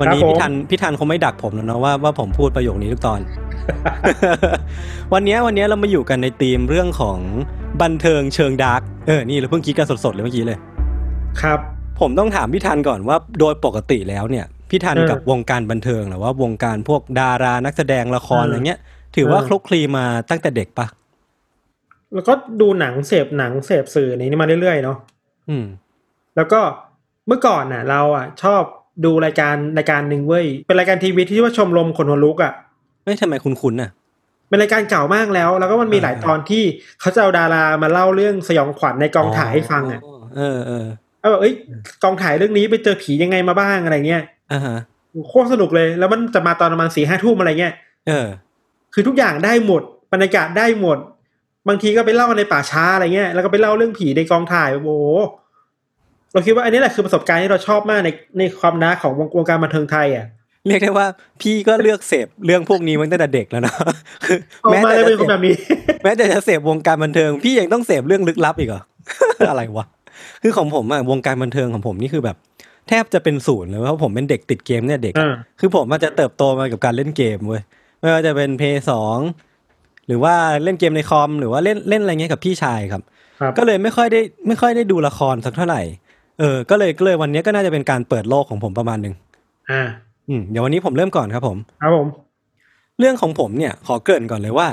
[0.00, 3.20] วันนี้ครับผมพี่ธัญพี่ธัญคงไม่ดักผมแล้วเนาะว่าว่าผมพูดประโยคนี้ทุกตอน
[5.12, 7.18] วันนี้วันนี้เรามาอยู่กันในธีมเรื่องของ
[7.82, 10.58] บันเทิงเชิง dark เออนี่เราเพิ่งคิดกันสดๆเลยเมื่อกี้เลย
[11.42, 11.58] ครับ
[12.00, 18.80] ผมต้องถามพี่ธัญก่อนว่าโดยปกติแล้วเนี่ยพี่ธัญเออกับวงการบันเทิงหรือว่าวงการพวกดารานักแสดงละครเออออะไรเงี้ย
[19.16, 20.86] ถือว่าเออคลุกคลีมาตั้งแต่เด็กปะ
[22.14, 24.96] แล้วก็ดูหนังเสพหนังเสพสื่อในนี้มาเรื่อยๆเนาะ
[25.48, 25.64] อืม
[26.36, 26.60] แล้วก็
[27.26, 28.62] เมื่อก่อนน่ะ เราอะชอบ
[29.04, 32.52] ดูรายการรายการหนึ่งเว้ย เป็นรายการทีวีที่ชื่อว่าชมรมคนหัวลุกอะ
[33.04, 33.90] ไม่ทำไมคุ้นๆน่ะ
[34.48, 36.62] เป็นรายการเก่ามากแล้ว แล้วก็มันมีเออหลายตอนที่
[37.00, 40.00] เขาจะเอาดารามาเล่าเรื่องสยองขวัญในกองถ่ายให้ฟังอะ
[40.36, 40.86] เออเออ
[41.20, 41.54] เอาแบบเอ้ย
[42.02, 44.76] กองถ่ายเรื่องนี้ไปเจอผียังไงมาบ้างอะไรเงี้ยอ่าฮะ
[45.28, 47.74] โคตรสนุกเลย แล้วมันจะมาตอนประมาณสี่ห้าทุ่มอะไรเงี้ย
[48.08, 48.26] เออ
[48.94, 50.98] คือทุกอย่างได้หมดบรรยากาศได้หมด
[51.68, 54.90] บางทีก็ไปเล่าในป่าช้าอะไรเงี้ยแล้วก็ไปเล่าเรื่องผีในกองถ่ายโอ้โห
[56.32, 60.26] เราคิดว่าอันนี้แหละคือประสบการณ์ที่เราชอบมากในในความน่าของวงวงการบันเทิงไทยอะ
[60.66, 61.06] เรียกได้ว่า
[61.42, 63.76] พี่ก็เลือกเสพเรื่องพวกนี้มาตั้งแต่เด็กแล้วเนาะ
[64.26, 65.54] คือออกแม้มาแต่เลยจะเป็นคนเสแบพบนี้
[66.02, 68.82] แม้แต่จะเสพวงการบันเทิง พี่ยังต้องเสพเรื่องลึกลับอีกเหรอ
[69.50, 69.86] อะไรวะ
[70.42, 72.36] คือของผมอะวงการบันเทิงของผมนี่คือแบบ
[72.88, 77.62] แทบจะเป็นศูนย์เลยเพราะผมเป็นเด็กติดเกมเนี่ยเด็กอ่าคือผมอาจจะเติบโตมากับการเล่นเกมเว้ย
[78.00, 79.18] ไม่ว่าจะเป็นเพย์สอง
[80.06, 80.34] หรือว่า
[80.64, 83.02] เล่นเกมในคอมหรือว่าเล่นเล่นอะไรเงี้ยกับพี่ชายครับ
[83.40, 85.82] ครับก็เลยไม่ค่อยได้ไม่ค่อยได้ดูละครสักเท่าไหร่
[86.38, 89.14] เออก็เลยก็เลยวันนี้ก็น่าจะเป็นการเปิดโลกของผมประมาณหนึ่ง
[89.70, 89.82] อ่า
[90.28, 92.06] อืมเดี๋ยววันนี้ผมเริ่มก่อนครับผมครับผม
[92.98, 94.68] เรื่องของผมเนี่ยขอเกริ่นก่อนเลยว่า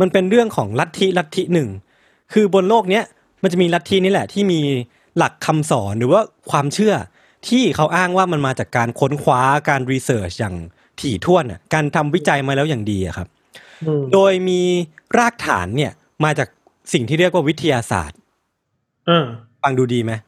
[0.00, 1.68] มันเป็นเรื่องของลัทธิลัทธิหนึ่ง
[2.32, 3.04] คือบนโลกเนี้ย
[3.42, 4.60] มันจะมีลัทธินี่แหละที่มี
[5.16, 6.20] หลักคำสอนหรือว่า
[6.50, 6.94] ความเชื่อ
[7.48, 10.54] ที่เขาอ้างว่ามันมาจากการค้นคว้าการรีเสิร์ชอย่าง
[11.00, 13.28] ถี่ถ้วนอะการทำวิจัยมาแล้วอย่างดีอะครับ
[13.84, 14.60] อืมโดยมี
[15.18, 15.92] รากฐานเนี่ย
[16.24, 16.48] มาจาก
[16.92, 18.18] สิ่งที่เรียกว่าวิทยาศาสตร์
[19.08, 19.26] อ่า
[19.62, 20.27] ฟังดูดีไหมอ่าอ่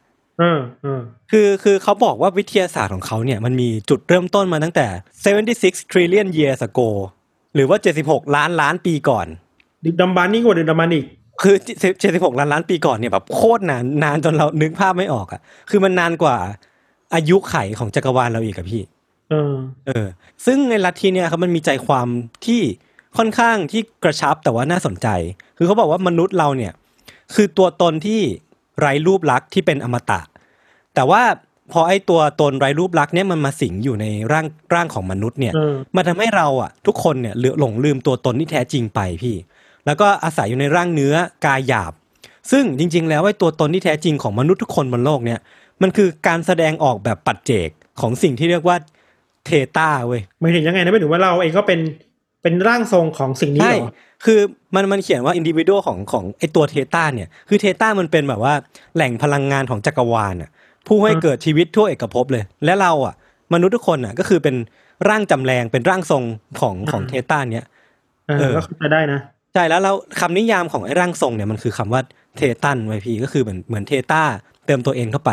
[1.31, 4.87] คือคือเขาบอกว่าวิทยาศาสตร์ของเขาเนี่ยมันมีจุดเริ่มต้นมาตั้งแต่
[5.41, 6.89] 76 trillion years ago
[7.55, 9.27] หรือว่า 76 ล้านล้านปีก่อน
[9.85, 11.05] ดึกดำบรรพ์นี่กว่าดึกดำบรรพ์อีก
[11.41, 11.55] คือ
[11.97, 16.35] 76 ล้านล้านปีก่อนเนี่ยแบบโคตรนานนานจนเรานึกภาพไม่ออกอะ่ะ คือมันนานกว่า
[17.15, 18.81] อายุไขของจักรวาลเราอีกอะพี่
[19.29, 19.53] เออ
[19.87, 20.05] เออ
[20.45, 22.07] ซึ่งในลัทธิเนี่ยครับมันมีใจความ
[22.45, 22.61] ที่
[23.17, 25.07] ค่อนข้างที่กระชับแต่ว่าน่าสนใจ
[25.57, 26.73] คือเขาบอกว่ามนุษย์เราเนี่ย
[27.35, 28.21] คือตัวตนที่
[28.79, 30.19] ไร้รูปลักษณ์ที่เป็นอมตะ
[30.95, 31.23] แต่ว่า
[31.71, 39.35] พอไอ้ตัวตนไร้รูปลักษณ์เนี่ยมันมาสิงอยู่ในร่างร่างของมนุษย์เนี่ยเออมันทำให้เราอะ ทุกคนเนี่ยหลงลืมตัวตนที่แท้จริงไปพี่
[39.85, 41.15] แล้วก็อาศัยอยู่ในร่างเนื้อ
[41.45, 41.93] กายหยาบ
[42.51, 45.39] ซึ่งจริง ๆ แล้วไอ้ตัวตนที่แท้จริงของมนุษย์ทุกคนบนโลกเนี่ย
[45.81, 47.69] มันคือการแสดงออกแบบปัจเจก
[48.01, 48.77] ของสิ่งที่เรียกว่า
[49.45, 51.79] เทตาเว้ยไม่ถึงยังไงนะไม่ถึงว่าเราเองก็เป็น
[52.41, 53.91] เป็นร่างทรงของสิ่งนี้ใช่เหรอ
[54.25, 54.39] คือ
[54.75, 58.53] มันมันเขียนว่าอินดิวิ a l ของของไอตัวเทตาเนี่ย คือเทตามันเป็นแบบว่า
[58.95, 60.49] แหล่งพลังงานของจักรวาลอะ
[60.87, 63.15] ผู้ให้เกิดชีวิตทั่วเอกภพเลย และเราอะ
[63.53, 64.55] มนุษย์ทุกคนอะ ก็คือเป็น
[65.09, 66.23] ร่างจำแรงเป็นร่างทรง
[66.59, 67.65] ของของเทตาเนี่ย
[68.27, 69.19] เออเออก็เข้าใจได้นะ
[69.53, 72.01] ใช่แล้วเราคำนิยามของไอ้ร่างทรงเนี่ยมันคือคำว่า
[72.37, 74.23] เทตันไว้พี่ก็คือเหมือนเหมือนเทตา
[74.65, 75.31] เติมตัวเองเข้าไป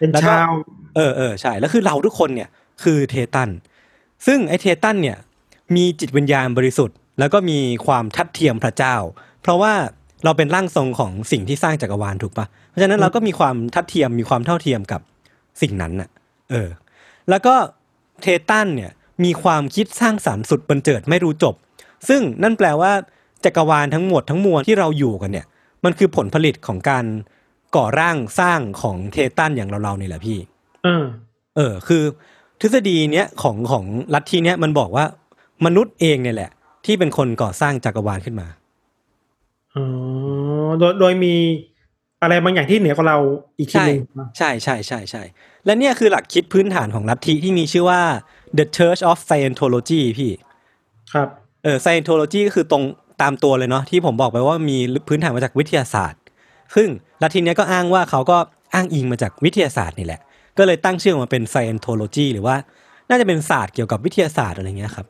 [0.00, 0.50] เป็นแล้วก็ชาว
[0.96, 2.48] เออเออใช่แล้วคือเราทุกคนเนี่ย
[2.82, 3.50] คือเทตัน
[4.26, 5.16] ซึ่งไอ้เทตันเนี่ย
[5.76, 8.96] มีจิตวิญญาณบริสุทธิ์ แล้วก็มีความทัดเทียมพระเจ้า
[9.42, 9.72] เพราะว่า
[10.24, 15.00] เราเป็นร่างทรงของสิ่งที่สร้างจักรวาลถูกปะเพ ราะฉะนั้นเราก็มีความทัดเทียมมีความเท่าเทียมกับ
[15.62, 16.08] สิ่งนั้นน่ะ
[16.50, 16.68] เออ
[17.30, 17.54] แล้วก็
[18.22, 18.92] เทตันเนี่ย
[19.24, 21.54] มีความคิดสร้างสรรค์สุดบันเจิดไม่รู้จบ
[22.08, 22.92] ซึ่งนั่นแปลว่า
[23.44, 25.46] จักรวาลทั้งหมดทั้งมวลที่เราอยู่กันเนี่ย
[25.84, 27.04] มันคือผลผลิตของการ
[27.76, 30.38] ก่อร่างสร้างของเทตันอย่างเราๆนี่แหละพี่
[30.84, 31.04] เออ
[31.56, 32.02] เออ คือ
[32.60, 33.84] ทฤษฎีเนี้ยของของ
[34.14, 35.04] ลัทธิเนี้ยมันบอกว่า
[35.64, 36.50] มนุษย์เองเนี่ยแหละ
[36.84, 38.48] ที่เป็นคนก่อสร้างจักรวาลขึ้นมา
[39.74, 39.84] อ๋อ
[40.78, 41.34] โดยโดยมี
[42.22, 43.18] อะไรบางอย่างที่เหนือกว่าเรา
[43.58, 44.00] อีกทีใช่หนึ่ง
[44.38, 45.22] ใช่ใช่ใช่ใช่
[45.66, 48.00] และเนี่ยคือหลักคิดพื้นฐานของลัทธิที่มีชื่อว่า
[48.58, 50.32] The Church of Scientology พี่
[51.12, 51.28] ครับ
[51.64, 52.82] เออ Scientology ก็คือตรง
[53.22, 54.78] ตามตัวเลยเนาะที่ผมบอกไปว่ามี
[55.08, 56.20] พื้นฐานมาจากวิทยาศาสตร์
[56.74, 56.88] ซึ่ง
[57.22, 58.38] ลัทธิเนี้ยก็อ้างว่าเขาก็
[58.74, 60.20] อ้างอิงมาจากวิทยาศาสตร์นี่แหละ
[60.58, 62.56] ก็เลยตั้งชื่อมาเป็น Scientology หรือว่า
[63.08, 65.06] น่าจะเป็นศาสตร์เกี่ยวกับวิทยาศาสตร์อะไรเงี้ยครับ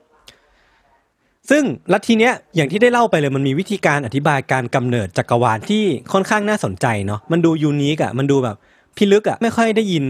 [1.50, 1.62] ซึ่ง
[1.92, 8.56] ลัทธิเนี้ยอย่างที่ได้เล่าไปเลยมันมีวิธีการอธิบายการกำเนิดจักรวาลที่ค่อนข้างน่าสนใจเนาะมันดูยูนิคอะมันดูแบบ
[8.96, 10.04] พิลึกอะไม่ค่อยได้ยิน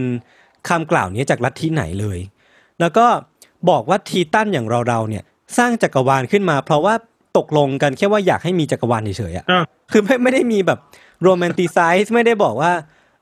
[0.69, 2.19] คำกล่าวนี้จากลัทธิไหนเลย
[2.79, 3.05] แล้วก็
[3.69, 5.23] บอกว่าทีตันอย่างเราๆเนี่ย
[5.57, 6.93] สร้างจักรวาลขึ้นมา เพราะว่า
[7.37, 10.79] ตกลงกันแค่ว่าอยากให้มีจักรวาลเฉยๆอะอ่าคือไม่ไม่ได้มีแบบ
[11.23, 12.71] โรแมนติไซส์ไม่ได้บอกว่า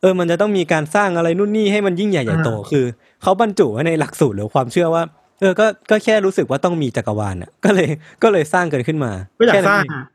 [0.02, 2.86] เออมันจะต้องมีการสร้างอะไรนู่นนี่ให้มันยิ่งใหญ่ใหญ่โตคือ
[3.22, 5.04] เขาบรรจุไว้ในหลักสูตรหรือความเชื่อว่า
[5.40, 7.90] เออก็ก็แค่รู้สึกว่าต้องมีจักรวาลอะ ก็เลย
[8.24, 10.06] ก็เลยสร้างกันขึ้นมาก็อยากแค่สนั้นร้างเองอะ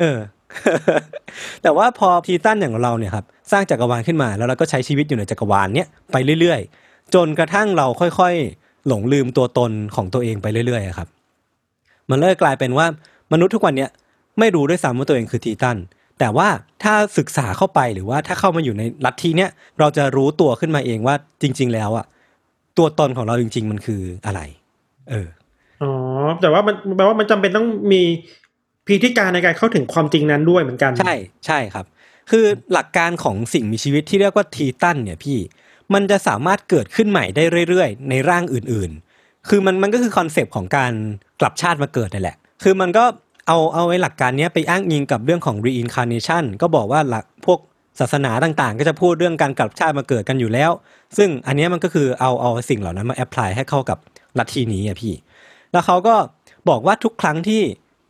[0.00, 0.18] เออ
[1.62, 11.08] แต่ว่าพอทีตันอย่างเราเนี่ยครับสร้างจักรวาลขึ้นมา แล้วเราก็ใช้ชีวิตอยู่ในจักรวาลเนี้ยไปเรื่อยๆ จนกระทั่งเราค่อยๆ หลงลืมตัวตนของตัวเองไปเรื่อยๆอะครับ
[12.10, 12.86] มันเลยกลายเป็นว่า
[13.32, 13.90] มนุษย์ทุกวันเนี้ย
[14.38, 15.76] ไม่รู้ด้วยซ้ำว่าตัวเองคือทีตัน
[16.18, 16.48] แต่ว่า
[16.82, 22.06] ถ้าศึกษาเข้าไปหรือว่าถ้าเข้ามาอยู่ในลัทธิเนี้ยเราจะรู้ตัวขึ้นมาเองว่าจริง ๆ แล้วอะ
[22.78, 24.40] ตัวตนของเราจริง ๆ มันคืออะไร
[25.10, 25.28] เออ
[25.82, 25.92] อ๋อ
[26.40, 28.02] แต่ว่ามันแปลว่ามันจำเป็นต้องมี
[28.86, 31.14] พิธีการในการเข้าถึงความจริงนั้นด้วยเหมือนกัน ใช่
[31.46, 31.86] ใช่ครับ
[32.30, 35.38] คือหลักการของสิ่งมีชีวิตที่เรียกว่า thetan เนี่ยพี่
[35.94, 40.92] มันจะสามารถเกิดขึ้นใหม่ได้เรื่อยๆ ในร่างอื่นๆ คือมันมันก็คือคอนเซปต์ของการ
[41.40, 43.04] กลับชาติมาเกิดนั่นแหละ คือมันก็
[43.46, 47.58] เอาเอาไอ้หลักการเนี้ยไปอ้างอิงกับเรื่องของ reincarnation ก็บอกว่าหลักพวก
[48.00, 50.70] ศาสนาต่างๆ ก็จะพูดเรื่องการกลับชาติมาเกิดกันอยู่แล้ว
[51.16, 53.98] ซึ่งอันเนี้ยมันก็คือเอาเอาสิ่งเหล่านั้นมาแอพพลายให้เข้ากับ
[54.38, 55.14] ลัทธินี้อะพี่
[55.72, 56.14] แล้วเขาก็
[56.68, 57.62] บอกว่าทุกครั้งที่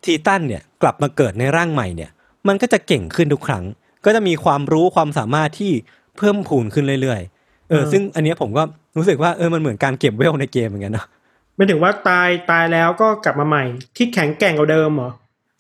[0.04, 2.10] ทีตันเนี่ยกลับมาเกิดในร่างใหม่เนี่ย
[2.48, 3.64] มันก็จะเก่งขึ้นทุกครั้ง
[4.04, 5.72] ก็จะมีความรู้ความสามารถที่
[6.16, 8.62] เพิ่มพูนขึ้นเรื่อยๆ เออ ซึ่งอันเนี้ยผมก็
[8.96, 11.06] รู้สึกว่าเออมันเหมือนการเก็บเวลในเกมเหมือนกันเนาะ
[11.56, 13.64] ไม่ถึงว่าตายตายแล้วก็กลับมาใหม่
[13.96, 15.10] ที่แข็งแกร่งกว่าเดิมเหรอ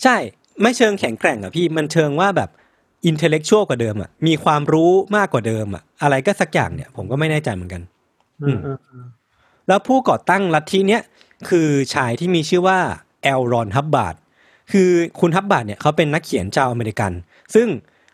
[0.02, 0.16] ใช่
[0.62, 2.50] ไม่เชิงแข็งแกร่งอะพี่มันเชิงว่าแบบ
[3.06, 7.82] intellectual กว่าเดิมอะมีความรู้มากกว่าเดิมอะอะไรก็สักอย่างเนี่ย ผมก็ไม่แน่ใจเหมือนกัน
[8.42, 9.04] อืมเออเออ
[9.68, 11.02] แล้วผู้ก่อตั้งลัทธิเนี้ย
[11.48, 12.78] คือชายที่มีชื่อว่า
[13.22, 14.16] แอลรอนฮับบาร์ด
[14.72, 14.90] คือ
[15.20, 17.12] คุณฮับบาร์ดเนี่ยเขาเป็นนักเขียนชาวอเมริกัน
[17.54, 17.66] ซึ่ง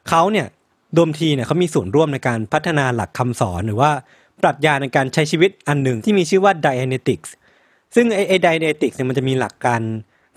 [0.09, 0.47] เขาเนี่ย
[0.95, 3.91] เดิมทีเนี่ยเขามีส่วนร่วมในการพัฒนาหลักคำสอนหรือว่า
[4.43, 7.31] ปรัชญาในการใช้ชีวิตอันหนึ่งที่มีชื่อว่า Dianetics
[7.95, 9.81] ซึ่งไอ้ไอ้ Dianetics เนี่ยมันจะมีหลักการ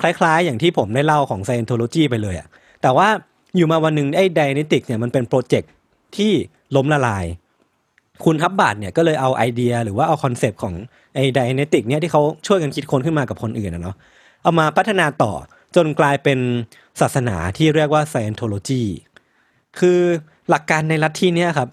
[0.01, 2.47] คล้ายๆ อย่างที่ผมได้เล่าของ Scientology ไปเลยอะ
[2.81, 3.07] แต่ว่า
[3.57, 5.71] อยู่มาวันหนึ่งไอ้ Dianetics เนี่ยมันเป็นโปรเจกต์
[6.17, 6.31] ที่
[6.75, 7.25] ล้มละลาย
[8.23, 10.73] คุณฮับบาร์ดเนี่ยก็เลยเอาไอเดียหรือว่าเอาคอนเซปต์ของ
[11.15, 13.95] ไอ้ Dianetics เนี่ยที่เขาช่วยกันคิดค้นขึ้นมากับคนอื่นนะเนาะ
[14.43, 15.33] เอามาพัฒนาต่อ
[15.75, 16.39] จนกลายเป็น
[17.01, 18.83] ศาสนาที่เรียกว่า Scientology
[19.79, 19.99] คือ
[20.49, 21.69] หลักการในลัทธิเนี่ยครับ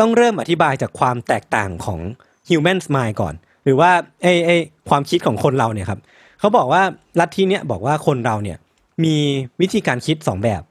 [0.00, 2.00] ต้องเริ่มอธิบายจากความแตกต่างของ
[2.48, 3.34] human mind ก่อน
[3.64, 3.90] หรือว่า
[4.22, 4.56] ไอ้ไอ้
[4.88, 6.00] ความคิดของคนเราเนี่ยครับ
[6.40, 6.82] เขาบอกว่า
[7.20, 8.58] ลัทธิเนี่ยบอกว่าคนเราเนี่ย
[9.04, 9.16] มี
[9.60, 10.62] วิธีการคิดสองแบบ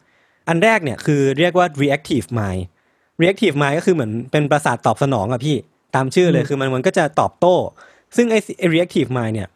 [0.47, 2.61] อันแรกเนี่ยคือเรียกว่า reactive mind
[3.21, 5.55] reactive mind ก็คือเหมือนเป็นประสาทตอบสนองอะพี่
[5.95, 7.55] ตามชื่อเลยคือมันมันก็จะตอบโต้
[8.15, 9.49] ซึ่งไอ้ไอ้ reactive mind เนี่ย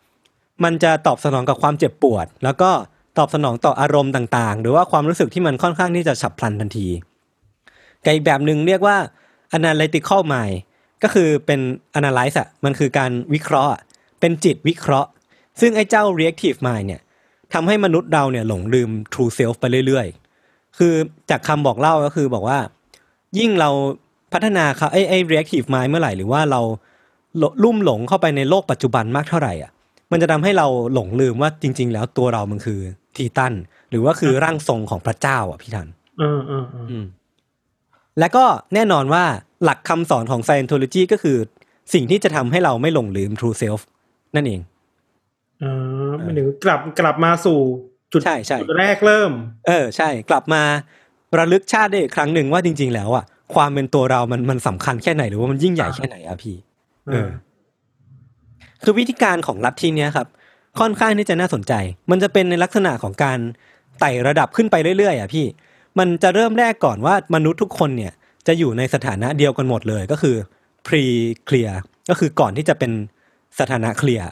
[0.64, 2.70] มันจะตอบสนองกับความเจ็บปวด แล้วก็
[3.18, 6.88] ตอบสนองต่ออารมณ์ต่างๆ หรือว่าความรู้สึกที่มันค่อนข้างที่จะฉับพลันทันที
[8.04, 8.98] กับอีกแบบหนึ่งเรียกว่า
[9.58, 10.58] analytical mind
[11.04, 11.60] ก็คือเป็น
[12.00, 13.82] analyze อะมันคือการวิเคราะห์อะ
[14.20, 15.10] เป็นจิตวิเคราะห์
[15.62, 17.02] ซึ่งไอ้เจ้า reactive mind เนี่ย
[17.54, 20.19] ทำให้มนุษย์เราเนี่ยหลงลืม true self ไปเรื่อยๆ
[20.80, 20.94] คือ
[21.30, 22.60] จากคำบอกเล่าก็คือบอกว่า
[23.38, 23.70] ยิ่งเรา
[24.34, 26.62] พัฒนาเขาไอ้ไอ้ reactive mind เมื่อไหร่ หรือว่าเรา
[27.38, 29.72] หลลุ่มหลงเข้าไปในโลกปัจจุบันมากเท่าไหร่อะ
[30.12, 32.80] มันจะทำให้เราหลงลืมว่าจริง ๆ แล้วตัวเรามันคือ
[33.16, 33.54] ทีตัน
[33.90, 35.88] หรือว่าคือร่างทรงของพระเจ้า อะพี่ทัน
[36.20, 37.06] เออเออเอออืม
[38.20, 39.24] และก็แน่นอนว่า
[39.64, 41.38] หลักคำสอนของ Scientology ก็คือ
[41.94, 43.82] สิ่งที่จะทำให้เราไม่หลงลืม true self
[44.36, 44.62] นั่นเอง
[45.60, 45.66] เอ
[46.10, 47.60] อไม่ถึงกลับกลับมาสู่
[48.12, 49.32] จุดใช่ใช่จุดแรกเริ่ม
[49.68, 50.62] เออใช่ กลับมา
[51.38, 53.26] ระลึกชาติได้อีกครั้งหนึ่งว่าจริง ๆ แล้วอะ
[53.56, 56.56] ความเป็นตัวเรามันมันสำคัญแค่ไหนหรือว่ามันยิ่งใหญ่แค่ไหนอะพี่
[57.08, 57.30] เออ
[58.84, 60.28] คือวิธีการของลัทธิเนี้ยครับ
[60.80, 61.74] ค่อนข้างที่จะน่าสนใจ
[62.12, 63.40] มันจะเป็นในลักษณะของการ
[64.00, 65.46] ไต่ระดับขึ้นไปเรื่อยๆอะพี่
[66.00, 68.14] มันจะเริ่มแรกก่อนว่ามนุษย์ทุกคนเนี่ย
[68.48, 70.36] จะอยู่ในสถานะเดียวกันหมดเลยก็คือ
[70.88, 71.04] pre
[71.48, 71.74] clear
[72.10, 72.92] ก็คือก่อนที่จะเป็น
[73.60, 74.28] สถานะเคลียร์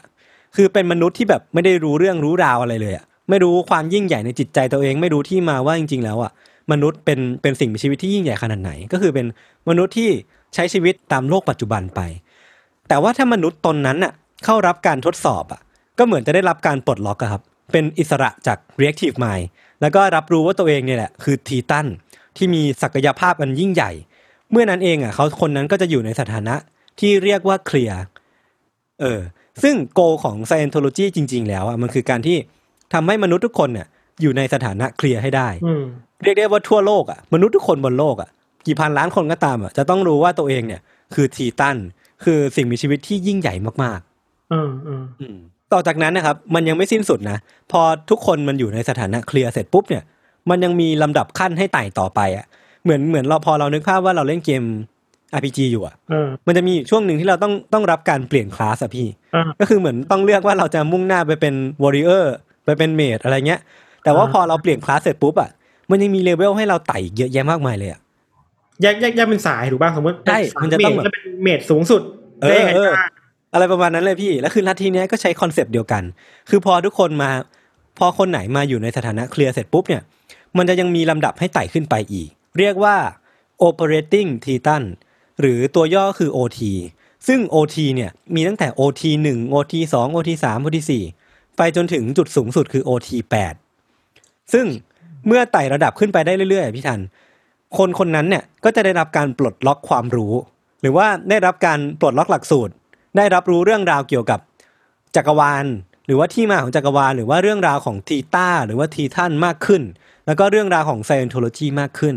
[0.55, 6.31] คือเป็นมนุษย์ที่แบบไม่ได้รู้เรื่องรู้ราวอะไรเลยอะ ไม่รู้ความยิ่งใหญ่ในจิตใจตัวเอง ไม่รู้ที่มาว่าจริง ๆ แล้วอะ
[6.71, 9.25] มนุษย์เป็นเป็นสิ่งมีชีวิตที่ยิ่งใหญ่ขนาดไหน ก็คือเป็น
[9.69, 10.09] มนุษย์ที่
[10.53, 12.01] ใช้ชีวิตตามโลกปัจจุบันไป
[12.87, 14.13] แต่ว่าถ้ามนุษย์ตนนั้นน่ะ
[14.45, 15.61] เข้ารับการทดสอบอะ
[15.97, 17.41] ก็เหมือนจะได้รับการปลดล็อกครับ
[17.71, 19.45] เป็นอิสระจาก reactive mind
[19.81, 21.87] แล้วก็รับรู้ว่าตัวเองเนี่ยแหละคือทีตัน
[22.37, 23.91] ที่มีศักยภาพอันยิ่งใหญ่
[24.51, 26.55] เมื่อนั้นเองอะเขาคนนั้นก็จะอยู่ในสถานะ
[26.99, 28.01] ที่เรียกว่าเคลียร์
[29.01, 29.19] เออ
[29.63, 32.37] ซึ่งโกของ Scientology จริง ๆ แล้วอะมันคือการที่
[32.93, 33.87] ทำให้มนุษย์ทุกคนเนี่ย
[34.21, 35.83] อยู่ในสถานะเคลียร์ให้ได้อืม
[36.23, 38.29] เรียกได้ว่าทั่วโลกอะมนุษย์ทุกคนบนโลกอะ
[38.67, 40.81] กี่พันล้านคนก็ตามอะจะต้องรู้ว่าตัวเองเนี่ย
[41.13, 41.77] คือทีตัน
[42.23, 43.53] คือสิ่งมีชีวิตที่ยิ่งใหญ่
[43.83, 43.99] มาก
[44.53, 45.37] อืมอืมๆอืม
[45.73, 47.37] ต่อจากนั้นนะครับ มันยังไม่สิ้นสุดนะ
[47.71, 50.03] พอทุกคนมันอยู่ในสถานะเคลียร์เสร็จปุ๊บเนี่ย
[50.49, 52.45] มันยังมีลำดับขั้นให้ไต่ต่อไปอะ
[52.83, 54.63] เหมือนเหมือนเราพอเรานึกภาพว่าเราเล่นเกม
[55.37, 61.53] RPG อยู่อะเออมันจะมีอยู่ช่วงหนึ่งที่เราต้องต้องรับการเปลี่ยนคลาสอะพี่อ่าก็คือเหมือนต้องเลือกว่าเราจะมุ่งหน้าไปเป็น
[61.83, 62.33] warrior
[62.67, 63.61] ไปเป็น mage อะไรเงี้ย
[64.03, 65.49] แต่ว่าอ่าพอเราเปลี่ยนคลาสเสร็จปุ๊บอะ
[65.89, 67.99] มันยังมีเลเวลให้เราไต่อีกเยอะแยะมากมายเลยอะ
[68.81, 72.01] แยกแยกแยกเป็นสายถูกป่ะสมมติใช่สายมันจะต้องแบบเดก็เป็น mage สูงสุด
[72.41, 73.11] เออได้ไงเออบ้าง
[73.53, 76.03] อะไรประมาณนั้นเลยพี่ แล้วคือลัทธิเนี้ยก็ใช้คอนเซปต์เดียวกัน
[76.49, 77.29] คือพอทุกคนมา
[77.97, 80.01] พอคนไหนมาอยู่ในสถานะ clear เสร็จปุ๊บเนี่ย
[80.57, 82.95] มันจะยังมีลำดับให้ไต่ขึ้นไปอีก เรียกว่า
[83.67, 84.83] operating thetan
[85.39, 86.59] หรือตัวย่อคือ OT
[87.27, 91.26] ซึ่ง OT เนี่ยมีตั้งแต่ OT 1 OT 2 OT 3 OT 4
[91.57, 93.09] ไปจนถึงจุดสูงสุดคือ OT
[93.81, 94.65] 8 ซึ่ง
[95.27, 97.01] เมื่อไต่ระดับขึ้นไปได้เรื่อยๆพี่ทัน
[97.77, 100.33] คนคนนั้นเนี่ยก็จะได้รับการปลดล็อกความรู้
[100.81, 102.73] หรือว่าได้รับการปลดล็อกหลักสูตร
[103.17, 104.39] ได้รับรู้เรื่องราวเกี่ยวกับ
[105.15, 105.65] จักรวาล
[106.05, 109.81] หรือว่าที่มาของจักรวาล หรือว่าเรื่องราวของทีต้าหรือว่าทีท่านมากขึ้น
[110.25, 112.15] แล้วก็เรื่องราวของไซ i อนโทโลจีมากขึ้น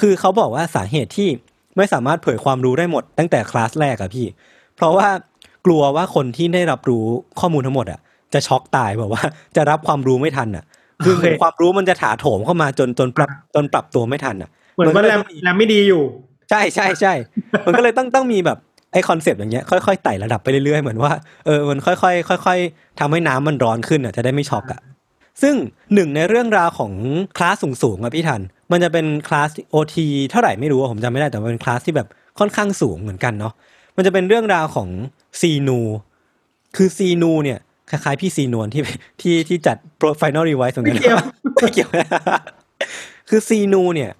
[0.00, 1.28] คือเขาบอกว่าสาเหตุที่
[1.76, 4.26] ไม่สามารถเผยความรู้ได้หมดตั้งแต่คลาสแรกอะพี่
[4.76, 5.08] เพราะว่า
[5.66, 7.04] กลัวว่าคนที่ได้รับรู้
[7.40, 8.00] ข้อมูลทั้งหมดอะ
[8.34, 9.22] จะช็อกตายแบบว่า
[9.56, 10.64] จะรับความรู้ไม่ทันอะ
[11.04, 16.02] คือเหมือนความรู้มันจะถาโถมเข้ามาจนจนปรับจนปรับตัวไม่ทันอะเหมือนว่าแรมก็เลยต้องมีแรมไม่ดีอยู่
[16.50, 17.12] ใช่ใช่ใช่
[17.66, 18.58] มันก็เลยต้องต้องมีแบบ
[18.92, 21.12] ไอคอนเซปต์อย่างเงี้ยค่อยๆไต่ระดับไปเรื่อยๆ เหมือนว่า
[21.46, 21.94] เออมันค่อ
[22.36, 24.80] ยๆค่อย ๆทำให้น้ำมันร้อนขึ้นอะจะได้ไม่ช็อกอะ
[25.42, 25.54] ซึ่ง
[25.94, 26.92] หนึ่งในเรื่องราวของ
[27.36, 28.40] คลาสสูงๆอะพี่ธัญ
[28.72, 32.08] มันจะเป็นคลาส OT เท่าไหร่ไม่รู้อะผมจำไม่ได้แต่ว่าเป็นคลาสที่แบบ
[32.38, 33.52] ค่อนข้างสูงเหมือนกันเนาะ
[33.96, 34.88] มันจะเป็นเรื่องราวของ
[35.40, 35.80] ซีนู
[36.76, 37.58] คือซีนูเนี่ย
[37.90, 38.82] คล้ายๆพี่ซีนวลที่
[39.20, 41.18] ที่ที่จัดโปร final revise เหมือนกันไม่เกี่ยว
[41.56, 41.90] ไม่เกี่ยว
[43.28, 44.10] คือซีนูเนี่ย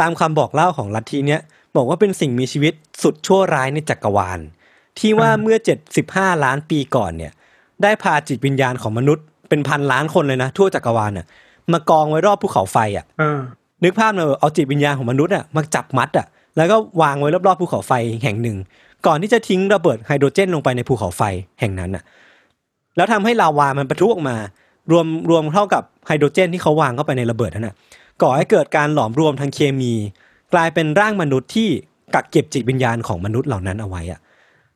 [0.00, 1.40] ตามคำบอกเล่าของลัทธิเนี้ย
[1.76, 4.40] บอกว่าเป็นสิ่งมีชีวิตสุดชั่วร้ายในจักรวาล
[4.98, 5.56] ที่ว่าเมื่อ
[6.00, 7.32] 75ล้านปีก่อนเนี่ย
[7.82, 11.26] ได้พาจิตวิญญาณของมนุษย์เป็นพันล้านคนเลยนะทั่วจักรวาลน่ะ
[11.72, 13.40] มากองไว้รอบภูเขาไฟอะอ่า
[13.84, 18.56] นึกภาพเลยเอาจิตวิญญาณของมนุษย์อะมาจับมัดอะแล้วก็วางไว้รอบๆภูเขาไฟแห่งหนึ่ง
[19.06, 21.22] ก่อนที่จะทิ้งระเบิดไฮโดรเจนลงไปในภูเขาไฟ
[21.60, 22.02] แห่งนั้นอะ
[22.96, 24.36] แล้วทำให้ลาวามันปะทุออกมา
[24.90, 27.74] รวมรวมเท่ากับไฮโดรเจนที่เขาวางเข้าไปในระเบิดนั่นน่ะ
[28.22, 29.92] ก่อให้เกิดการหลอมรวมทางเคมี
[30.54, 31.68] กลายเป็นร่างมนุษย์ที่
[32.14, 34.20] กักเก็บจิตวิญญาณของมนุษย์เหล่านั้นเอาไว้อะ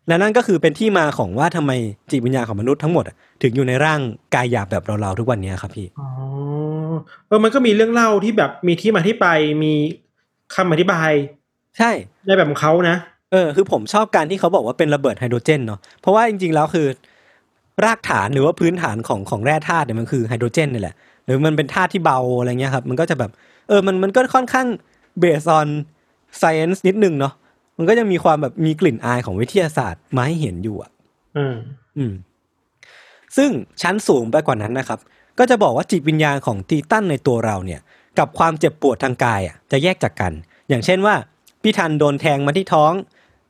[0.09, 1.73] และนั่นก็คือเป็นที่มาของว่าทำไม
[2.11, 4.01] จิตวิญญาณของมนุษย์ทั้งหมดอะถึงอยู่ในร่าง
[4.35, 6.09] กายหยาบแบบเราๆทุกวันนี้ครับพี่อ๋อ
[7.29, 9.27] เออมันก็มีเรื่องเล่าที่แบบมีที่มาที่ไป
[9.63, 9.73] มี
[10.55, 11.11] คำอธิบาย
[11.79, 11.91] ใช่
[12.27, 12.97] ในแบบของเขานะ
[13.33, 16.87] เออคือผมชอบการที่เขาบอกว่าเป็นระเบิดไฮโดรเจนเนาะเพราะว่าจริงๆแล้วคือ
[17.85, 23.31] รากฐานหรือว่าพื้นฐานของของแร่ธาตุเนี่ยมันคือไฮโดรเจนนี่แหละหรือมันเป็นธาตุที่เบาอะไรเงี้ยครับมันก็จะแบบ
[23.69, 24.67] เออมันมันก็ค่อนข้าง
[25.19, 25.69] เบสออน
[26.39, 27.35] ไซเอนส์นิดนึงเนาะ
[27.79, 30.91] มันก็จะมีความแบบมีกลิ่นอายของวิทยาศาสตร์มาให้เห็นอยู่อะ
[31.37, 31.57] อืม
[31.99, 32.13] อืม
[33.37, 33.51] ซึ่ง
[33.83, 34.99] ชั้นสูงไปกว่านั้นนะครับ
[35.39, 37.81] ก็จะบอกว่าจิตวิญญาณของตีตันในตัวเราเนี่ย
[38.19, 40.33] กับความเจ็บปวดทางกายอะจะแยกจากกัน
[40.69, 41.15] อย่างเช่นว่า
[41.63, 42.93] พี่ทันโดนแทงมาที่ท้อง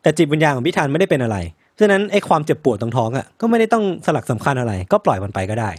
[0.02, 1.36] แต่จิตวิญญาณของพี่ทันไม่ได้เป็นอะไร
[1.80, 5.70] ฉะนั้นไอ้ความเจ็บปวดตรงท้องอะก็ไม่ได้ต้องสลักสำคัญอะไร ก็ปล่อยมันไปก็ได้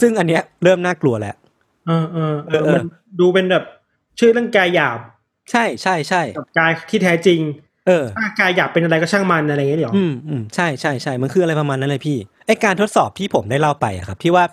[0.00, 1.34] ซึ่งอันเนี้ยเริ่มน่ากลัวแล้ว
[1.86, 2.84] เออเออเออเออเออมัน
[3.20, 3.64] ดูเป็นแบบ
[4.18, 4.98] ชื่อเรื่องกายหยาบ
[5.50, 7.40] ใช่ใช่ใช่กับกายที่แท้จริง
[7.86, 14.44] เออถ้ากายหยาบเป็นอะไรก็ช่างมันอะไรอย่างเงี้ยเหรออืมอืมใช่ใช่ใช่มันคืออะไรประมาณนั้นเลยพี่ไอการทดสอบที่ผมได้เล่าไปอะครับ ที่ว่า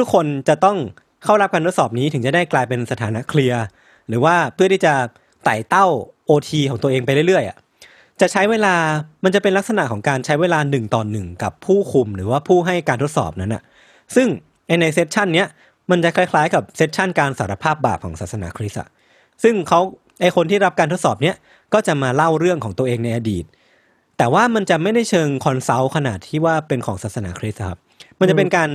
[0.00, 0.76] ทุกๆคนจะต้อง
[1.24, 3.64] เข้ารับการทดสอบนี้ถึงจะได้กลายเป็นสถานะเคลียร์
[4.08, 4.94] หรือว่าเพื่อที่จะ
[5.44, 5.86] ไต่เต้า
[6.26, 7.56] โอทีของตัวเองไปเรื่อยๆอะ
[8.20, 8.74] จะใช้เวลา
[9.24, 13.62] มันจะเป็นลักษณะของการใช้เวลาหนึ่งต่อหนึ่งกับผู้คุมหรือว่าผู้ให้การทดสอบนั้นอะ
[14.14, 14.28] ซึ่ง
[14.80, 15.48] ใน session เนี้ย
[15.90, 18.88] มันจะคล้ายๆ กับ session การสารภาพบาปของศาสนาคริสต์อะ
[19.42, 19.80] ซึ่งเขา
[20.20, 21.36] ไอคนที่รับการทดสอบเนี้ย
[21.74, 23.44] ก็จะมาเล่าเรื่องของตัวเองในอดีต
[24.18, 27.78] แต่ว่ามันจะไม่ได้เชิง consult ขนาดที่ว่าเป็นของศาสนาคริสต์ครับ
[28.18, 28.70] มันจะเป็นการ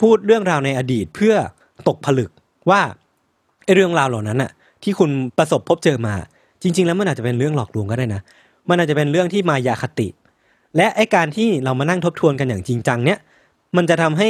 [0.00, 1.34] พูดเรื่องราวในอดีตเพื่อ
[1.88, 2.30] ตกผลึก
[2.70, 2.80] ว่า
[3.64, 4.50] ไอเรื่องราวเหล่านั้นน่ะ
[4.82, 6.14] ที่คุณประสบพบเจอมา
[6.62, 8.22] จริง ๆ แล้วมันอาจจะเป็นเรื่องหลอกลวงก็ได้นะ
[8.68, 10.08] มันอาจจะเป็นเรื่องที่มายาคติ
[10.76, 13.18] และไอ้การที่เรามานั่งทบทวนกันอย่างจริงจังเนี่ย
[13.76, 14.28] มันจะทำให้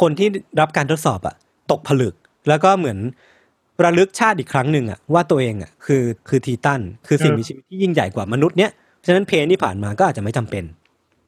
[0.00, 0.28] คนที่
[0.60, 1.34] รับการทดสอบอะ
[1.70, 2.14] ตกผลึก
[2.48, 2.98] แล้วก็เหมือน
[3.84, 8.70] ระลึกชาติอีกครั้งหนึ่งอะว่าตัวเองอะคือคือทีตันคือสิ่งมีชีวิตที่ยิ่งใหญ่กว่ามนุษย์เนี่ย
[9.06, 10.64] ฉะนั้นเพนที่ผ่านมาก็อาจจะไม่จำเป็น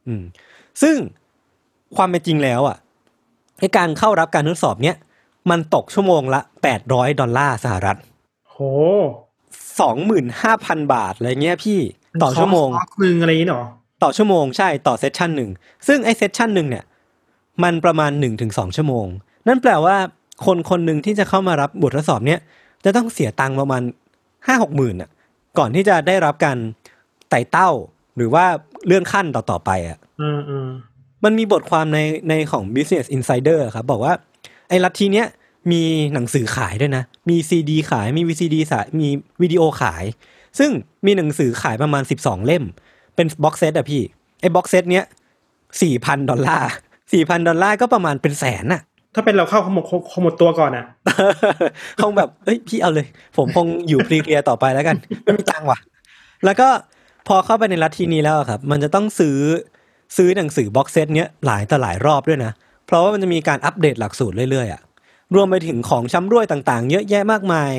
[0.07, 0.23] อืม
[0.81, 0.95] ซึ่ง
[1.95, 2.77] ความเป็นจริงแล้วอะ
[3.59, 4.95] ในการเข้ารับการทดสอบเนี้ย
[5.49, 7.97] มันตกชั่วโมงละแปดร้อยดอลลาร์สหรัฐ
[8.49, 8.57] โห
[9.79, 11.79] สองหมื่นห้าพันบาทอะไรเงี้ยพี่
[12.23, 13.63] ต่อชั่วโมงคอร์สหนึ่งอะไรอย่างงี้เหรอ
[14.03, 15.49] ต่อชั่วโมงใช่ต่อเซสชันหนึ่ง
[15.87, 16.83] ซึ่งไอเซสชันหนึ่งเนี่ย
[17.63, 18.11] มันประมาณ
[18.43, 19.05] 1-2ชั่วโมง
[19.47, 19.95] นั่นแปลว่า
[20.45, 22.39] คนคนหนึ่งที่จะเข้ามารับบททดสอบเนี้ย
[22.85, 23.81] จะต้องเสียตังค์ประมาณ
[24.47, 25.09] ห้าหกหมื่นอะ
[25.57, 26.57] ก่อนที่จะได้รับการ
[27.29, 27.69] ไต่เต้า
[28.15, 28.45] หรือว่า
[28.85, 30.67] เลื่อนขั้นต่อๆไปอะอืมอืม
[31.23, 34.13] มันมีบทความในในของ Business Insider ครับบอกว่า
[34.69, 35.27] ไอ้ลัทธิเนี้ย
[35.71, 35.81] มี
[36.13, 39.07] หนังสือขายด้วยนะ มีซีดีขายมี VCD สายมี
[39.41, 40.03] วิดีโอขาย
[40.59, 40.71] ซึ่ง
[41.05, 42.63] มีหนังสือขายประมาณ 12 เล่ม
[43.15, 44.01] เป็น box set อะพี่
[44.41, 45.05] ไอ้ box set เนี้ย
[45.65, 46.69] 4,000ดอลลาร์
[47.09, 48.81] 4,000ดอลลาร์ก็ประมาณเป็นแสนอะ
[49.15, 50.85] ถ้าเป็นเราเข้าก็หมดก็หมดตัวก่อนอะ
[51.99, 53.07] คงแบบเอ้ยพี่เอาเลย
[53.37, 55.79] ผมคงอยู่ period ต่อไปแล้วกัน ไม่มีตังค์ว่ะ
[56.45, 56.67] แล้วก็
[57.27, 59.37] พอเข้าไปในลัทธินี้แล้วอะครับ มันจะต้องซื้อ
[60.17, 62.51] ซื้อหนังสือ box set เนี้ยหลายต่อหลายรอบด้วยนะ
[62.85, 64.81] เพราะว่ามันจะมีการอัปเดตหลักสูตรเรื่อยๆอะ
[65.35, 67.71] รวมไปถึงของชำร่วยต่างๆ เยอะแยะมากมาย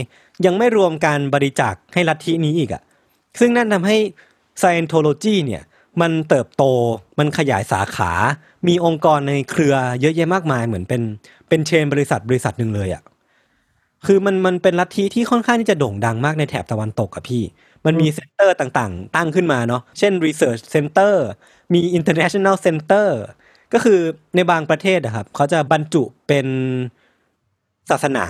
[0.46, 2.82] ยังไม่รวมการบริจาคให้ลัทธินี้อีกอะ
[3.40, 3.96] ซึ่งนั่นทำให้
[4.62, 5.62] Scientology เนี่ย
[6.00, 6.64] มันเติบโต
[7.18, 8.10] มันขยายสาขา
[8.68, 11.02] มีองค์กรในเครือเยอะแยะมากมายเหมือนเป็น
[11.48, 13.02] เป็น chain บริษัทบริษัทหนึ่งเลยอะ
[14.06, 17.42] คือมันมันเป็นลัทธิที่ค่อนข้างที่จะโด่งดังมากในแถบตะวันตกอะพี่
[17.86, 21.14] มันมี center ต่างๆ ตั้งขึ้นมาเนาะ เช่น Research Center
[21.74, 23.08] มี International Center
[23.72, 23.98] ก็คือ
[24.34, 26.46] ในบางประเทศอะครับ เขาจะบรรจุเป็น
[27.90, 28.26] ศาสนา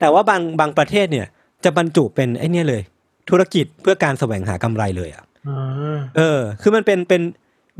[0.00, 1.26] แต่ว่าบางบางประเทศเนี่ย
[1.64, 2.82] จะบรรจุเป็นไอ้เนี่ยเลย
[3.30, 7.22] ธุรกิจเพื่อการแสวงหากำไรเลยอะอ่าเออ คือมันเป็นเป็น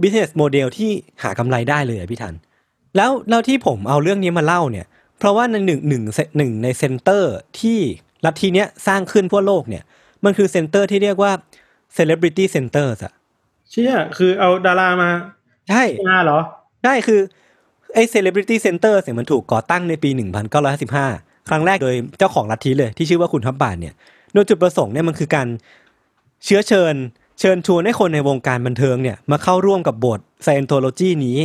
[0.00, 0.90] business model ที่
[1.22, 2.34] หากำไรได้เลยอะพี่ทัน
[2.96, 4.86] แล้วแล้วที่ผมเอาเรื่องนี้มาเล่าเนี่ย
[5.18, 6.02] เพราะว่าในหนึ่งหนึ่ง
[6.36, 7.78] หนึ่งใน center ที่
[8.24, 9.82] ลัทธิเนี้ยสร้างขึ้นทั่วโลกเนี่ย
[10.24, 11.32] มันคือเซ็นเตอร์ที่เรียกว่า
[11.96, 13.12] celebrity centers อะ
[13.70, 15.10] เชี่ยคือเอาดารามา
[15.70, 16.40] ใช่งานเหรอ
[16.84, 17.20] ใช่คือ
[17.94, 20.10] ไอ้ celebrity center เนี่ยมันถูกก่อตั้งในปี
[20.70, 23.94] 1955 ครั้งแรกโดยเจ้าของลัทธิเลยที่ชื่อว่าคุณทับบานเนี่ย
[24.34, 25.46] โดยจุดประสงค์เนี่ยมันคือการ
[26.44, 26.94] เชื้อเชิญ
[27.40, 31.38] เชิญชวนให้คนในวงการบันเทิงเนี่ยมาเข้าร่วมกับบท Scientology นี้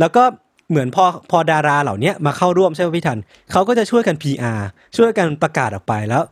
[0.00, 0.22] แล้วก็
[0.70, 3.18] เหมือนพอพอดาราเหล่าเนี้ยมาเข้าร่วมใช่ไหมพี่ทัน
[3.52, 4.60] เขาก็จะช่วยกัน PR
[4.96, 6.22] ช่วยกันประกาศออกไปแล้ว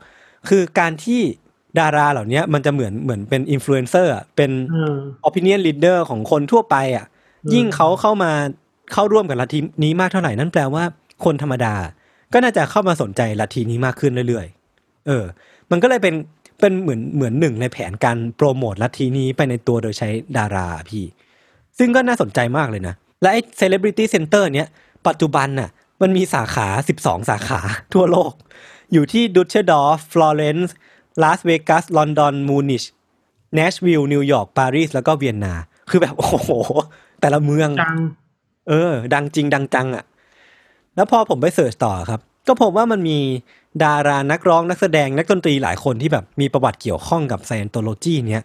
[0.49, 1.21] คือการที่
[1.79, 4.97] ดาราเหล่าเนี้ยมันจะเหมือนเหมือนเป็นอินฟลูเอนเซอร์เป็นอืม
[5.29, 7.07] opinion leader ของคนทั่วไปอะ
[7.45, 8.33] อืมยิ่งเขาเข้ามา
[8.93, 10.85] เข้าร่วมกับลัทธินี้มากเท่าไหร่นั่นแปลว่า
[11.25, 11.75] คนธรรมดา
[12.35, 15.25] ก็น่าจะเข้ามาสนใจลัทธินี้มากขึ้นเรื่อยๆ เออ
[15.71, 16.15] มันก็เลยเป็น
[16.61, 21.05] เป็นเหมือนเหมือนหนึ่งในแผนการโปรโมทลัทธินี้ไปในตัวโดยใช้ดาราพี่
[21.79, 24.69] ซึ่งก็น่าสนใจมากเลยนะ และไอ้ celebrity center เนี้ย
[25.07, 25.71] ปัจจุบันน่ะ
[26.03, 26.69] มันมีสาขา
[27.03, 27.61] 12 สาขา
[27.93, 28.33] ทั่วโลก
[28.93, 30.75] อยู่ที่ดุสเซลดอร์ฟฟลอเรนซ์
[31.23, 32.85] ลาสเวกัสลอนดอนมิวนิก
[33.55, 35.55] แนชวิลล์นิวยอร์กปารีสแล้วก็เวียนนา
[35.91, 36.51] คือแบบ โอ้โห
[37.21, 37.99] แต่ละเมืองจัง
[38.69, 40.05] เออ ดังจริงดังจังอะ่ะ
[40.97, 43.19] แล้วพอผมไป search ต่อครับ ก็พบว่ามันมี
[43.85, 48.45] ดารานักร้องนักแสดงนักดนตรีหลายคนที่แบบมีประวัติเกี่ยวข้องกับไซ i อนโตโลจีเนี้ย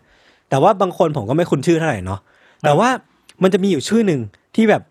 [0.49, 2.19] แต่ว่าบางคนผมก็ไม่คุ้นชื่อเท่าไหร่เนาะ
[2.61, 2.89] แต่ว่า
[3.43, 4.21] มันจะมีอยู่ชื่อหนึ่ง
[4.55, 4.83] ที่แบบ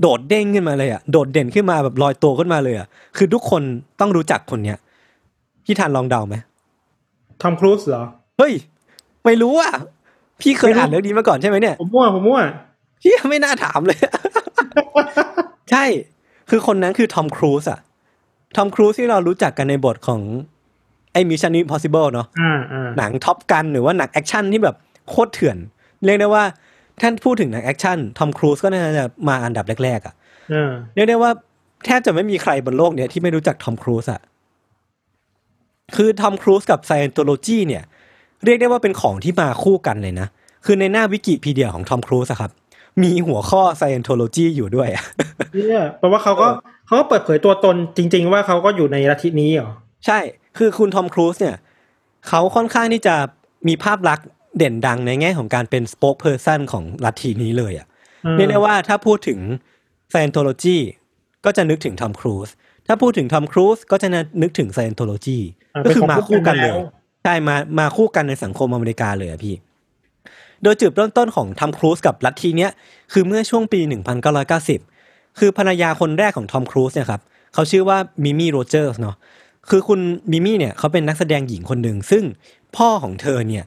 [0.00, 3.62] โดดเด้งขึ้นมาเลยอะ่ะโดดเด่นขึ้นมาแบบลอยตัวขึ้นมาเลยอะ่ะคือทุกคน
[4.00, 4.78] ต้องรู้จักคนเนี้ย
[5.64, 6.36] พี่ทันลองเดาไหม
[7.40, 8.02] ทอมครูซเหรอ
[8.38, 8.52] เฮ้ย
[9.24, 9.72] ไม่รู้อะ
[10.40, 12.38] พี่เคยไม่รู้อ่านเรื่องนี้มาก่อนใช่ไหมเนี่ยผมมั่วผมมั่ว
[13.02, 13.98] พี่ไม่น่าถามเลย
[15.70, 15.84] ใช่
[16.50, 17.80] คือคนนั้นคือทอมครูซอะ
[18.56, 20.20] ทอมครูซที่เรารู้จักกันในบทของ
[21.12, 24.76] ไอ้ Mission Impossible เนาะอ่าอ่าหนัง Top Gun หรือว่าหนังแอคชั่นที่แบบ
[25.08, 25.56] โคตรเถื่อน
[26.04, 26.44] เรียกได้ว่า
[27.00, 30.14] ถ้าพูดถึงหนังแอคชั่นทอมครูซก็น่าจะมาอันดับแรกๆอะ
[30.54, 31.30] อ่าเรียกได้ว่า
[31.84, 34.20] แทบจะไม่มีใครบนโลกเนี้ยที่ไม่รู้จักทอมครูซอะ
[35.96, 37.84] คือทอมครูซกับ Scientology เนี่ย
[38.44, 40.28] เรียกได้ว่าเป็นของที่มาคู่กันเลยนะ
[40.64, 42.50] คือในหน้าวิกิพีเดียของทอมครูซอะครับ
[43.02, 45.04] มีหัวข้อ Scientology อยู่ด้วยอะ
[45.54, 46.48] เนี่ยแปลว่าเขาก็
[46.86, 49.70] เขาก็เปิดเผยตัวตนจริง ๆ ว่าเขาก็อยู่ในลัทธินี้เหรอ
[50.06, 50.18] ใช่
[50.58, 51.56] คือคุณทอมครูซเนี่ย
[52.28, 53.14] เขาค่อนข้างที่จะ
[53.68, 57.86] มีภาพลักษณ์เด่นดังในแง่ของการเป็น spokesperson ของลัทธินี้เลยอะ่ะ
[58.24, 59.40] อืมเรียกได้ว่าถ้าพูดถึง
[60.12, 60.78] Scientology
[61.44, 62.48] ก็จะนึกถึงทอมครูซ
[62.86, 64.08] ถ้าพูดถึงทอมครูซก็จะ
[64.42, 65.38] นึกถึง Scientology
[65.74, 69.54] อ่าก็คือเป็นของมาคู่กันเลยคู่กันแล้วใช่มามาคู่กันในสังคมอเมริกาเลยอะพี่
[70.62, 72.70] โดยจุดเริ่มต้นของทอมครูซกับลัทธิเนี้ย
[73.12, 73.80] คือเมื่อช่วงปี
[74.60, 77.22] 1990 คือภรรยาคนแรกของทอมครูซเนี่ยครับ
[77.54, 79.16] เขาชื่อว่ามิมี่โรเจอร์สเนาะ
[79.70, 82.24] คือคุณมิมี่เนี่ยเขาเป็นนักแสดงหญิงคนหนึ่งซึ่ง
[82.76, 83.64] พ่อของเธอเนี่ย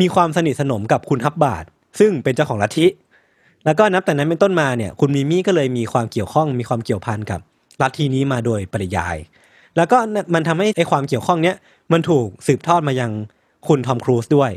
[0.00, 1.64] มีความสนิทสนมกับคุณฮับบาร์ด
[1.98, 2.86] ซึ่งเป็นเจ้าของลัทธิ
[3.64, 7.40] แล้วก็นับแต่นั้นเป็นต้นมาเนี่ยคุณมิมี่ก็เลยมีความเกี่ยวข้องมีความเกี่ยวพันกับ
[7.82, 9.16] ลัทธินี้มาโดยปริยาย
[9.76, 9.98] แล้วก็
[10.34, 11.56] มันทำให้ไอความเกี่ยวข้องเนี้ย
[11.92, 13.10] มันถูกสืบทอดมายัง
[13.68, 14.50] คุณทอมครูซด้วย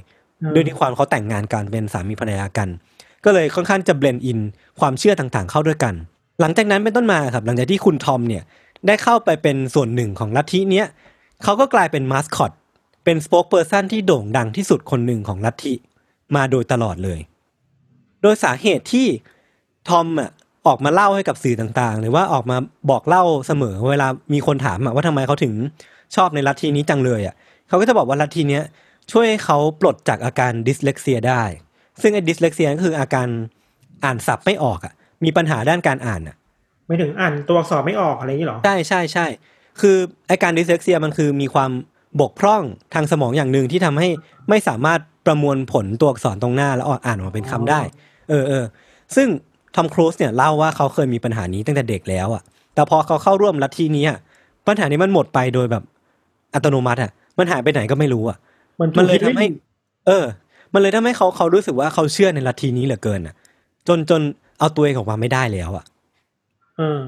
[0.56, 2.70] ด้วยที่ความเขาแต่งงานกันเป็นสามีภรรยากัน
[3.26, 4.40] ก็เลยค่อนข้างจะ blend in
[4.80, 5.94] ความเชื่อต่างๆ เข้าด้วยกัน
[6.42, 8.44] หลังจากนั้นเป็นต้นมาครับ หลังจากที่คุณทอมเนี่ย
[8.88, 10.86] ได้เข้าไปเป็นส่วนหนึ่งของลัทธิเนี้ย
[11.44, 12.52] เขาก็กลายเป็นมาสคอต
[13.06, 15.74] เป็นสป o อ e เพ r ร o ันที่โด่งดังที่สุดคนหนึ่งของลัทธิ
[16.36, 17.20] มาโดยตลอดเลย
[18.22, 19.08] โดยสาเหตุที่
[19.90, 20.30] ทอมอะ
[20.68, 22.58] ออกมาเล่าให้กับสื่อต่างๆ หรือว่าออกมา
[22.90, 25.54] บอกเล่าเสมอเวลามีคนถามว่าทำไมเขาถึง
[26.16, 27.36] ชอบในลัทธินี้จังเลยอะ
[27.68, 28.64] เขาก็จะบอกว่าลัทธิเนี้ย
[29.12, 31.44] ช่วยให้เขาปลดจากอาการ dyslexia ได้
[32.02, 33.28] ซึ่งไอ้ dyslexia ก็คืออาการ
[34.04, 34.94] อ่านศัพท์ไม่ออกอะ
[35.24, 36.36] มีปัญหาด้านการอ่านอะ
[36.88, 39.26] หมายถึงอ่านตัวอักษรไม่ออกอะไรอย่างนี้เหรอ ใช่ใช่ใช่
[39.82, 41.72] คือไออาการ dyslexia มันคือมีความ
[42.22, 44.10] บกพร่องทางสมองอย่างหนึ่งที่ทำให้
[44.50, 47.82] ไม่สามารถประมวลผลตัวอักษรตรงหน้าแล้วอ่านออกมาเป็นคำได้
[48.30, 48.66] เออเออ
[49.16, 49.28] ซึ่ง
[49.76, 52.44] ทอมครูซเนี่ยเล่าว่าเขาเคยมีปัญหานี้ตั้งแต่เด็กแล้วอะ
[52.74, 54.18] แต่พอเขาเข้าร่วมลัทธินี้อะ
[54.68, 55.84] ปัญหานี้มันหมดไปโดยแบบ
[56.54, 58.38] อัตโนมัติอะ มันหายไปไหนก็ไม่รู้อะ
[58.80, 59.48] มันมันเลยถูกคิดทำให้
[60.08, 60.26] เออ
[60.74, 63.36] มันเลยทำให้เขาเขารู้สึกว่าเขาเชื่อในลัทธินี้เหลือเกินอะ
[63.88, 64.22] จนจน
[64.60, 65.86] เอาตัวเองออกมาไม่ได้แล้วอะ
[66.78, 67.02] เออ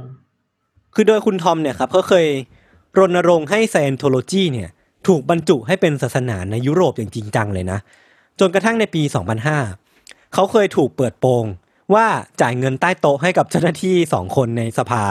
[0.94, 2.28] คือโดยคุณทอมเนี่ยครับเขาเคย
[2.98, 4.70] รณรงค์ให้ไซ n นโทโลจีเนี่ย
[5.08, 7.80] ถูกบรรจุให้เป็นศาสนาในยุโรปอย่างจริงจังเลยนะ
[8.40, 9.02] จนกระทั่งในปี
[9.68, 11.46] 2005 เขาเคยถูกเปิดโปง
[11.94, 12.06] ว่า
[12.42, 15.04] จ่ายเงินใต้โต๊ะให้กับเจ้าหน้าที่สองคนในสภา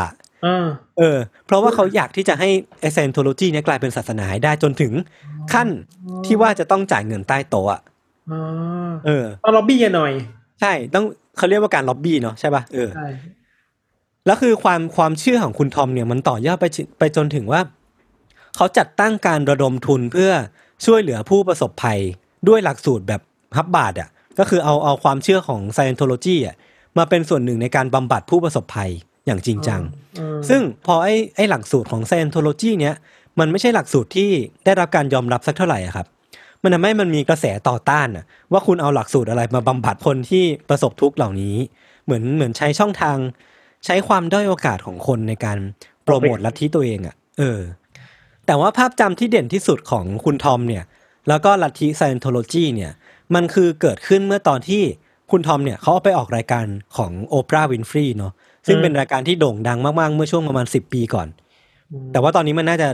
[0.45, 0.67] เออ
[0.99, 2.49] เออเพราะว่าเขาอยากที่จะให้
[2.81, 4.93] ไอไซ n นโทโลจีเนี่ยกลายเป็นศาสนาให้ได้จนถึง
[5.53, 5.69] ขั้น
[6.27, 7.81] ที่ว่าจะต้องจ่ายเงินใต้โต๊ะอะ
[8.31, 8.41] อ๋อ
[9.07, 10.13] เออต้องล็อบบี้กันหน่อย
[10.61, 11.05] ใช่ต้อง
[11.37, 13.09] เขาเรียกว่าการล็อบบี้เนาะใช่ป่ะเออใช่
[14.27, 17.61] แล้วคือความความเชื่อของคุณทอมเนี่ยมันต่อยอดไปถึไปจนถึงว่า
[18.57, 20.31] เขาจัดตั้งการระดมทุนเพื่อ
[20.87, 22.01] ช่วยเหลือผู้ประสบภัย
[22.49, 23.21] ด้วยหลักสูตรแบบ
[23.57, 24.09] ฮับบาทอะ
[24.39, 26.57] ก็คือเอาเอาความเชื่อของ Scientology อะ
[26.99, 28.91] มาเป็นส่วนหนึ่งในการบำบัดผู้ประสบภัย
[29.27, 29.81] อย่างจริงจัง
[30.17, 32.95] เออซึ่งพอไอ้ไอ้หลักสูตรของ Scientology เนี้ย
[33.41, 34.31] มันไม่ใช่หลักสูตรที่
[34.65, 36.07] ได้รับการยอมรับสักเท่าไหร่อะครับ
[36.63, 41.57] มันทำให้มันมีกระแสต่อต้านอะว่าคุณเอาหลักสูตรอะไรมาบำบัดคนที่ประสบทุกข์เหล่านี้
[42.05, 43.17] เหมือนเหมือนใช้ช่องทาง
[43.87, 45.59] ใช้ความด้อยโอกาสของคนในการ
[46.05, 47.61] โปรโมทลัทธิตัวเองอะเออ
[48.47, 50.85] แต่ว่าภาพจำที่เด่นที่สุดของคุณทอมเนี่ย
[51.29, 52.93] แล้วก็ลัทธิ Scientology เนี่ย
[53.35, 54.83] มันคือเกิดขึ้นเมื่อตอนที่
[55.31, 58.33] คุณทอมเนี่ยเขาเอาไปออกรายการของโอปราห์วินฟรีเนาะ
[58.67, 61.29] ซึ่งเป็นรายการที่โด่งดังมากๆ เมื่อช่วงประมาณสิบปีก่อน
[62.13, 62.89] แต่ว่าตอนนี้มันน่าจะ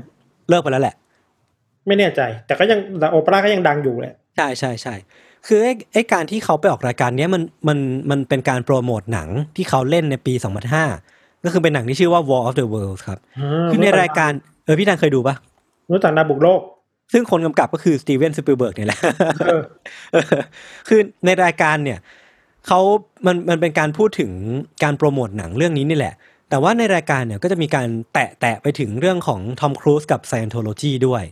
[0.49, 0.95] เลิกไปแล้วแหละ
[1.87, 4.95] ไม่แน่ใจ แต่ก็ยังแต่โอเปร่าก็ยังดังอยู่แหละใช่ใช่ใช่
[5.47, 7.79] คือไอ้ไอ้การที่เขาไปออกรายการเนี้ยมันมัน
[8.11, 10.35] มันเป็นการโปรโมทหนังที่เขาเล่นในปี
[10.89, 13.19] 2005 ก็คือเป็นหนังที่ชื่อว่า War of the Worlds ครับ
[13.71, 14.31] คือในรายการ
[14.65, 15.35] เออพี่ดันเคยดูปะ
[15.93, 16.61] รู้จักหนังบุกโลก
[17.13, 19.01] ซึ่งคนกำกับก็คือสตีเวนสปิลเบิร์กเนี่ยแหละ
[19.47, 19.63] เออ
[20.13, 20.25] เออ
[20.89, 21.99] คือในรายการเนี่ย
[22.67, 22.81] เขา
[23.27, 24.31] มันมันเป็นการพูดถึง
[24.83, 26.15] การโปรโมทหนังเรื่องนี้นี่แหละ
[26.55, 31.23] แต่ว่าในรายการเนี่ยก็จะมีการแตะแตะไปถึงเรื่องของทอมครูซกับ Scientology ด้วย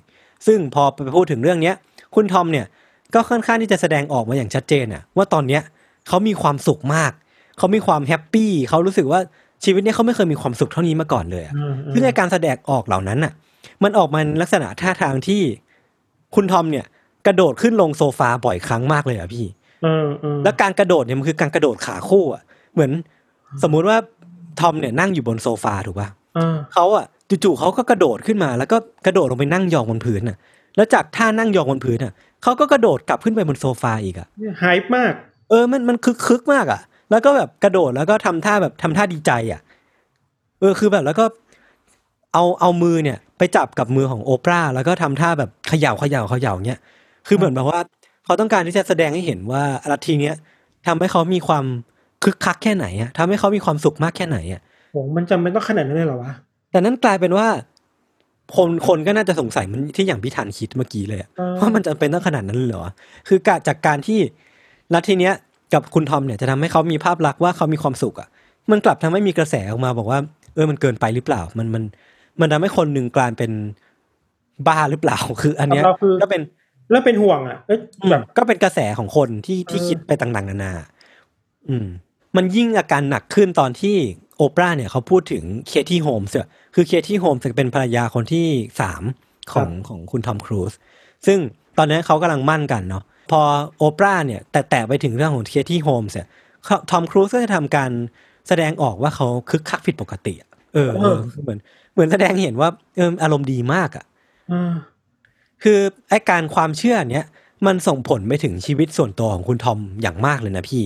[0.46, 1.74] ซึ่งพอไปพูดถึงเรื่องเนี้ย
[2.14, 2.66] คุณทอมเนี่ย
[3.14, 5.62] ก็ค่อนข้างที่จะแสดงออกมาอย่างชัดเจนอะว่าตอนเนี้ย
[6.08, 7.12] เขามีความสุขมาก
[7.58, 9.20] เขามีความ happy เขารู้สึกว่า
[9.64, 13.32] ชีวิตเนี้ยเขาไม่เคยมีความสุขเท่านี้มาก่อนเลยอะอืมอืมซึ่งในการแสดงออกเหล่านั้นน่ะ
[13.82, 15.42] มันออกมาในลักษณะท่าทางที่
[16.34, 16.86] คุณทอมเนี่ย
[17.26, 19.46] กระโดดขึ้นลงโซฟาบ่อยครั้งมากเลยอะพี่
[19.82, 22.42] เออเออแล้วการกระโดดเนี่ยมันคือการกระโดดขาคู่อะ
[22.74, 22.90] เหมือน
[23.62, 23.98] สมมุติว่า
[24.60, 27.06] ทอมเนี่ยนั่งอยู่บนโซฟาถูกป่ะเออเขาอะ
[27.44, 30.36] จู่ๆเขาก็กระโดดขึ้นมา แล้วก็กระโดดลงไปนั่งยองบนพื้นน่ะ
[30.76, 32.12] แล้วจากท่านั่งยองบนพื้นน่ะ
[32.42, 34.28] เขาก็กระโดดกลับขึ้นไปบนโซฟาอีกอะ
[34.60, 35.12] ไฮป์มาก
[35.50, 39.60] เออมันมันคึกคึกมากอะ่ะ แล้วก็แบบกระโดดแล้วก็ทำท่าแบบทำท่าดีใจอะ่ะ
[40.60, 41.24] เออคือแบบแล้วก็
[42.32, 46.80] เอาเอามือเนี่ย ไปจับกับมือของโอปราห์แล้วก็ทำท่าแบบเขย่าเขย่าเขย่าเนี้ย
[47.28, 47.80] คือเหมือนแบบว่า
[48.24, 49.62] เขาต้องการที่จะแสดงให้เห็นว่า
[49.92, 50.36] ลัทธิเนี้ย
[50.86, 51.64] ทำให้เขามีความ
[52.24, 54.60] คึกคักแค่ไหนอะทำให้เขามีความสุขมากแค่ไหนอะ
[54.92, 56.32] โหมันจำเป็นต้องขนาดนั้นเลยเหรอวะ
[56.70, 57.46] แต่นั้นกลายเป็นว่า
[58.56, 62.84] คนคนก็น่าจะสงสัยมันที่อย่างพี่ธันคิดเมื่อกี้เลยอะเออว่ามันจะเป็นต้องขนาดนั้นเลยเหรอ
[63.28, 64.18] คือกะจากการที่
[64.94, 65.34] ลัทธิเนี้ย
[65.74, 68.28] กับคุณทอมเนี่ยจะทำให้เขามีภาพลักษณ์ว่าเขามีความสุขอะ
[68.70, 70.18] มันกลับทำให้มีกระแสออกมาบอกว่า
[70.54, 71.82] เออมันเกินไปหรือเปล่า มันมัน
[72.40, 73.52] มันทำให้คนหนึ่งกลายเป็น
[74.66, 76.40] บ้าหรือเปล่า คืออันเนี้ยเราคือก็เป็น
[76.90, 80.72] แล้วเป็นห่วงอะเอ้ยอืมแบบก็เป็นกระแสของคนที่ที่เออคิดไปต่างๆนานา
[81.68, 81.86] อืม
[82.36, 83.96] มันยิ่งอาการหนักขึ้นตอนที่
[84.36, 88.46] โอปราห์เนี่ยเขาพูดถึงเคที่โฮมส์อะคือเคที่โฮมส์เป็นภรรยาคนที่
[88.80, 89.02] สาม
[89.52, 90.72] ของของคุณทอมครูซ
[91.26, 91.38] ซึ่ง
[91.78, 93.40] ตอนนั้นเขากำลังหมั้นกันเนาะพอ
[93.78, 96.26] โอปราห์เนี่ยแตะแตะไปถึงเรื่องของเคที่โฮมส์เนี่ย
[96.64, 97.90] เขาทอมครูซก็จะทำการ
[98.48, 101.58] แสดงออกว่าเขาคึกคักผิดปกติอะเออเออเหมือน
[101.92, 104.04] เหมือนแสดงให้เห็นว่าเอออารมณ์ดีมากอะ
[104.48, 104.72] เออ
[105.62, 107.26] คือไอการความเชื่อเนี้ย
[107.66, 110.84] มันส่งผลไปถึงชีวิตส่วนตัวของคุณทอมอย่างมากเลยนะพี่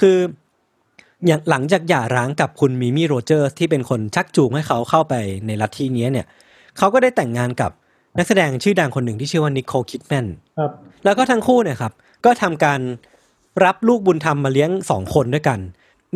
[0.00, 0.16] คือ
[1.26, 5.14] อย่างหลังจากหย่าร้างกับคุณมิมี่โรเจอร์สที่เป็นคนชักจูงให้เขาเข้าไป
[5.46, 6.26] ในลัทธิเนี้ยเนี่ย
[6.78, 7.70] เขาก็ได้แต่งงานกับ
[8.18, 10.26] นักแสดงชื่อดังคนหนึ่งที่ชื่อว่านิโคลคิดแมน
[10.58, 10.70] ครับ
[11.04, 11.92] แล้วก็ทั้งคู่เนี่ยครับ
[12.24, 12.80] ก็ทำการ
[13.64, 15.58] รับลูกบุญธรรมมาเลี้ยงสองคนด้วยกัน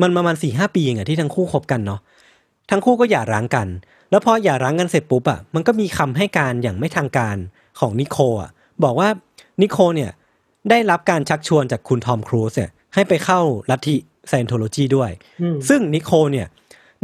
[0.03, 2.01] มันประมาณสี่ห้าปีเองอะที่ทั้งคู่คบกันเนาะ
[2.71, 3.69] ทั้งคู่ก็หย่าร้างกัน
[4.11, 7.37] แล้วพอหย่าร้างกันเสร็จปุ๊บอะมันก็มีคำให้การอย่างไม่ทางการ
[7.81, 8.51] ของนิโคลอะ
[8.85, 9.09] บอกว่า
[9.61, 10.11] นิโคลเนี่ย
[10.71, 13.97] ได้รับการชักชวนจากคุณทอมครูซเนี่ยให้ไปเข้าลัทธิ
[14.30, 15.11] Scientology ด้วย
[15.42, 16.46] อืมซึ่งนิโคลเนี่ย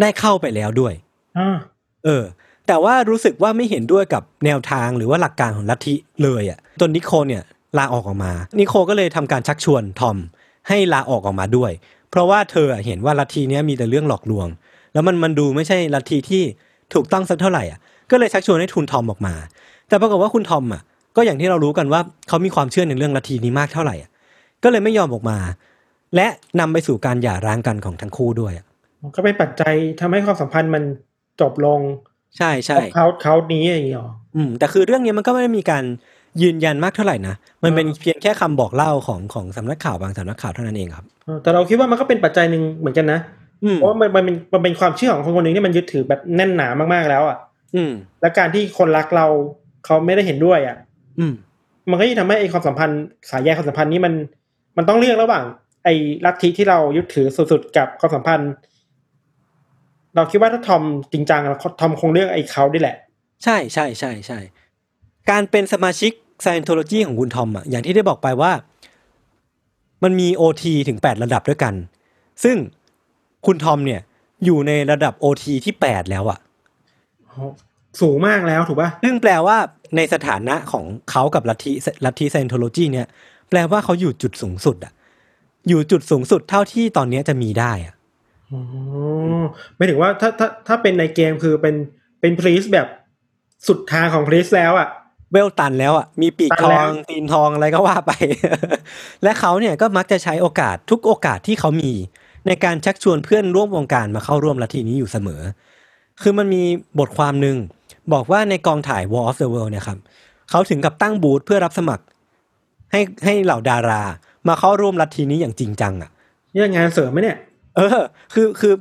[0.01, 0.95] ได้เข้าไปแล้วด้วย
[1.39, 1.57] อ่า
[2.05, 2.25] เออ
[2.67, 7.43] แต่ว่ารู้สึกว่าไม่เห็นด้วยกับแนวทางหรือว่าหลักการของลัทธิเลยอะ่ะจนนิโคลเนี่ย
[7.79, 10.17] ลาออกออกมา นิโคลก็เลยทำการชักชวนทอม
[10.69, 11.73] ให้ลาออกออกมาด้วย
[12.11, 14.47] เพราะว่าเธอเห็นว่าลัทธิเนี้ยมีแต่เรื่องหลอกลวง
[14.93, 16.43] แล้วมันมันดูไม่ใช่ลัทธิที่
[16.95, 17.79] ถูกต้องสักเท่าไหร่อะ
[18.11, 19.35] ก็เลยชักชวนให้ทุนทอมออกมา
[19.89, 20.83] แต่ปรากฏว่าคุณทอมอะ
[21.17, 24.11] ก็อย่างที่เรารู้กันว่าเขามีความเชื่อในเรื่องลัทธินี้มากเท่าไหร่อะ
[24.63, 25.39] ก็เลยไม่ยอมออกมา
[26.15, 26.27] และ
[26.61, 28.67] นำไปสู่การหย่าร้างกันของทั้งคู่ด้วยอะ
[29.17, 30.83] ก็เป็นปัจจัยทำให้ความสัมพันธ์มัน
[31.41, 31.81] จบลง
[32.39, 35.85] ใช่ใช่เขาเขานี้อย่างนี้หรออืมแต่คือเรื่องนี้มันก็ไม่ได้มีการ
[36.43, 43.21] ยืนยันมากเท่าไหร่นะ มันเป็นเพียงแค่คำบอกเล่าของของสำนักข่าวบางสำนักข่าวเท่านั้นเองครับเออแต่เราคิดว่ามันก็เป็นปัจจัยหนึ่งเหมือนกันนะ
[43.65, 47.39] อืมเพราะว่ามันมันเป็นมันเป็นความเชื่อของคนคนหนึ่งที่มันยึดถือแบบแน่นหนามากๆแล้วอะ
[47.75, 49.27] อืม และการที่คนรักเรา
[49.85, 50.77] เขาไม่ได้เห็นด้วยอะ
[51.19, 51.35] อืม
[51.91, 54.13] มันก็ยิ่งทำให้ไอ้ความสัมพันธ์สายใยความสัมพันธ์นี้มัน
[54.77, 55.45] มันต้องเลือกระหว่าง
[55.87, 55.95] ไอ้
[56.25, 58.53] ลัทธิที่เรายึดถือสุดๆกับความสัมพันธ์
[60.15, 62.97] เราคิดว่าถ้าทอมจริงจังอะทอมคงเลือกไอ้เขาดิแหละ
[63.45, 64.39] ใช่ใช่ใช่ใช่
[65.31, 66.13] การเป็นสมาชิก
[66.45, 68.53] Scientology ของคุณทอมอะอย่างที่ได้บอกไปว่า
[70.03, 71.75] มันมี OT ถึง8ระดับด้วยกัน
[72.45, 72.57] ซึ่ง
[73.47, 74.01] คุณทอมเนี่ย
[74.45, 76.39] อยู่ในระดับ OT ที่8แล้วอะ
[78.01, 79.57] สูงมากแล้วถูกป่ะซึ่งแปลว่า
[79.97, 81.73] ในสถานะของเขากับลัทธิ
[82.05, 83.07] ลัทธิ Scientology เนี่ย
[83.51, 84.93] แปลว่าเขาอยู่จุดสูงสุดอะ
[85.69, 87.95] อยู่จุดสูงสุดเท่าที่ตอนเนี้ยจะมีได้อะ
[88.51, 88.61] อ๋อ
[89.77, 91.75] ไม่ถึงว่าถ้าถ้าถ้าเป็นในเกมคือเป็น
[92.21, 92.87] เป็นพรีสแบบ
[93.67, 94.89] สุดทางของพรีสแล้วอะ
[95.33, 98.13] เวลตันแล้วอะมีปีกตันทแล้อวงตีนทองอะไรก็ว่าไป
[99.23, 101.93] และเขาเนี่ยก็มักจะใช้โอกาสทุกโอกาสที่เขามี
[102.47, 105.43] ในการชักชวนเพื่อนร่วมวงการมาเข้าร่วมลัทธินี้อยู่เสมอ
[106.23, 106.63] คือมันมี
[106.99, 107.57] บทความหนึ่ง
[108.13, 109.99] บอกว่าในกองถ่าย War of the World เนี่ยครับ
[110.51, 112.05] เขาถึงกับตั้งบูธเพื่อรับสมัคร
[112.93, 114.03] ให้ให้เหล่าดารา
[114.49, 116.11] มาเข้าร่วมลัทธินี้อย่างจริงจังอะ
[116.53, 117.37] เนี่ยงานเสริมไหมเนี่ย
[117.77, 117.89] เออ
[118.35, 118.73] คือคือ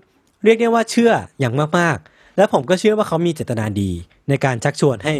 [0.43, 3.91] เรียกได้ว่าเชื่ออย่างมากๆ แล้วผมก็เชื่อว่าเขามีเจตนาดี
[4.30, 5.13] ในการชักชวนให้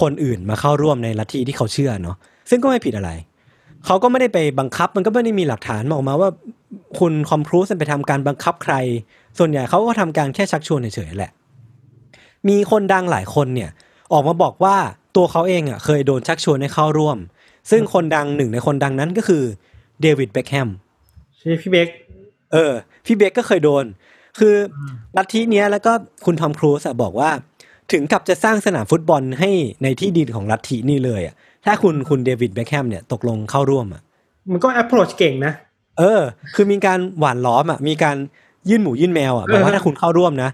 [0.00, 2.16] คนอื่นมาเข้าร่วมในลัทธิที่เขาเชื่อเนาะ
[2.50, 3.10] ซึ่งก็ไม่ผิดอะไร
[3.86, 6.30] เขาก็ไม่ได้ไปบังคับมันก็ไม่ได้มีหลักฐานออกมาว่า
[6.98, 8.74] คุณคอมพรูสไปทำการบังคับใคร
[9.38, 11.30] ส่วนใหญ่เขาก็ทำการแค่ชักชวนเฉยๆแหละ
[12.48, 13.70] มีคนดังหลายคนเนี่ย
[14.12, 14.76] ออกมาบอกว่า
[15.16, 17.18] ตัวเขาเองอะเคยโดนชักชวนให้เข้าร่วม
[17.70, 19.42] ซึ่งคนดังหนึ่งในคนดังนั้นก็คือ
[20.02, 20.68] เดวิดเบคแฮม
[21.36, 21.88] ใช่พี่เบค
[22.52, 22.72] เออ
[23.06, 23.84] พี่เบคก็เคยโดน
[24.38, 24.54] คือ
[25.16, 25.92] ลัทธิเนี้ยแล้วก็
[26.24, 27.30] คุณทอมครูซอะบอกว่า
[27.92, 29.50] ถึงกับจะสร้างสนามฟุตบอลให้
[29.82, 31.34] ในที่ดินของลัทธินี่เลยอะ
[31.66, 34.02] ถ้าคุณคุณเดวิดเบคแฮมเนี่ยตกลงเข้าร่วมอะ
[34.52, 35.52] มันก็ approach เก่งนะ
[35.98, 36.20] เออ
[36.54, 38.16] คือมีการหว่านล้อมอะมีการ
[38.68, 40.50] ยื่นหมูยื่นแมวอะบอกว่าเออถ้าคุณเข้าร่วมนะ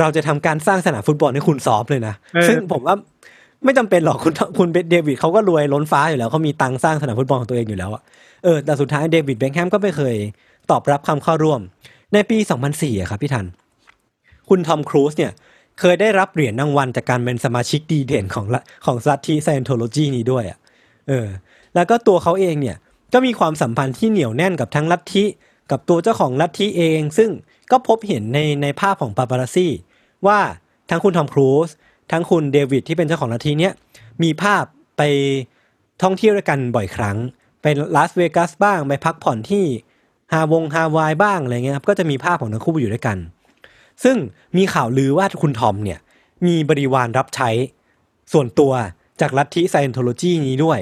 [0.00, 2.96] เราจะทำการสร้างสนามฟุตบอลให้คุณซ้อมเลยนะเออซึ่งผมว่า
[3.64, 8.02] ไม่จำเป็นหรอกคุณคุณเดวิดเขาก็รวยล้นฟ้าอยู่แล้วเขามีตังค์สร้างสนามฟุตบอลของตัวเองอยู่แล้วอะ
[8.44, 10.16] เออแต่สุดท้ายเดวิดเบคแฮมก็ไม่เคย
[10.70, 11.60] ตอบรับคำเข้าร่วม
[12.12, 12.38] ในปี
[12.74, 13.46] 2004ครับพี่ทัน
[14.48, 15.32] คุณทอมครูซเนี่ย
[15.80, 18.46] เคยได้รับเหรียญรางวัลจากการเป็นสมาชิกดีเด่นของ
[18.84, 20.58] ของลัทธิไซ n นโทโลจีนี้ด้วยอะ
[21.08, 21.26] เออ
[21.74, 22.76] แล้วก็ตัวเขาเองเนี่ย
[23.12, 25.24] ก็มีความสัมพันธ์ที่เหนียวแน่นกับทั้งลัทธิ
[25.70, 27.30] กับตัวเจ้าของลัทธิเอง ซึ่ง
[27.70, 29.72] ก็พบเห็นในในภาพของปาปารัสซี่
[30.26, 30.38] ว่า
[30.90, 31.68] ทั้งคุณทอมครูซ
[32.12, 33.72] ทั้งคุณเดวิดที่เป็นเจ้าของลัทธิเนี่ย
[34.22, 34.64] มีภาพ
[34.96, 35.02] ไป
[36.02, 37.16] ท่องเที่ยวด้วยกันบ่อยครั้ง
[37.64, 39.64] ไปลาสเวกัสบ้าง ไปพักผ่อนที่
[40.32, 43.18] ฮาวงฮาวายบ้างอะไรเงี้ยครับก็จะมีภาพของทั้งคู่อยู่ด้วยกัน
[44.04, 44.16] ซึ่ง
[44.56, 45.98] มีข่าวลือว่าคุณทอมเนี่ย
[46.46, 47.50] มีบริวารรับใช้
[48.32, 48.72] ส่วนตัว
[49.20, 50.78] จากลัทธิไซ n นโทโลจีนี้ด้วย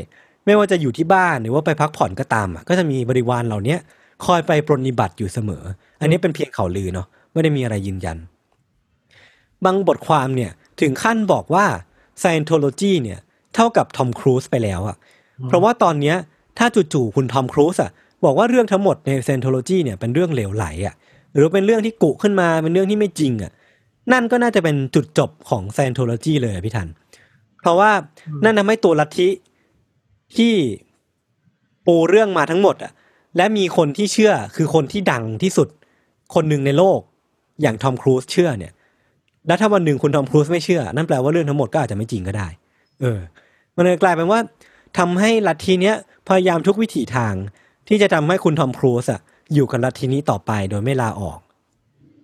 [0.46, 3.76] ไม่ว่าจะอยู่ที่บ้านหรือว่าไปพักผ่อนก็ตามอะก็จะมีบริวารเหล่านี้
[4.24, 5.62] คอยไปปรนนิบัติอยู่เสมอ
[6.00, 8.18] อันนี้เป็นเพียงข่าวลือเนาะไม่ได้มีอะไรยืนยัน
[9.64, 11.66] บางบทความเนี่ยถึงขั้นบอกว่า
[12.22, 13.18] Scientology เนี่ย
[13.54, 14.96] เท่ากับทอมครูซไปแล้วอะ
[15.48, 16.16] เพราะว่าตอนเนี้ย
[16.58, 17.90] ถ้าจู่ๆคุณทอมครูซอะ
[18.24, 20.94] บอกว่าเรื่องทั้งหมดใน Scientology เนี่ยเป็นเรื่องเหลวไหลอะ
[21.34, 23.52] หรือเป็นเรื่องที่กุขึ้นมาเป็นเรื่องที่ไม่จริงอะ
[24.12, 26.88] นั่นก็น่าจะเป็นจุดจบของ Scientology เลยอะพี่ทัน
[27.60, 27.90] เพราะว่า
[28.44, 29.28] นั่นทำให้ตัวลัทธิ
[30.36, 30.54] ที่
[31.86, 32.92] ปูเรื่องมาทั้งหมดอะ
[33.36, 35.68] และมีคนที่เชื่อคือคนที่ดังที่สุด
[36.34, 37.00] คนหนึ่งในโลก
[37.62, 38.72] อย่างทอมครูซเชื่อเนี่ย
[39.46, 42.48] แล้วถ้าวันหนึ่งคุณทอมครูซไม่เชื่อ นั่นแปลว่าเรื่องทั้งหมดก็อาจจะไม่จริงก็ได้
[43.00, 43.20] เออ
[43.76, 44.40] มันเลยกลายเป็นว่า
[44.98, 45.96] ทำให้ลัทธิเนี้ย
[46.28, 47.34] พยายามทุกวิถีทาง
[47.88, 49.20] ที่จะทำให้คุณทอมครูซอะ
[49.54, 51.38] อยู่กับลัทธินี้ต่อไปโดยไม่ลาออก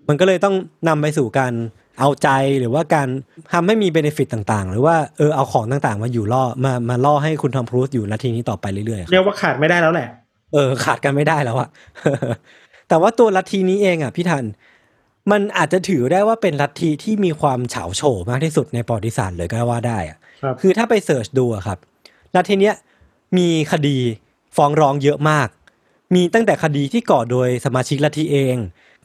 [0.09, 0.55] มันก็เลยต้อง
[0.89, 1.53] นำไปสู่การ
[1.99, 2.29] เอาใจ
[2.61, 3.09] หรือว่าการ
[3.53, 10.09] ทำให้มีเบนฟิตต่างๆ หรือว่าเออเอาของต่างๆ มาอยู่ล่อมามาล่อให้คุณทอมครูซอยู่ลัทธินี้ต่อไปเรื่อยๆครับเรียกว่าขาดไม่ได้แล้วแหละ
[10.53, 11.69] เออขาดกันไม่ได้แล้วอะ
[12.89, 14.45] แต่ว่าตัวลัทธินี้เองอะพี่ทัน
[15.31, 21.79] มันอาจจะถือได้ว่าเป็นลัทธิที่มีความเฉาโฉมากที่สุดในประวัติศาสตร์เลยก็ว่าได้อะครับคือถ้าไปเสิร์ชดูอะครับ
[22.35, 22.75] ลัทธิเนี้ย
[23.37, 23.99] มีคดี
[24.57, 25.49] ฟ้องร้องเยอะมาก
[26.15, 28.57] มีตั้งแต่คดีที่ก่อโดยสมาชิกลัทธิเอง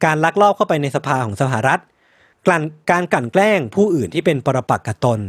[0.06, 1.82] การลักลอบเข้าไปในสภาของสหรัฐ
[2.48, 5.20] การการกลั่นแกล้งผู้อื่นที่เป็นปรปักษ์กับตน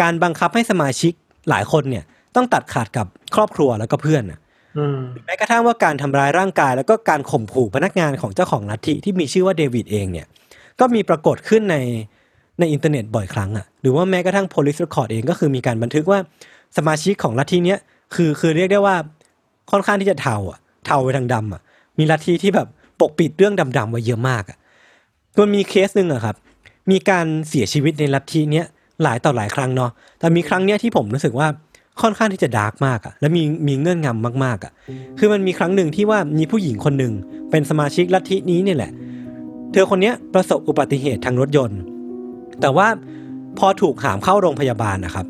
[0.00, 1.12] การบังคับให้สมาชิก
[1.48, 2.04] หลายคนเนี่ย
[2.36, 4.38] ต้องตัดขาดกับครอบครัวแล้วก็เพื่อนน่ะ
[4.78, 10.26] อืมแม้กระทั่งว่าการทำร้ายร่างกาย แล้วก็การข่มขู่พนักงานของเจ้าของลัทธิที่มีชื่อว่าเดวิดเองเนี่ย
[10.80, 11.76] ก็มีปรากฏขึ้นใน
[12.58, 16.18] ในอินเทอร์เน็ตบ่อยครั้งอะ่ะ หรือว่าแม้กระทั่ง police record เองก็คือมีการบันทึกว่า
[16.76, 17.78] สมาชิกของลัทธิเนี้ย
[18.14, 18.96] คือคือเรียกได้ว่า
[19.70, 21.60] ค่อนข้างที่จะเทาอะเทาไปทางดำอะ
[21.98, 22.68] มีลัทธิที่แบบ
[23.00, 24.58] ปกปิดเรื่องดำๆไว้เยอะมากอะ
[25.38, 26.36] มันมีเคสหนึ่งอะครับ
[26.90, 28.66] มีการเสียชีวิตในลัทธิเนี้ย
[29.02, 31.48] หลายต่อหลายครั้งเนาะแต่มีครั้งเนี้ยที่ผมรู้สึกว่า
[32.02, 34.72] ค่อนข้างที่จะดาร์กมากอะและมีมีเงื่อนงำมากๆอะ
[35.18, 37.12] คือมันมีครั้งหนึ่งที่ว่ามีผู้หญิงคนหนึ่ง
[37.50, 38.92] เป็นสมาชิกลัทธินี้เนี่ยแหละ
[39.72, 41.80] เธอคนเนี้ยประสบอุบัติเหตุทางรถยนต์
[42.60, 42.88] แต่ว่า
[43.58, 45.26] พอถูกหามเข้าโรงพยาบาลนะครับ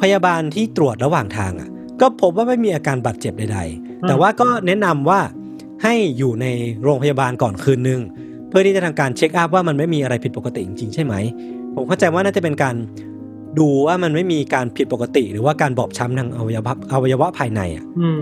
[0.00, 1.68] พยาบาลที่ตรวจระหว่างทางอะ
[2.00, 5.20] ก็พบว่าไม่มีอาการบาดเจ็บใดๆ แต่ว่าก็แนะนำว่า
[5.82, 6.46] ให้อยู่ใน
[6.82, 8.00] โรงพยาบาลก่อนคืนนึง
[8.48, 11.14] เพื่อที่จะทำการ check up ว่ามันไม่มีอะไรผิดปกติจริงๆใช่ไหม
[11.74, 12.74] ผมเข้าใจว่าน่าจะเป็นการ
[13.58, 18.20] ดูว่ามันไม่มีการผิดปกติ หรือว่าการบอบช้ำทางอวัยวะอวัยวะภายในอะอืม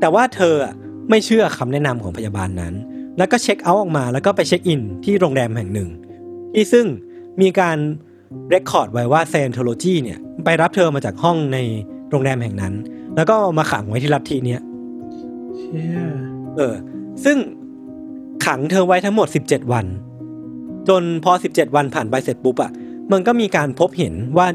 [0.00, 0.74] แต่ว่าเธออะ
[1.10, 2.74] ไม่เชื่อคำแนะนำของพยาบาลนั้น
[3.18, 5.88] แล้วก็เช็คเอาท์ออกมา แล้วก็ไปเช็คอินที่โรงแรมแห่งหนึ่ง
[6.54, 6.86] ที่ซึ่ง
[7.40, 7.78] มีการ
[8.50, 11.58] record ไว้ว่า Scientology เนี่ยไปรับเธอมาจากห้องใน
[12.10, 12.74] โรงแรมแห่งนั้น
[13.16, 14.60] แล้วก็เอามาขังไว้ที่ลัทธิเนี้ย
[15.56, 15.98] เชี่ย
[16.56, 16.74] เออ
[17.24, 17.36] ซึ่ง
[18.46, 19.86] ขังเธอไว้ทั้งหมด17วัน
[20.88, 22.70] จนพอ17วันผ่านไปเสร็จปุ๊บอะ
[23.12, 24.46] มันก็มีการพบเห็นว่า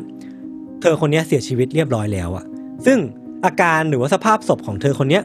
[0.82, 2.46] เธอคนเนี้ยเสียชีวิตเรียบร้อยแล้วอะ
[2.86, 2.98] ซึ่ง
[3.46, 5.24] อาการหรือว่าสภาพศพของเธอคนเนี้ย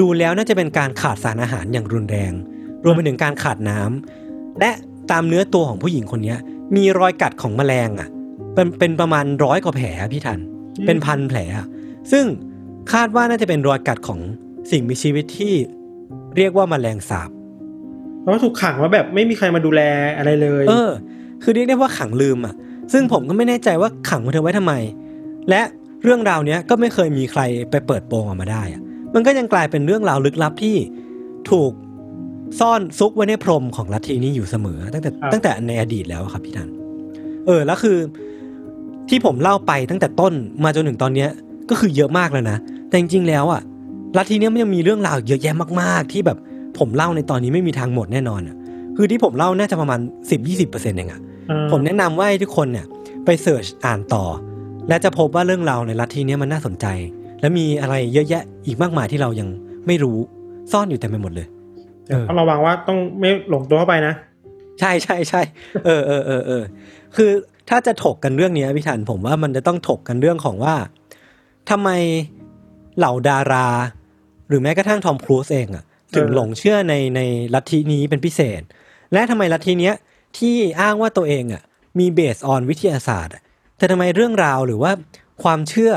[0.00, 2.32] ดูแล้วน่าจะเป็นการขาดสารอาหารอย่างรุนแรง
[2.84, 4.70] รวมไปถึงการขาดน้ำและ
[5.10, 6.38] ตามเนื้อตัวของผู้หญิงคนเนี้ย
[6.76, 8.08] มีรอยกัดของแมลงอะ
[8.54, 10.40] เป็นเป็นประมาณร้อยกว่าแผลอะพี่ทัน
[10.86, 11.66] เป็นพันแผลอะ
[12.12, 12.24] ซึ่ง
[12.92, 14.20] คาดว่าน่าจะเป็นรอยกัดของ
[14.70, 15.54] สิ่งมีชีวิตที่
[16.36, 17.30] เรียกว่าแมลงสาบ
[18.20, 19.82] เพราะว่าถูกขังว่าแบบไม่มีใครมาดูแล
[20.16, 20.90] อะไรเลย เออ
[21.42, 22.54] คือเรียกได้ว่าขังลืมอะ
[22.92, 24.74] ซึ่งผมก็ไม่แน่ใจว่าขังเธอไว้ทำไม
[25.50, 25.60] และ
[26.02, 28.82] เรื่องราวเนี้ยก็ไม่เคยมีใครไปเปิดโปงออกมาได้อะ
[29.14, 30.76] มันก็ยังกลายเป็นเรื่องราวลึกลับที่
[31.50, 31.72] ถูก
[32.60, 36.68] ซ่อนซุกไว้ในพรมของลัทธินี้อยู่เสมอ ตั้งแต่ตั้งแต่ในอดีตแล้วอะครับพี่ทัน
[37.46, 37.96] เออแล้วคือ
[39.08, 40.32] ที่ผมเล่าไปตั้งแต่ต้น
[40.64, 41.28] มาจนถึงตอนเนี้ย
[41.70, 43.62] ก็คือเยอะมากแล้วนะ แต่จริงๆแล้วอะ
[44.16, 46.38] ลัทธิเนี้ยมันยังมีเรื่องราวเยอะแยะมากๆ ที่แบบ
[46.78, 48.56] ผมเล่าในตอนนี้ไม่มีทางหมดแน่นอนอะ
[48.96, 52.86] คือที่ผมเล่าน่าจะประมาณสิบยี่สิบเปอร์เซ็นต์เองอะเออผมแนะนำว่าให้ทุกคนเนี่ย
[53.24, 54.24] ไปเสิร์ชอ่านต่อ
[54.88, 56.86] และจะพบว่าเรื่องราวในลัทธิเนี้ยมันน่าสนใจ
[57.40, 59.48] และมีอะไรเยอะแยะอีกมากมายที่เรายัง
[59.86, 60.18] ไม่รู้
[60.72, 61.46] ซ่อนอยู่เต็มไปหมดเลย
[62.06, 64.14] เดี๋ยวต้องระวังว่าต้องไม่หลงตัวเข้าไปนะ
[64.80, 65.42] ใช่ใช่ใช่
[65.84, 66.62] เออเออเออเออ
[67.16, 67.30] คือ
[67.68, 70.76] ถ้าจะถกกันเรื่องเนี้ยพี่ทันผมว่ามันจะต้องถกกันเรื่องของว่า
[71.70, 71.90] ทำไม
[72.98, 73.68] เหล่าดารา
[74.48, 77.20] หรือแม้กระทั่งทอมครูซเองอะถึงเออหลงเชื่อในใน
[77.54, 78.62] ลัทธินี้เป็นพิเศษ
[79.12, 79.94] และทำไมลัทธิเนี้ย
[80.38, 81.62] ที่อ้างว่าตัวเองอะ
[81.98, 83.42] มีเบสออนวิทยาศาสตร์อะ
[83.76, 84.92] แต่ทำไมเรื่องราวหรือว่า
[85.42, 85.92] ความเชื่อ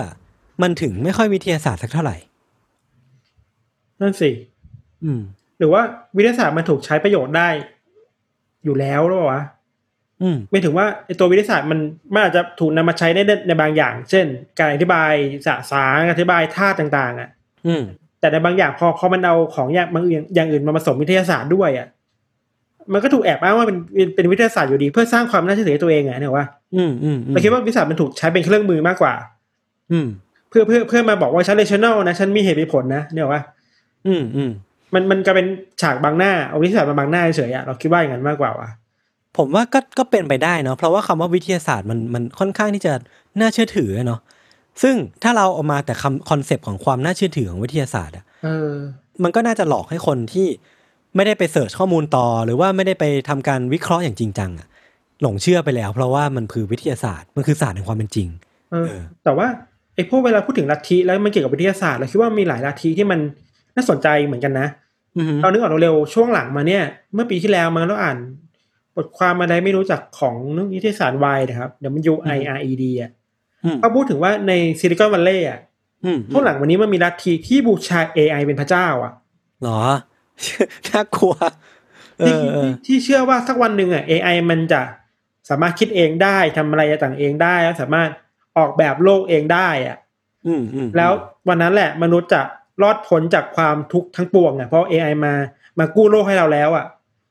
[0.62, 2.18] มันถึงไม่ค่อยวิทยาศาสตร์สักเท่าไหร่
[4.02, 4.30] นั่นสิ
[5.04, 5.22] อืม
[5.60, 5.82] หรือว่า
[6.18, 7.50] วิทยาศาสตร์มันถูกใช้ประโยชน์ได้
[8.64, 9.54] อยู่แล้วหรือเปล่าวะอืม
[10.52, 11.80] ไม่ถึงว่าไอตัววิทยาศาสตร์มัน
[12.14, 14.26] มันอาจจะถูกนำมาใช้ในในบางอย่าง เช่น
[14.60, 15.12] การอธิบาย
[15.46, 17.30] สสารอธิบายธาตุต่าง ๆ อะ
[17.68, 17.84] อืม
[18.20, 21.88] แต่ในบางอย่างพอพอมันเอาของอย่างบางอย่างอย่างอื่นมาผสมวิทยาศาสตร์ด้วยอะ
[22.94, 29.14] มันก็ถูกแอบอ้างว่าเป็นเป็นเป็นวิทยาศาสตร์อยู่ดี เพื่อสร้างความน่าเชื่อถือให้ตัวเองอะเนี่ยว่าอืมอืมอืมเราคิดว่าวิทยาศาสตร์มันถูกใช้เป็นเครื่องมือมากกว่า
[29.92, 30.08] อืม
[30.50, 33.42] เพื่อเพื่อเพื่อมาบอกว่าฉัน rational นะฉันมีเหตุมีผลนะเนี่ยว่า
[34.08, 34.52] อืมอืม
[34.94, 35.48] มันมันก็เป็น
[35.82, 38.70] ฉากบังหน้าเอาวิทยาศาสตร์มาบังหน้าเฉยๆอะเราคิดว่าอย่างนั้นมากกว่าว่ะ
[39.38, 42.94] ผมว่าก็ก็เป็นไปได้เนาะเพราะว่าคำว่าวิทยาศาสตร์มันมันค่อนข้างที่จะ
[43.40, 44.20] น่าเชื่อถือเนาะ
[44.82, 48.72] ซึ่งถ้าเราเอามาแต่คำ concept ของความน่าเชื่อถือของวิทยาศาสตร์อะเออ
[49.24, 50.48] มันก็น่าจะหลอกให้คนที่
[51.16, 54.68] ไม่ได้ไป search ข้อมูลต่อ หรือว่าไม่ได้ไปทำการวิเคราะห์อย่างจริงจังอะ
[55.22, 58.28] หลงเชื่อไปแล้ว เพราะว่ามันคือวิทยาศาสตร์มันคือศาสตร์แห่งความเป็นจริง
[58.72, 59.48] เออเออแต่ว่า
[59.96, 63.20] ไอ้พวกเวลาพูดถึงลัทธิแล้วมันเกี่ยวกับวิทยาศาสตร์เราคิดว่ามีหลายลัทธิที่มัน
[63.76, 64.68] น่าสนใจเหมือนกันนะ
[65.18, 66.84] อือฮึเรานึกออกเร็วๆช่วงหลังมาเนี่ย
[67.14, 68.18] เมื่อปีที่แล้วมันเราอ่าน
[68.96, 71.72] บทความอะไรไม่รู้จักของนักนิติศาสตร์วายนะครับ
[72.12, 73.12] W I R E D อะ
[73.64, 75.60] อืมเขาพูดถึงว่าในซิลิคอนวัลเลย์อะ
[76.06, 79.14] อืมช่วงหลังวันนี้มันมีลัทธิที่บูชา AI เป็นพระเจ้า อะ
[79.62, 79.82] เหรอ
[80.90, 81.34] น่ากลัว
[82.20, 84.82] เอที่อเออที่เชื่อว่าสักวันหนึ่งอะ AI มันจะ
[85.50, 88.10] สามารถคิดเองได้ทำอะไรต่างเองได้แล้วสามารถ
[88.58, 89.98] ออกแบบโลกเองได้อะ
[90.48, 91.12] อืมอืมแล้ว
[91.48, 92.42] วันนั้นแหละ มนุษย์จะ
[92.82, 95.34] รอดพ้นจากความทุกข์ทั้งปวงอะเพราะ AI มา
[95.80, 96.86] มากู้โลกให้เราแล้วอะ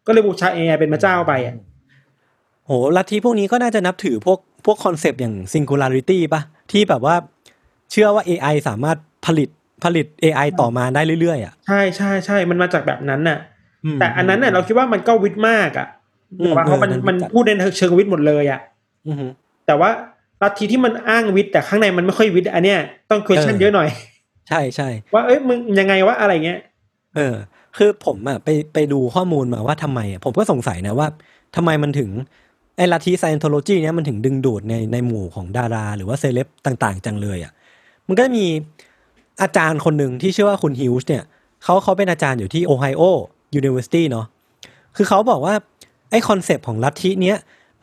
[0.06, 1.54] ก็เลยบูชา AI เป็นพระเจ้าไปอะ
[2.66, 6.42] โหลัทธิพวกนี้ก็น่าจะนับถือพวกพวกคอนเซปต์อย่าง singularity ป่ะ
[6.72, 7.14] ที่แบบว่า
[7.90, 8.96] เชื่อว่า AI สามารถ
[9.26, 9.48] ผลิต
[9.84, 13.38] ผลิต AI ต่อมาได้เรื่อยๆอะใช่ใช่ใช่มันมาจากแบบนั้นน่ะ
[13.94, 15.88] มแต่อันนั้นน่ะเราคิดว่ามันก็วิทย์มากอะ
[16.40, 18.60] อืมแต่ว่าเพราะมันเออมันจัดพูดในเชิงวิทย์หมดเลยอะ
[19.08, 19.26] อือฮึ
[19.66, 19.90] แต่ว่า
[20.42, 22.80] ลัทธิที่มันอ้างวิทย์แต่ข้างในมันไม่ค่อยวิทย์อันเนี้ย
[23.10, 23.88] ต้อง question เออเยอะหน่อย
[24.48, 26.58] ใช่ใช่ว่าเอ้ยมึงยังไงวะอะไรเงี้ย
[27.16, 27.34] เออ
[27.76, 31.08] คือผมอะไปไปดูข้อมูลมาว่าทำไมอะผมก็สงสัยนะว่า
[31.56, 32.10] ทำไมมันถึง
[32.76, 37.52] ไอ้ลัทธิไซ n นโทโลจีเนี้ยมันถึงดึงดูดในในหมู่ของดารา หรือว่าเซเลบต่างๆ จังเลยอะ
[38.06, 38.46] มันก็มี
[39.42, 41.22] อาจารย์คนหนึ่งที่ชื่อว่าคุณฮิวส์เนี่ย
[41.64, 44.26] เขาเขาเป็นอาจารย์อยู่ที่ Ohio University เนาะ
[44.96, 45.54] คือเขาบอกว่า
[46.10, 47.36] ไอ้ concept ของลัทธิเนี้ย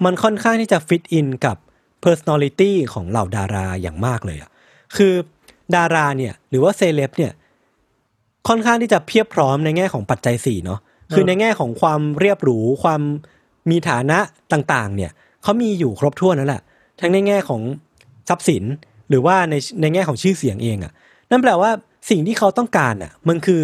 [0.06, 1.58] มันค่อนข้างที่จะ fit in กับ
[2.06, 4.50] personality ของเหล่าดาราอย่างมากเลยอะ
[4.96, 5.14] คือ
[5.76, 7.32] ดาราเนี่ยหรือว่าเซเลบเนี่ย
[8.48, 10.80] ค่อนข้างที่จะเพียบพร้อมในแง่ของปัจจัยสี่เนาะ
[11.14, 13.02] คือในแง่ของความเรียบหรูความ
[13.70, 14.18] มีฐานะ
[14.54, 15.12] ต่างๆ เนี่ย
[15.44, 16.62] เขามีอยู่ครบถ้วนนั่นแหละ
[17.00, 17.62] ทั้งในแง่ของ
[18.30, 18.64] ทรัพย์สิน
[19.10, 20.92] หรือว่าในในแง่ของชื่อเสียงเองอะ่ะ
[21.32, 21.72] นั่นแปลว่า
[22.10, 23.64] สิ่งที่เขาต้องการอะ มันคือ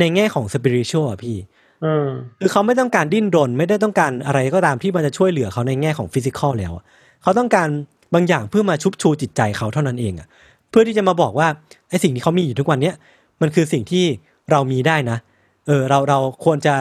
[0.00, 1.36] ในแง่ของสปิริชวลอะพี่
[1.82, 2.08] เออ
[2.40, 6.84] คือเขาไม่ต้องการดิ้นรน ไม่ได้ต้องการอะไรก็ตามที่มันจะช่วยเหลือเขาในแง่ของฟิสิกอลแล้วอะ
[7.22, 7.68] เขาต้องการ
[8.14, 10.28] บางอย่างเพื่อมาชุบชูจิตใจเขาเท่านั้นเองอะ
[10.70, 11.48] เพื่อที่จะมาบอกว่า
[11.90, 12.94] ไอ้สิ่งที่เขามีอยู่ทุกวันเนี้ย
[13.40, 14.04] มันคือสิ่งที่
[14.50, 15.18] เรามีได้นะ
[15.66, 16.74] เออเราเราควรจะ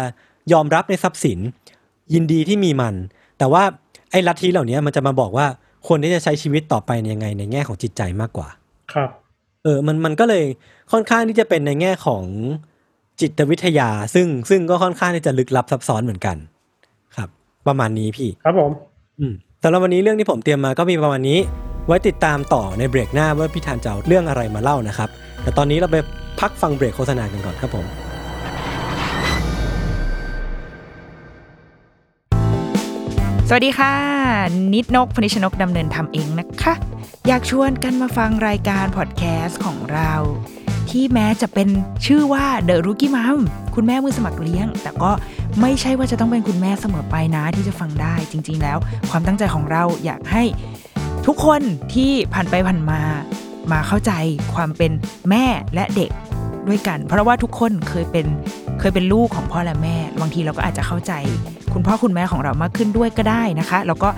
[0.53, 1.39] ยอมรับในทรัพย์สิน
[2.13, 2.95] ยินดีที่มีมัน
[3.37, 3.63] แต่ว่า
[4.11, 5.47] ไอ้ลัทธิเหล่านี้มันจะมาบอกว่า
[5.87, 8.47] ควรที่จะใช้ชีวิตต่อไปในยังไงในแง่ของจิตใจมากกว่า
[8.93, 9.09] ครับ
[9.63, 10.43] เออมันมันก็เลย
[10.91, 12.23] ค่อนข้างที่จะเป็นในแง่ของ
[13.21, 16.37] จิตวิทยา ซึ่งซึ่งก็ค่อนข้างที่จะลึกลับซับซ้อนเหมือนกัน
[17.15, 17.29] ครับ
[17.67, 18.71] ประมาณนี้พี่ ครับผม
[19.19, 19.33] อืม
[19.63, 21.39] สำหรับวันนี้เรื่องที่ผมเตรียมมาก็มีประมาณนี้
[21.87, 25.09] ไว้ติดตามต่อในเบรกหน้าว่าพี่ธานจะเอาเรื่องอะไรมาเล่านะครับ
[25.41, 25.97] แต่ตอนนี้เราไป
[26.39, 27.85] พักฟังเบรกโฆษณากันก่อนครับผม
[33.49, 33.93] สวัสดีค่ะ
[34.73, 36.73] นิดนกพนิชนกดำเนินทำเองนะคะ
[37.27, 40.13] อยากชวนกันมาฟังรายการพอดแคสต์ของเรา
[40.89, 41.69] ที่แม้จะเป็น
[42.05, 43.39] ชื่อว่า The Rookie Mom
[43.75, 45.11] คุณแม่มือสมัครเลี้ยง แต่ก็
[45.61, 48.77] ไม่ใช่ว่าจะต้องเป็นคุณแม่เสมอไปนะที่จะฟังได้จริง ๆ แล้ว
[49.09, 50.43] ความตั้งใจของเราอยากให้
[51.27, 51.61] ทุกคน
[51.93, 53.01] ที่ผ่านไปผ่านมา
[53.71, 54.11] มาเข้าใจ
[54.55, 54.91] ความเป็น
[55.29, 55.45] แม่
[55.75, 56.11] และเด็ก
[56.67, 58.25] ด้วยกัน เพราะว่าทุกคนเคยเป็น
[58.79, 61.13] เคยเป็นลูกของพ่อและแม่ บางทีเราก็อาจจะเข้าใจ
[61.73, 64.09] คุณพ่อคุณแม่ของเรามากขึ้นด้วยก็ได้นะคะ แล้วก็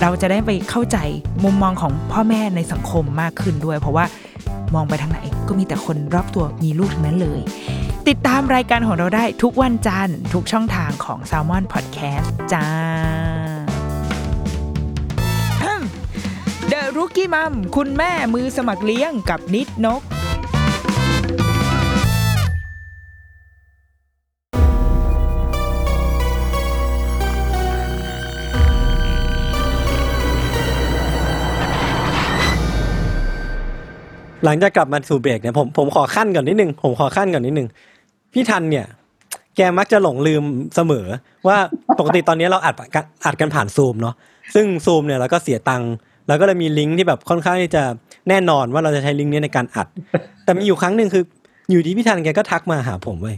[0.00, 0.98] เราจะได้ไปเข้าใจ
[1.44, 4.04] มุมมองของพ่อแม่ในสังคมมากขึ้นด้วย เพราะว่า
[4.74, 7.40] มองไปทางไหนก็มีแต่คนรอบตัวมีลูกทั้งนั้นเลย
[8.08, 13.35] ติดตามรายการของเราได้ทุกวันจันทร์ทุกช่องทางของ s a l m o n Podcast จ้า
[16.96, 20.08] The Rookie Mom คุณแม่มือสมัครเลี้ยงกับนิดนก ห
[34.48, 37.68] ลังจากกลับมาสู่เบรกเนี่ยผมผมขอขั้นก่อนนิดนึง ผมขอขั้นก่อนนิดนึง
[38.32, 38.86] พี่ทันเนี่ย
[39.56, 40.42] แกมักจะหลงลืม
[40.74, 41.06] เสมอ
[41.48, 41.56] ว่า
[41.98, 44.14] ปกติตอนนี้เราอัดกันอัดกันผ่านซูมเนาะ
[44.54, 45.92] ซึ่งซูมเนี่ยเราก็เสียตังค์
[46.28, 47.82] แล้วก็เลยมีลิงก์ที่แบบค่อนข้างที่จะ
[48.28, 49.86] แน่นอนว่าเราจะใช้ลิงก์นี้ในการอัด
[50.44, 51.24] แต่มีอยู่ครั้งหนึ่งคือ
[51.70, 53.36] อยู่ดีพี่ทันแกก็ทักมาหาผมเว้ย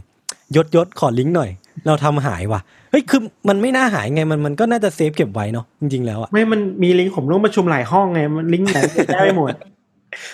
[0.55, 1.49] ยศยศขอลิงก์หน่อย
[1.87, 2.61] เราทำหายว่ะ
[2.91, 8.79] เฮ้ยคือมันไม่น่าหายไงมันมันก็น่าจะเซฟเก็บไว้เนาะจริงๆแล้วอะไม่มันมีลิงก์ผมร่วมประชุมหลายห้องไงมันลิงก์ไหน
[9.13, 9.49] ได้ไม่หมด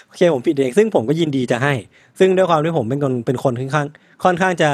[0.08, 1.74] โอเคผมผิดเองซึ่งผมก็ยินดีจะให้
[2.20, 3.88] ซึ่งด้วยความที่ผมเป็นคนเป็นคนค่อนข้าง
[4.24, 4.70] ค่อนข้างจะ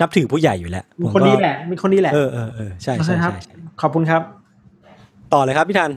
[0.00, 4.22] นับถือผู้ใหญ่อยู่แล้วมีผมคนก็นี้แหละมีคนนี้แหละเออเออเออใช่โอเคใช่ครับใช่ใช่ขอบคุณครับ
[5.32, 5.90] ต่อเลยครับพี่ทัน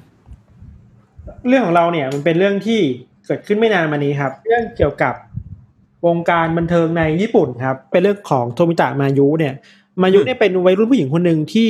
[1.47, 2.79] เรื่องของเราเนี่ยมันเป็นเรื่องที่
[3.25, 5.13] เกิดขึ้นไม่นานมานี้ครับ เรื่องเกี่ยวกับ
[6.07, 9.53] วงการบันเทิงในญี่ปุ่นครับ เป็นเรื่องของโทมิตะมายุเนี่ย
[10.01, 11.67] มายุเนี่ยเป็นวัยรุ่นผู้หญิงคนหนึ่งที่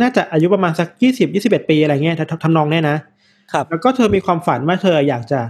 [0.00, 2.96] น่าจะอายุประมาณสักยี่สิบยี่สิบเอ็ดปีอะไรเงี้ยทำนองเนี่ยนะ
[3.52, 5.40] ครับ แล้วก็เธอมีความฝันว่าเธออยากจะ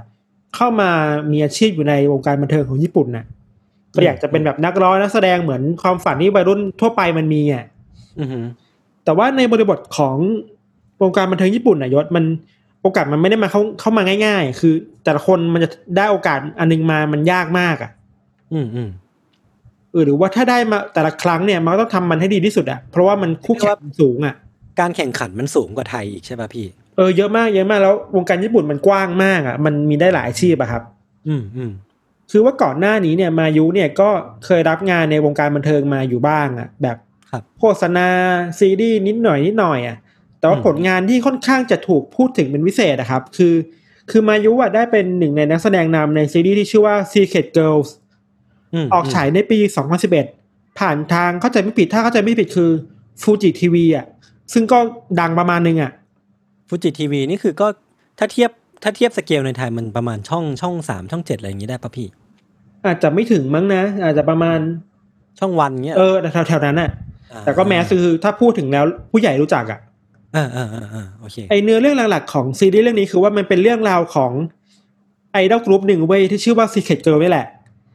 [0.57, 0.91] เข้ามา
[1.33, 3.25] มีอาชีพอยู่ในวงการบันเทิงของญี่ปุ่นน่ะ
[3.95, 7.65] ก็อยากจะเป็นแบบนักร้องนักแสดงเหมือนความฝันที่วัยรุ่นทั่วไปมันมีอะ
[8.21, 8.45] อือหือ
[9.05, 10.17] แต่ว่าในบริบทของ
[11.03, 12.25] วงการบันเทิงญี่ปุ่นน่ะยศมัน
[12.83, 14.75] โอกาสมันไม่ได้มาเข้าเข้ามาง่าย ๆ คือ
[15.05, 17.91] แต่ละคนมันจะได้โอกาสอันนึงมามันยากมากอะ
[18.53, 18.89] อืมอืม
[19.93, 24.35] เออหรือว่าถ้าได้มาแต่ละครั้งเนี่ยมันก็ต้องทำมันให้ดีที่สุดอะเพราะว่ามันคู่แข่งสูงอะ
[24.81, 26.67] การแข่งขันมันสูงกว่าไทยอีกใช่ป่ะพี่
[26.97, 30.83] เออเยอะมากเยอะมากแล้ววงการญี่ปุ่นมันกว้างมากอะ มันมีได้หลายอาชีพอะครับ
[31.29, 31.71] อืมอืม
[32.31, 34.11] คือว่าก่อนหน้านี้เนี่ยมายุเนี่ยก็
[34.45, 36.97] เคยรับงานในวงการบันเทิงมาอยู่บ้างอะ แบบ
[37.31, 38.09] ครับโฆษณา
[38.59, 39.97] ซีรีส์นิดหน่อยนิดหน่อยอะ
[40.39, 43.55] แต่ว่าอืมผลงานที่ค่อนข้างจะถูกพูดถึงเป็นพิเศษอะครับ คือ
[44.11, 47.89] คือมายุอะได้เป็นหนึ่งในนักแสดงนำในซีรีส์ที่ชื่อว่า Secret Girls
[48.85, 49.59] มออกฉายในปี
[50.19, 52.71] 2011 ผ่านทางเข้าใจไม่ผิดถ้าเข้าใจไม่ผิดคือ
[53.23, 54.07] ฟูจิทีวีอะ
[54.53, 54.79] ซึ่งก็
[55.21, 55.93] ดังประมาณนึงอะ
[56.69, 57.67] ฟูจิทีวีนี่คือก็
[58.19, 58.51] ถ้าเทียบ
[58.83, 62.09] ถ้าเทียบสเกลในไทยมันประมาณช่องช่องสามช่องเจ็ดอะไรอย่างนี้ได้ป่ะพี่
[62.87, 64.59] อาจจะไม่ถึงมั้งนะ อาจจะประมาณ
[65.39, 74.33] ช่องวันเงี้ยเออแถวแถวๆนั้นน่ะแต่ก็ mass คือถ้าพูดถึงแล้วผู้ใหญ่รู้จักอะเออเออเออเออโอเคไอเนื้อเรื่องหลักๆของซีรีส์เรื่องนี้คือว่ามันเป็นเรื่องราวของ
[75.33, 77.47] ไอดอลกรุ๊ปหนึ่งเว้ยที่ชื่อว่า Secret Girl นี่แหละ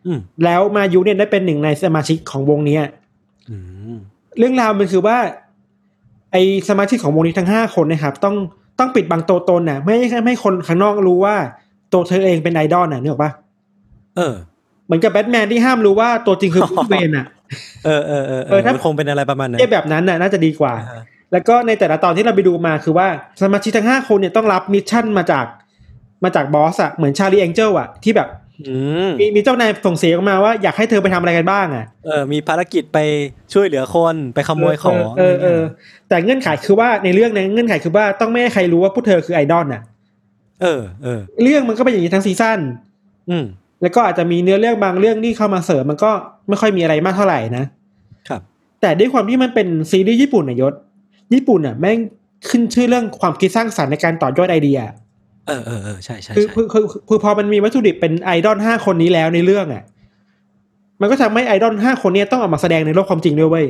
[0.05, 2.84] อืมแล้วมายุเนี่ยได้เป็นหนึ่งในสมาชิกของวงเนี้ย
[3.49, 3.55] อื
[3.93, 3.95] ม
[4.38, 5.17] เรื่องราวมันคือว่า
[6.31, 6.38] ไอ
[6.69, 8.36] สมาชิกของวงนี้ทั้งห้าคนนะครับ ต้อง
[8.79, 11.36] ต้องปิดบังตัวตนน่ะ ไม่ให้ไม่ให้คนข้างนอกรู้ว่า
[11.93, 13.31] ตัวเธอเองเป็นไอดอลน่ะนึกออกปะ
[14.17, 14.34] เออ
[14.86, 17.25] เหมือนกับแบทแมนที่ห้ามรู้ว่าตัวจริงคือ Bruce Wayne น่ะ
[17.86, 21.03] เออเออเออเอเอออถ้ามันคงเป็นอะไรประมาณนั้นเทียบแบบนั้นน่ะน่าจะดีกว่าอ่าฮะ
[21.34, 23.07] แล้วก็ในแต่ละตอนที่เราไปดูมาคือว่า
[23.41, 25.45] สมาชิกทั้งห้าคนเนี่ยต้องรับ mission มาจาก
[26.23, 28.27] มาจาก boss อะเหมือน Charlie Angel อะที่แบบ
[28.67, 28.75] อื
[29.07, 32.97] มมีมีเจ้านายส่งเสียงออกมาว่าอยากให้เธอไปทำอะไรกันบ้างอะเออมีภารกิจไป
[33.53, 35.61] ช่วยเหลือคนไปขโมยของเออเออเออ
[36.09, 39.81] แต่เงื่อนไขคือว่าในเรื่องนั้นเงื่อนไขคือว่าต้องไม่ให้ใครรู้ว่าพวกเธอคือไอดอลน่ะ
[40.61, 42.59] เออเออเรื่องมันก็เป็นอย่างนี้ทั้งซีซั่น
[43.29, 43.45] อืม
[43.81, 46.11] แล้วก็อาจจะมีเนื้อเรื่องบางเรื่องที่เข้ามาเสริมมันก็
[46.49, 47.65] ไม่ค่อยมีอะไรมากเท่าไหร่นะ
[48.29, 48.41] ครับ
[48.81, 50.73] แต่ด้วยความที่มันเป็นซีรีส์ญี่ปุ่นน่ะยศ
[51.34, 51.99] ญี่ปุ่นอะแม่ง
[52.49, 54.80] ขึ้นชื่อเรื่องความคิดสร้างสรรค์ในการต่อยอดไอเดีย
[55.47, 59.84] เออเออเออใช่ใช่คือใช่คือคือคือพอมันมีวัตถุดิบเป็นไอดอลห้าคนนี้แล้วในเรื่องอะ
[61.01, 63.65] มันก็ทำให้ไอดอลห้าคนเนี้ยต้องออกมาแสดงในโลกความจริงด้วยเว้ย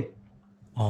[0.79, 0.89] อ๋อ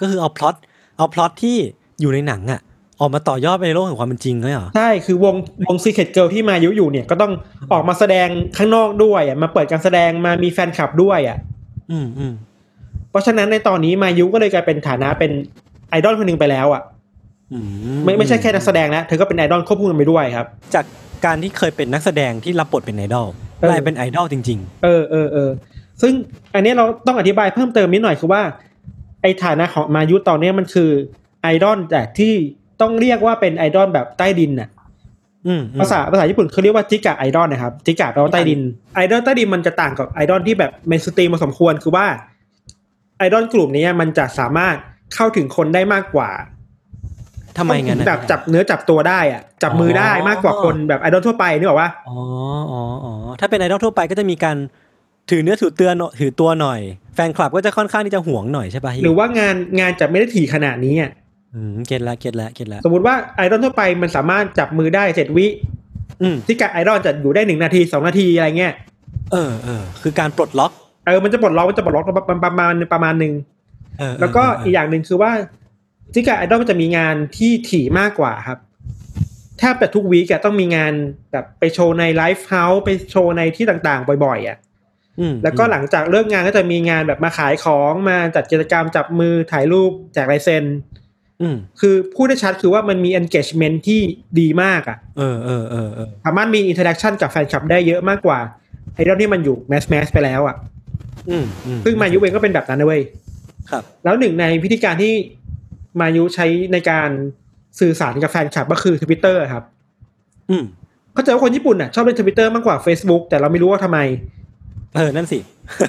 [0.00, 0.54] ก็คือเอาพล็อต
[0.98, 1.56] เอาพล็อตที่
[2.00, 2.60] อยู่ในหนังอะ
[3.00, 5.34] ออกมาต่อยอดไปในโลกแห่งความเป็นจริงเลยเหรอ ใช่ คือวง
[5.66, 7.32] วงซีเค t เกิลที่มายุอยู่เนี่ยก็ต้อง
[7.72, 11.38] ออกมาแสดงข้างนอกด้วยอะมาเปิดการแสดงมามีแฟนคลับด้วยอะ
[11.90, 12.32] อืมอืม
[13.10, 15.32] เพราะฉะนั้นในตอนนี้มายุก็เลยกลายเป็นฐานะเป็น
[15.90, 16.82] ไอดอลคนหนึ่งไปแล้วอะ
[17.52, 17.58] อื
[18.04, 20.84] ไม่ไม่ใช่แค่นักแสดงแล้วเธอก็เป็นไอดอลควบคู่กันไปด้วยครับ จาก
[21.24, 23.26] การที่เคยเป็นนักแสดงที่รับบทเป็นไอดอล
[23.60, 25.50] เออกลายเป็นไอดอลจริงเออเออเออ
[26.02, 26.12] ซึ่ง
[26.54, 28.42] อันนี้เราต้องอธิบายเพิ่มเติมนิดหน่อยคือว่า
[29.22, 30.90] ไอฐานะของมายุตอนนี้มันคือ
[31.42, 32.32] ไอดอลแต่ที่
[32.80, 38.60] ต้องเรียกว่าเป็นไอดอลแบบใต้ดินน่ะๆอืมอืมภาษาภาษาญี่ปุ่นเขาเรียกว่าจิกะไอดอลนะครับจิกะแปลว่าใต้ดิน
[38.94, 42.06] ไอดอลใต้ดินมันจะต่างกับไอดอลที่แบบ mainstream mass สมควรคือว่า
[43.18, 44.76] ไอดอลกลุ่มนี้มันจะสามารถ
[45.14, 46.30] เข้าถึงคนได้มากกว่า
[47.58, 52.16] ทำไมงั้นอะแบบจับเนื้อจับตัวได้อะจับมือได้มากกว่าคนแบบไอดอลทั่วไปนี่บอกว่าอ๋อ
[52.70, 54.56] อ๋ออ๋อถ้าเป็นไอดอลทั่วไปก็จะมีการ
[55.30, 56.80] ถือเนื้อถือเตือนถือตัวหน่อย
[57.14, 61.10] แฟนคลับก็จะค่อนข้างที่จะห่วงหน่อยใช่ป่ะหรือว่างานงานจะไม่ได้ถี่ขนาดนี้อะ
[61.54, 65.46] อืมเก็ตละเก็ตละเก็ตละสมมติว่าไอดอลทั่วไปมันสามารถจับมือได้เจ็ดวิ
[66.22, 68.72] อืมที่กะไอดอลจะอยู่ได้หนึ่งนาทีสองนาทีอะไรเงี้ย
[69.32, 70.72] เออเออคือการปลดล็อก
[71.06, 75.32] เออมันจะปลดล็อกมันจะปลดล็อกประประมาณประมาณหนึ่งเออเแล้วก็เอีกอย่างหนึ่งคือว่า
[76.14, 78.58] จิกะไอดอลมันจะมีงานที่ถี่มากกว่าครับ
[79.58, 80.92] แทบแต่ทุก week อะต้องมีงาน
[81.32, 84.58] แบบไปโชว์ใน live house ไปโชว์ในที่ต่างๆ บ่อยๆอะ
[85.20, 90.64] อืมแล้วก็หลังจากเลิกงานก็จะมีงานแบบมาขายของมาจัดกิจกรรมจับมือถ่ายรูปแจกลายเซ็น
[91.40, 94.00] อืมคือพูดได้ชัดคือว่ามันมี engagement ที่
[94.40, 98.38] ดีมากอะเออเออเออเออสามารถมี interaction กับแฟนคลับได้เยอะมากกว่า
[98.94, 100.56] ไอดอลที่มันอยู่ mass mass ไปแล้วอะ
[101.28, 103.02] อืมอืมซึ่งมายุเองก็เป็นแบบนั้นนะเว้ย
[103.70, 105.14] ครับ แล้วหนึ่งในวิธีการที่
[106.00, 107.10] มายุใช้ในการ
[107.80, 109.64] สื่อสารกับแฟนคลับก็คือทวิตเตอร์ครับ
[110.50, 110.64] อืม
[111.14, 113.98] เข้าใจว่าคนญี่ปุ่นอะชอบเล่นทวิตเตอร์มากกว่า Facebook แต่เราไม่รู้ว่าทำไม
[114.96, 115.38] เออ นั่นสิ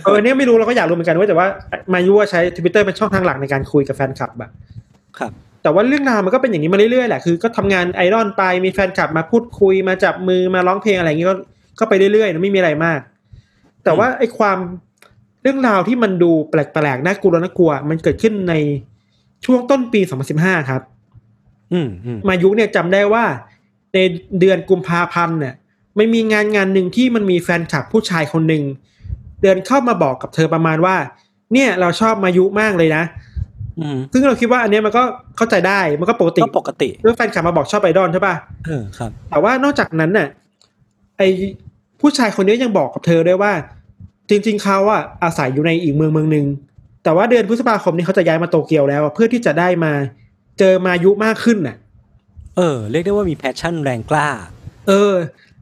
[0.06, 1.48] เออเนี่ยไม่รู้เราก็อยากรู้เหมือนกันว่าแต่ว่า
[1.94, 4.50] มายุว่าใช้ทวิตเตอร์เป็นช่องทางหลักในการคุยกับแฟนคลับอะ
[5.20, 5.32] ครับ
[5.64, 11.36] แต่ว่าเรื่องราวมันก็เป็นอย่างนี้มาเรื่อยๆแหละคือก็ทำงานไอดอลไปมีแฟนคลับมาพูดคุยมาจับมือมาร้องเพลงอะไรอย่างนี้ก็
[11.80, 13.00] ก็ไปเรื่อยๆนะไม่มีอะไรมาก
[13.84, 14.58] แต่ว่าไอความ
[15.42, 18.54] เรื่องราวที่มันดูแปลกๆน่ากลัวน่ากลัว มันเกิดขึ้นใน
[19.46, 20.02] ช่วงต้นปี
[20.36, 20.82] 2015 ครับ
[21.74, 23.26] อืมอืมมายุเนี่ยจำได้ว่า
[23.94, 23.98] ใน
[24.40, 25.56] เดือนกุมภาพันธ์เนี่ย
[25.98, 28.64] มันมีงานงานหนึ่งที่มันมีแฟนคลับผู้ชายคนหนึ่ง
[29.42, 30.96] เดินเข้ามาบอกกับเธอประมาณว่า
[31.54, 33.04] เนี่ยเราชอบมายุมากเลยนะ
[33.80, 35.04] อืมซึ่งเราคิดว่าอันเนี้ยมันก็
[35.38, 38.36] เข้าใจได้มันก็ปกติก็ปกติเรื่องแฟนคลับมาบอกชอบไอดอลใช่ป่ะ
[38.68, 40.28] เออครับ แต่ว่านอกจากนั้นน่ะ
[41.18, 41.22] ไอ
[42.02, 43.52] ผู้ชายคนนี้ยังบอกกับเธอด้วยว่า
[44.30, 46.46] จริง ๆเขาอะอาศัยอยู่ในอีกเมืองเมืองหนึ่ง
[47.04, 49.92] แต่ว่าเดือนพฤษภาคมนี้เขาจะย้ายมาโตเกียวแล้วอะเพื่อที่จะได้มา
[50.60, 51.76] เจอมายุมากขึ้นน่ะ
[52.58, 54.28] เออ เรียกได้ว่ามี passion แรงกล้า
[54.88, 55.14] เออ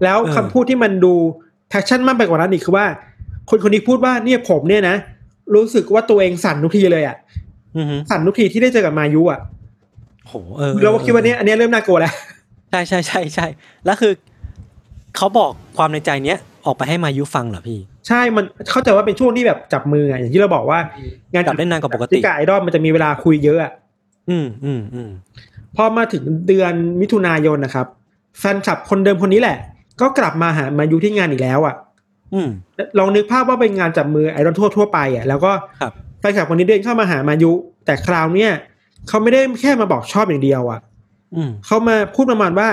[0.04, 1.14] แล้วเออคำพูดที่มันดู
[1.70, 2.86] passion มากไปกว่านั้นอีกคือว่า
[3.50, 4.96] คนคนนี้พูดว่าเนี่ยผมเนี่ยนะ
[5.56, 7.16] รู้สึกว่าตัวเองสั่นทุกทีเลยอะ
[7.78, 9.40] อือฮึสั่นทุกทีที่ได้เจอกับมายุอะ
[10.28, 12.14] โหเออเราก็คิดว่าเนี้ยอันเนี้ยเริ่มน่ากลัวแล้ว
[12.72, 13.48] ใช่ใช่ใช่ใช่
[13.86, 14.14] แล้วคือ
[15.18, 20.80] เขาบอกความในใจเนี้ย ออกไปให้มายุฟังเหรอพี่ ใช่มันเข้าใจว่าเป็นช่วงที่แบบจับมืออะอย่างที่เราบอกว่า
[21.34, 23.72] งานจับได้นานกว่าปกติที่กบไอดอลมันจะมีเวลาคุยเยอะอะ
[24.30, 25.10] อืมอืมอืม
[25.76, 27.88] พอมาถึงเดือนมิถุนายนนะครับ
[28.40, 29.58] แฟนคลับคนเดิมคนนี้แหละ
[30.02, 31.76] ก็กลับมาหามายุที่งานอีกแล้วอะ
[32.34, 32.50] อืม
[33.00, 35.52] ลองนึกภาพว่าเป็นงานจับมือไอดอลทั่วทั่วๆไปอะแล้วก็
[35.82, 37.52] ครับแฟนคลับคนนี้เดินเข้ามาหามายุ
[37.86, 38.52] แต่คราวเนี้ย
[39.08, 40.80] เขาไม่ได้แค่มาบอกชอบอย่างเดียวอะ
[41.36, 42.68] อืมเขามาพูดประมาณว่า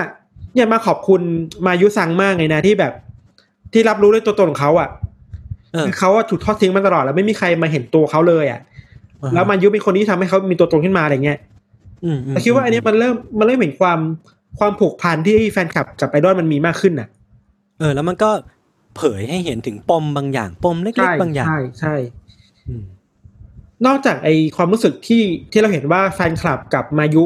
[0.53, 1.21] เนี่ยมาขอบคุณ
[1.65, 2.93] มายุซังมากเลยนะที่แบบ
[3.73, 4.89] ที่รับรู้ด้วยตัวตนของเขาอะ
[5.73, 8.59] เออคือเขาอะถูกทอดทิ้งมาตลอดแล้วไม่มีใครมาเห็นตัวเขาเลยอะ
[9.21, 11.39] อ่าฮะแล้วมายุเป็นคนที่ทำให้เขามีตัวตนขึ้นมาอะไรเงี้ย
[12.05, 13.99] อืมอืมแต่คิดว่าอันนี้มันเริ่มมันเริ่มเห็นความ
[14.59, 17.07] ความผูกพันที่แฟนคลับกับไอดอลมันมีมากขึ้นน่ะ
[17.79, 18.29] เออ แล้วมันก็
[18.97, 21.95] เผยให้เห็นถึงปมบางอย่างปมเล็กๆบางอย่าง ใช่ใช่
[22.67, 22.83] อืม
[23.85, 27.23] นอกจากไอความรู้สึกที่ที่เราเห็นว่าแฟนคลับกับมายุ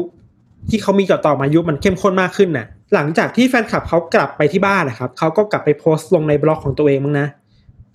[0.70, 7.26] ที่เขามีต่อต่อมายุมันเข้มข้นมากขึ้นน่ะ หลังจากที่แฟนคลับเขากลับไปที่บ้านนะครับเขาก็กลับไปโพสต์ลงในบล็อกของตัวเองมั้งนะ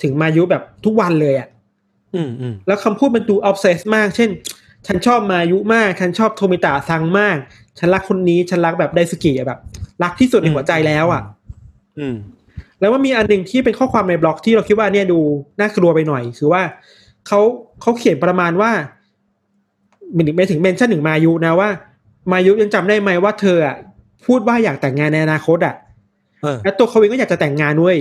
[0.01, 1.47] ถึงมายุแบบทุกวันเลยอะ
[2.15, 4.29] อืมอืมแล้วคำพูดมันดู obsess มาก เช่น
[4.87, 7.37] ฉันชอบมายุมาก ฉันชอบโทมิตะซังมาก
[7.79, 9.59] ฉันรักคนนี้ฉันรักแบบ大好きอะแบบ
[10.03, 11.21] รักที่สุดในหัวใจแล้วอะ
[11.99, 12.15] อืม
[12.79, 15.19] แล้วว่ามีอันหนึ่งที่เป็นข้อความในบล็อกที่เราคิดว่าเนี่ยดู
[15.59, 16.61] น่ากลัวไปหน่อย คือว่า
[17.27, 17.39] เขา
[17.81, 18.71] เขาเขียนประมาณว่า
[20.35, 21.69] ไม่ถึง mention ถึงมายุนะว่า
[22.31, 23.75] มายุยังจำได้ไหมว่าเธออะ
[24.27, 25.75] พูดว่าอยากแต่งงานในอนาคตอะ
[26.41, 27.97] เออและตัวเขาเองก็อยากจะแต่งงานเว้ย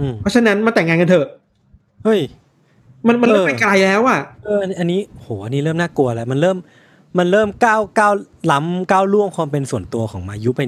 [0.00, 1.26] อืมเพราะฉะนั้นมาแต่งงานกันเถอะ
[2.04, 2.20] เฮ้ย
[3.06, 6.56] มันมันเริ่มเออไปไกลแล้วอะเอออันอันนี้โหอันนี้เริ่มน่ากลัวแล้ว มันเริ่ม
[7.18, 8.12] มันเริ่มก้าวก้าว
[8.52, 10.60] ล้ำก้าวล่วงความเป็นส่วนตัวของมายุไป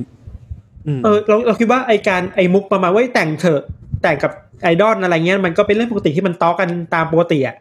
[0.86, 3.62] อืมเออเราเราคิดว่าไอการไอมุกประมาณว่าแต่งเถอะ
[4.02, 4.32] แต่งกับ
[4.62, 7.56] ไอดอลอะไรเงี้ยมันก็เป็นเรื่องปกติที่มันต้อกันตามปกติอะ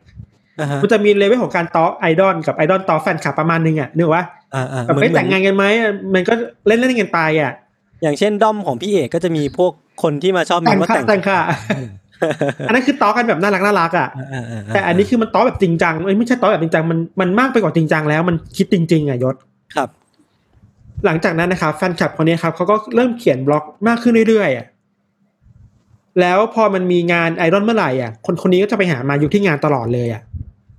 [0.60, 4.41] อ่าฮะมันจะมี level ของการเต๊าะไอดอลกับไอดอลเต๊าะแฟนคลับประมาณนึงอะนึกว่าอ่าอ่า
[4.86, 6.34] แบบเหมืไปแต่งงานกันไหมอะมันก็
[6.68, 7.52] เล่นเล่นกันไปอะ
[8.04, 9.72] อย่างเช่นด้อมของพี่เอกก็จะมีพวก
[10.04, 11.40] คนที่มาชอบมีแต่งว่าค่ะแต่งแต่งค่ะ
[12.68, 19.36] อันนั้นคือต้อกันแบบน่ารักน่ารักอะอ่าอ่าาแต่อันนี้คือมันต้อแบบจริงจังเอ้ยไม่ใช่ต้อแบบจริงจังมันมันมากไปกว่าจริงจังแล้วมันคิดจริง ๆอะยศ
[19.76, 19.90] ครับ
[21.06, 24.66] หลังจากนั้นนะครับแฟนคลับคนนี้ครับเขาก็เริ่มเขียนบล็อกมากขึ้นเรื่อยๆอะ
[26.22, 30.22] แล้วพอมันมีงานไอดอลเมื่อไหร่อะคนคนนี้ก็จะไปหามาอยู่ที่งานตลอดเลยอะ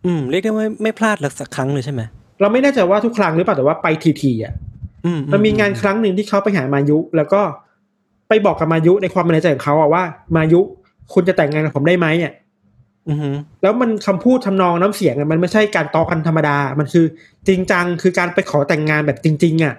[0.04, 2.02] อืมเรียกได้ว่าไม่พลาดเลยสักครั้งเลยใช่ไหม
[2.40, 3.86] เราไม่แน่ใจว่าทุกครั้งหรือเปล่าแต่ว่าไป
[4.22, 4.52] ทีๆอะ
[5.04, 7.40] อืมันมีงานครั้งหนึ่งที่เขาไปหามายุ แล้วก็
[8.28, 10.02] ไปบอกกับมายุในความในใจของเขาอะว่า
[10.36, 10.60] มายุ
[11.14, 12.32] คุณจะแต่งงานกับผมได้ไหมเนี่ย
[13.08, 17.04] อือหือแล้วมันคำพูดทำนองน้ำเสียงอะมันไม่ใช่การตอกันธรรมดา มันคือ
[17.48, 19.74] จริงจังคือการไปขอแต่งงานแบบจริง ๆ อะ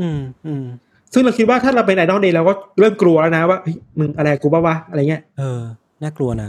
[0.00, 0.64] อืมอืม
[1.12, 5.60] ซึ่งเราคิดว่าถ้าเราเป็นไอดอลเดย์เราก็เริ่มกลัวแล้วนะว่าเฮ้ยมึงอะไรกูบ้าวะอะไรเงี้ยเออ
[6.02, 6.48] น่ากลัวนะ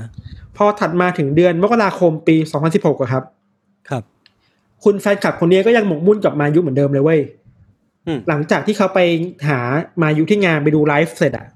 [0.58, 2.36] พอถัดมาถึงเดือนมกราคมปี
[2.70, 3.24] 2016อะครับ
[3.90, 4.04] ครับ
[4.84, 7.20] คุณแฟนคลับคนนี้ก็ยังหมกมุ่นกับมายุเหมือนเดิมเลยเว้ย
[8.08, 9.00] อืมหลังจากที่เขาไป
[9.48, 9.60] หา
[10.02, 11.48] มายุที่งานไปดูไลฟ์เสร็จอะ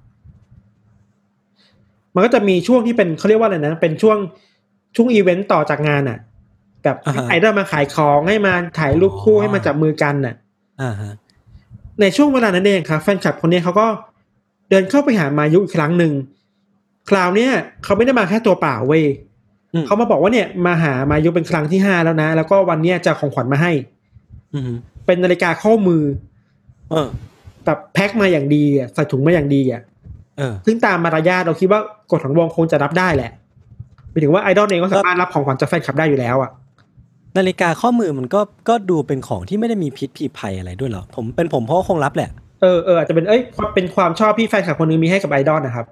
[2.13, 4.17] มันก็จะมีช่วงที่เป็นเขาเรียกว่าอะไรนะ เป็นช่วง
[4.95, 6.19] ช่วงอีเวนต์ต่อจากงานอะ
[6.83, 10.35] แบบอ่าฮะไอดอลมาขายของให้มาถ่ายรูปคู่อ๋อให้มาจับมือกันน่ะ
[10.81, 11.13] อ่าฮะ
[12.01, 13.87] ในช่วงเวลานั้นเองครับแฟนคลับคนนี้เขาก็
[14.69, 16.13] เดินเข้าไปหามายุอีกครั้งหนึ่ง
[17.09, 17.51] คราวเนี้ย
[17.83, 19.26] เขาไม่ได้มาแค่ตัวเปล่าเว้ยอืม
[19.85, 23.71] เขามาบอกว่าเนี่ยมาหามายุเป็นครั้งที่ห้าแล้วนะ แล้วก็วันเนี้ยจะของขวัญมาให้
[24.53, 26.03] อือหือเป็นนาฬิกาข้อมือ
[26.91, 27.07] เออ
[27.65, 29.81] แบบแพ็คมาอย่างดีอะใส่ถุงมาอย่างดีอะ
[30.37, 31.79] เออซึ่งตามมารยาทเราคิดว่า
[32.11, 33.31] กฎของวงคงจะรับได้แหละ
[34.09, 36.51] หมายถึงว่าไอดอลเองก็สามารถรับของขวัญจากแฟนคลับได้อยู่แล้วอะ
[37.37, 42.29] นาฬิกาข้อมือมันก็ก็ดูเป็นของที่ไม่ได้มีพิษผีภัยอะไรด้วยเหรอผมเป็นผมเพราะว่าคงรับแหละ
[42.61, 43.41] เออเอออาจจะเป็นเอ้ย
[43.75, 45.85] เป็นความชอบที่แฟนคลับคนหนึงมีให้กับไอดอลนะครับ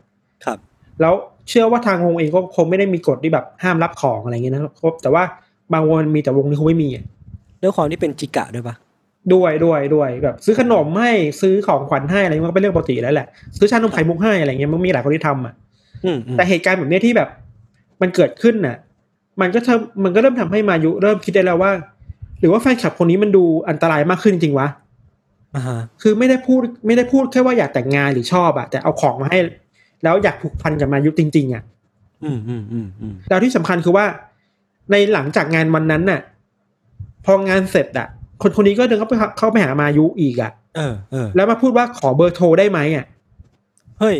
[0.45, 0.57] ครับ
[1.01, 1.13] แล้ว
[1.49, 5.23] เชื่อว่าทางวงเองก็คงไม่ได้มีกฎที่แบบห้ามรับของอะไรเงี้ยนะครับแต่ว่า
[5.73, 7.05] บางวงมันมีแต่วงนี้คงไม่มีอะ
[7.61, 8.75] ด้วยความที่เป็นจิกะด้วยปะ
[9.33, 13.27] ด้วยด้วยด้วยแบบซื้อขนมให้ซื้อของขวัญให้อะไรมันก็เป็นเรื่องปกติแล้วแหละ
[13.57, 15.53] ซื้อชานมไข่มุกให้อะไรเงี้ยมันมีหลายคนที่ทำอะ
[16.05, 17.29] อืมอืมแต่เหตุการณ์แบบเนี้ยที่แบบ
[18.01, 18.77] มันเกิดขึ้นน่ะ
[19.41, 21.71] มันก็ทำมันก็เริ่มทำให้มายุเริ่มคิดได้แล้วว่า
[22.39, 24.67] หรือว่าแฟนคลับคนนี้มันดูอันตรายมากขึ้นจริงๆวะ
[25.55, 29.39] อ่าฮะคือไม่ได้พูดไม่ได้พูดแค่ว่าอยากแต่งงานหรือชอบอะแต่เอาของมาให้
[30.03, 31.63] แล้วอยากผูกพันกับมายุจริง ๆอะ
[32.23, 34.05] อืมอืมอืมอืมแล้วที่สำคัญคือว่า
[34.91, 36.21] ในหลังจากงานวันนั้นน่ะ
[37.25, 38.07] พองานเสร็จอะ
[38.41, 43.05] คนคนนี้ก็เดินเข้าไปเข้าไปหามายุอีกอะเออเออแล้วมาพูดว่าขอเบอร์โทรได้ไหมอะ
[43.99, 44.17] เฮ้ย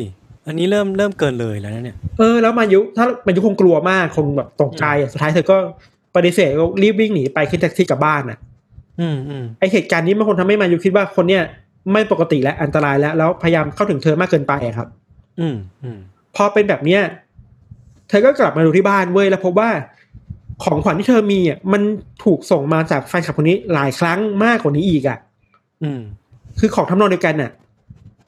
[0.48, 5.58] อันนี้เริ่มเริ่มเกินเลยแล้วนะเนี่ยเออแล้วมายุถ้ามายุคงกลัวมากคงแบบตกใจอะสุดท้ายเธอก็
[6.16, 8.38] ปฏิเสธก็รีบวิ่งหนีไปขึ้นแท็กซี่กลับบ้านอะ
[9.02, 11.44] อืมอืมไอเหตุการณ์นี้มันคงทำให้มายุคิดว่าคนเนี้ย
[11.94, 14.88] ไม่ปกติและอันตรายแล้ว แล้วพยายามเข้าถึงเธอมากเกินไปอะครับ
[15.40, 16.00] อืมอืม
[16.36, 17.02] พอเป็นแบบเนี้ย
[18.10, 19.70] เธอก็กลับมาดูที่บ้านเว้ยแล้วพบว่า
[20.64, 21.82] ของขวัญที่เธอมีอะมัน
[22.24, 25.18] ถูกส่งมาจากแฟนคลับคนนี้หลายครั้งมากกว่านี้อีกอะ
[25.84, 26.02] อืม
[26.60, 27.52] คือของทำนองเดียวกันน่ะ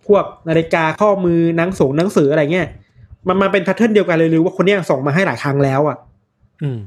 [0.06, 2.68] พวกนาฬิกาข้อมือหนังสูงหนังสืออะไรเงี้ย
[3.28, 5.98] มันมาเป็น pattern เดียวกันเลยหรือว่าคนเนี้ยส่งมาให้หลายครั้งแล้วอะ
[6.62, 6.80] อืม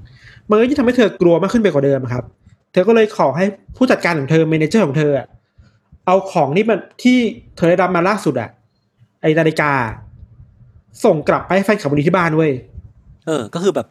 [0.51, 2.25] มันก็ยิ่งทำให้เธอกลัวมากขึ้นไปกว่าเดิมอะครับ
[2.73, 3.47] เธอก็เลยขอให้
[3.77, 5.27] ผู้จัดการของเธอ manager ของเธออะ
[6.07, 7.19] เอาของที่มันที่
[7.57, 8.51] เธอได้รับมาล่าสุดอะ
[9.23, 9.73] ไอนาฬิกา
[11.05, 12.53] ส่งกลับไปให้แฟนคลับคนนี้ที่บ้านเว้ย
[13.27, 13.87] เออ ก็คือแบบ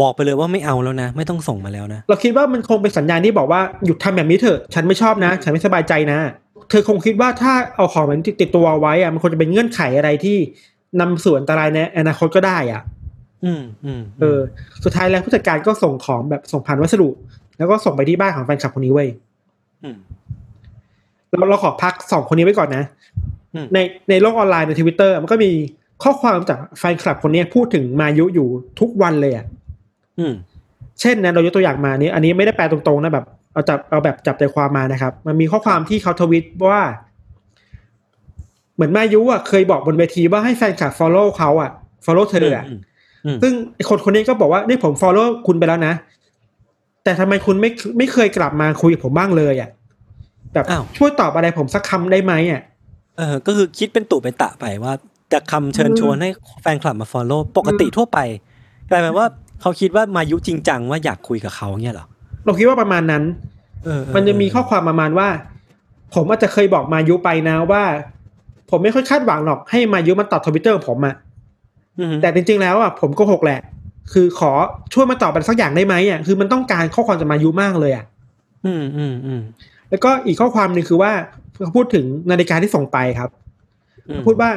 [0.00, 6.18] บอกไปเลยว่าไม่เอาแล้วนะ ไม่ต้องส่งมาแล้วนะ เราคิดว่ามันคงเป็นสัญญาณที่บอกว่าหยุดทำแบบนี้เถอะ ฉันไม่ชอบนะ ฉันไม่สบายใจนะ
[6.70, 10.36] เธอคงคิดว่าถ้าเอาของมันติดตัวเอาไว้อะมันควรจะเป็นเงื่อนไขอะไรที่
[11.00, 12.82] นำสู่อันตรายในอนาคตก็ได้อะ
[13.44, 14.38] อืมอืมเออ
[14.84, 17.08] สุดท้ายแล้วผู้จัดการก็ส่งของแบบส่งผ่านวัสดุ
[17.58, 19.08] แล้วก็ส่งไปที่บ้านของแฟนคลับคนนี้เว้ย
[19.82, 19.96] อืม
[21.30, 22.84] เราเราขอพักสองคนนี้ไว้ก่อนนะ
[23.54, 23.78] อืมใน
[24.10, 25.50] ในโลกออนไลน์ในทวิตเตอร์มันก็มี
[26.02, 28.48] ข้อความจากแฟนคลับคนนี้พูดถึงมายุอยู่
[28.80, 29.46] ทุกวันเลยอะ
[30.18, 30.32] อืม
[31.00, 36.82] เช่นนะเรายกตัวอย่างมานี้อันนี้ไม่ได้แปลตรงๆนะแบบเอาจับเอาแบบจับใจความมานะครับ มันมีข้อความที่เขาทวิตว่า
[38.74, 41.70] เหมือนมายุอะเคยบอกบนเวทีว่าให้แฟนคลับ follow เขาอะ
[42.04, 42.80] follow เธออะอืม
[43.26, 45.94] อืมซึ่งไอ้คนคนนี้ก็บอกว่านี่ผม follow คุณไปแล้วนะ
[47.04, 49.70] แต่ทำไมคุณไม่ไม่เคยกลับมาคุยกับผมบ้างเลยอะ
[50.54, 52.62] แบบอ้าวช่วยตอบอะไรผมสักคำได้ไหมอะ
[53.18, 54.92] เออ ก็คือคิดเป็นตุเป็นตะไปว่า
[55.32, 56.30] จะคำเชิญชวนให้
[56.62, 58.18] แฟนคลับมาฟอลโล่ปกติทั่วไป
[58.90, 59.26] กลายเป็นว่า
[59.60, 62.06] เขาคิดว่ามายุจริงจังว่าอยากคุยกับเขาเงี้ยเหรอ
[62.44, 63.22] เราคิดว่าประมาณนั้น
[63.84, 65.28] เออเออมันจะมีข้อความประมาณว่า
[66.14, 67.82] ผมอาจจะเคยบอกมายุไปนะว่า
[68.70, 71.14] ผมไม่ค่อยคาดหวังหรอกให้มายุมาตอบทวิตเตอร์ผมอะ
[71.98, 73.60] อืมแต่จริง ๆ แล้วอะผมโก็หกแหละ
[74.12, 74.52] คือขอ
[74.94, 78.04] ช่วยมาตอบอะไรสักอย่างได้ไหมอะคือมันต้องการข้อความจากมายุมากเลยอะ
[78.66, 79.40] อืมอืมอืม
[79.90, 81.12] แล้วก็อีกข้อความหนึ่งคือว่า
[81.62, 83.30] เขาพูดถึงนาฬิกาที่ส่งไปครับ
[84.08, 84.50] อืมพูดว่า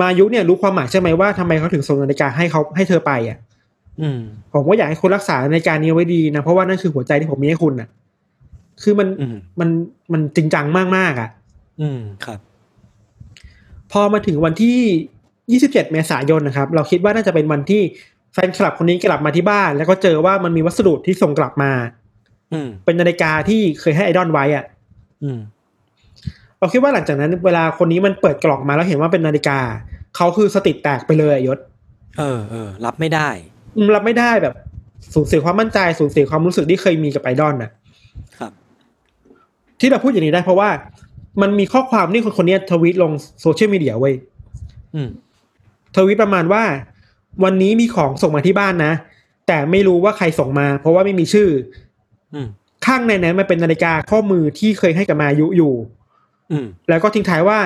[0.00, 3.38] มายุเนี่ยรู้ความหมายใช่ไหมว่าทำไมเขาถึงส่งนาฬิกาให้เขาให้เธอไปอะ
[4.00, 4.18] อืม
[4.52, 7.88] ผมก็อยากให้คุณรักษานาฬิกานี้ไว้ดีนะ เพราะว่านั่นคือหัวใจที่ผมมีให้คุณอะ
[8.82, 9.68] คือมันอืมมัน
[10.12, 10.66] มันจริงจัง
[10.96, 11.28] มากๆอะ
[11.80, 12.38] อืมครับ
[13.92, 17.82] พอมาถึงวันที่ 27 เมษายนนะครับ เราคิดว่าน่าจะเป็นวันที่
[18.32, 21.72] แฟนคลับคนนี้กลับมาที่บ้าน แล้วก็เจอว่ามันมีวัสดุที่ส่งกลับมา
[22.52, 24.64] อืมเป็นนาฬิกาที่เคยให้ไอดอลไว้อะ
[25.22, 25.38] อืม
[26.62, 29.58] เราคิดว่าหลังจากนั้นเวลาคนนี้มันเปิดกล่องมาแล้วเห็นว่าเป็นนาฬิกา
[30.16, 31.58] เขาคือสติแตกไปเลยอะยศ
[32.18, 33.28] เออเออรับไม่ได้
[33.76, 34.54] อืมรับไม่ได้แบบ
[35.14, 37.70] สูญเสียความมั่นใจสูญเสียความรู้สึกที่เคยมีกับไอดอลน่ะ
[38.38, 38.52] ครับ
[39.80, 40.68] ที่เราพูดอย่างนี้ได้เพราะว่า
[41.42, 44.14] มันมีข้อความที่คนคนนี้ทวีตลงโซเชียลมีเดียเว้ย
[44.94, 45.08] อืม
[45.96, 46.62] ทวีตประมาณว่า
[47.44, 48.92] วันนี้มีของส่งมาที่บ้านนะ
[49.46, 51.48] แต่ไม่รู้ว่าใครส่งมา เพราะว่าไม่มีชื่อ
[52.34, 52.46] อืม
[52.86, 56.01] ข้างในนั้นมันเป็นนาฬิกาข้อมือที่เคยให้กับมายุอยู่อืม
[56.88, 57.58] แล้วก็ทิ้งท้ายว่า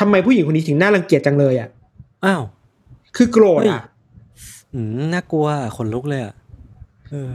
[0.00, 1.68] ทำไมผู้หญิงคนนี้ถึงน่ารังเกียจจังเลยอะ
[2.24, 2.42] อ้าว
[3.16, 3.82] คือโกรธอะ
[4.74, 6.34] อืมน่ากลัวขนลุกเลยอะ
[7.08, 7.30] เออ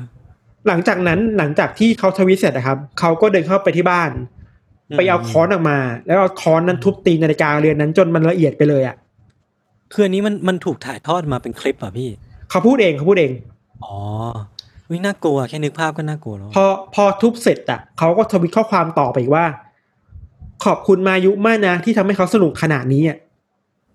[0.67, 4.11] หลังจากนั้นหลังจากที่เขาทวีตเสร็จนะครับเขาก็เดินเข้าไปที่บ้าน
[4.97, 8.95] ไปเอาค้อนออกมา แล้วเอาค้อนนั้นทุบตีนาฬิกาเรือนนั้นจนมันละเอียดไปเลยอะ
[9.93, 12.09] คืออันนี้มันมันถูกถ่ายทอดมาเป็นคลิปอะพี่
[12.49, 13.31] เขาพูดเองเขาพูดเอง
[13.85, 13.97] อ๋อ
[14.91, 19.45] วิน่ากลัวแค่นึกภาพก็น่ากลัวแล้วพอพอทุบเสร็จอะเขาก็ทวิตข้อความต่อไปอีกว่า
[20.65, 23.17] ขอบคุณมายุมากนะที่ทำให้เขาสนุกขนาดนี้อะ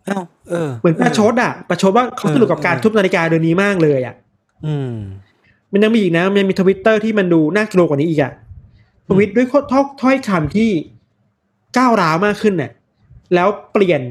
[0.08, 4.14] อ้าวเออ เหมือนประชดอะประชดว่าเขาสนุกกับการทุบนาฬิกาเรือนนี้มากเลยอะ
[4.66, 4.94] อืม
[5.72, 8.32] มันยังมีอีกนะ มันยังมีทวิตเตอร์ที่มันดูน่ากลัวกว่านี้อีกอะ
[9.08, 9.60] ทวิตด้วยข้อ
[10.02, 10.70] ถ้อยคำที่
[11.76, 12.72] ก้าวร้าวมากขึ้นเนี่ย
[13.34, 14.02] แล้วเปลี่ยน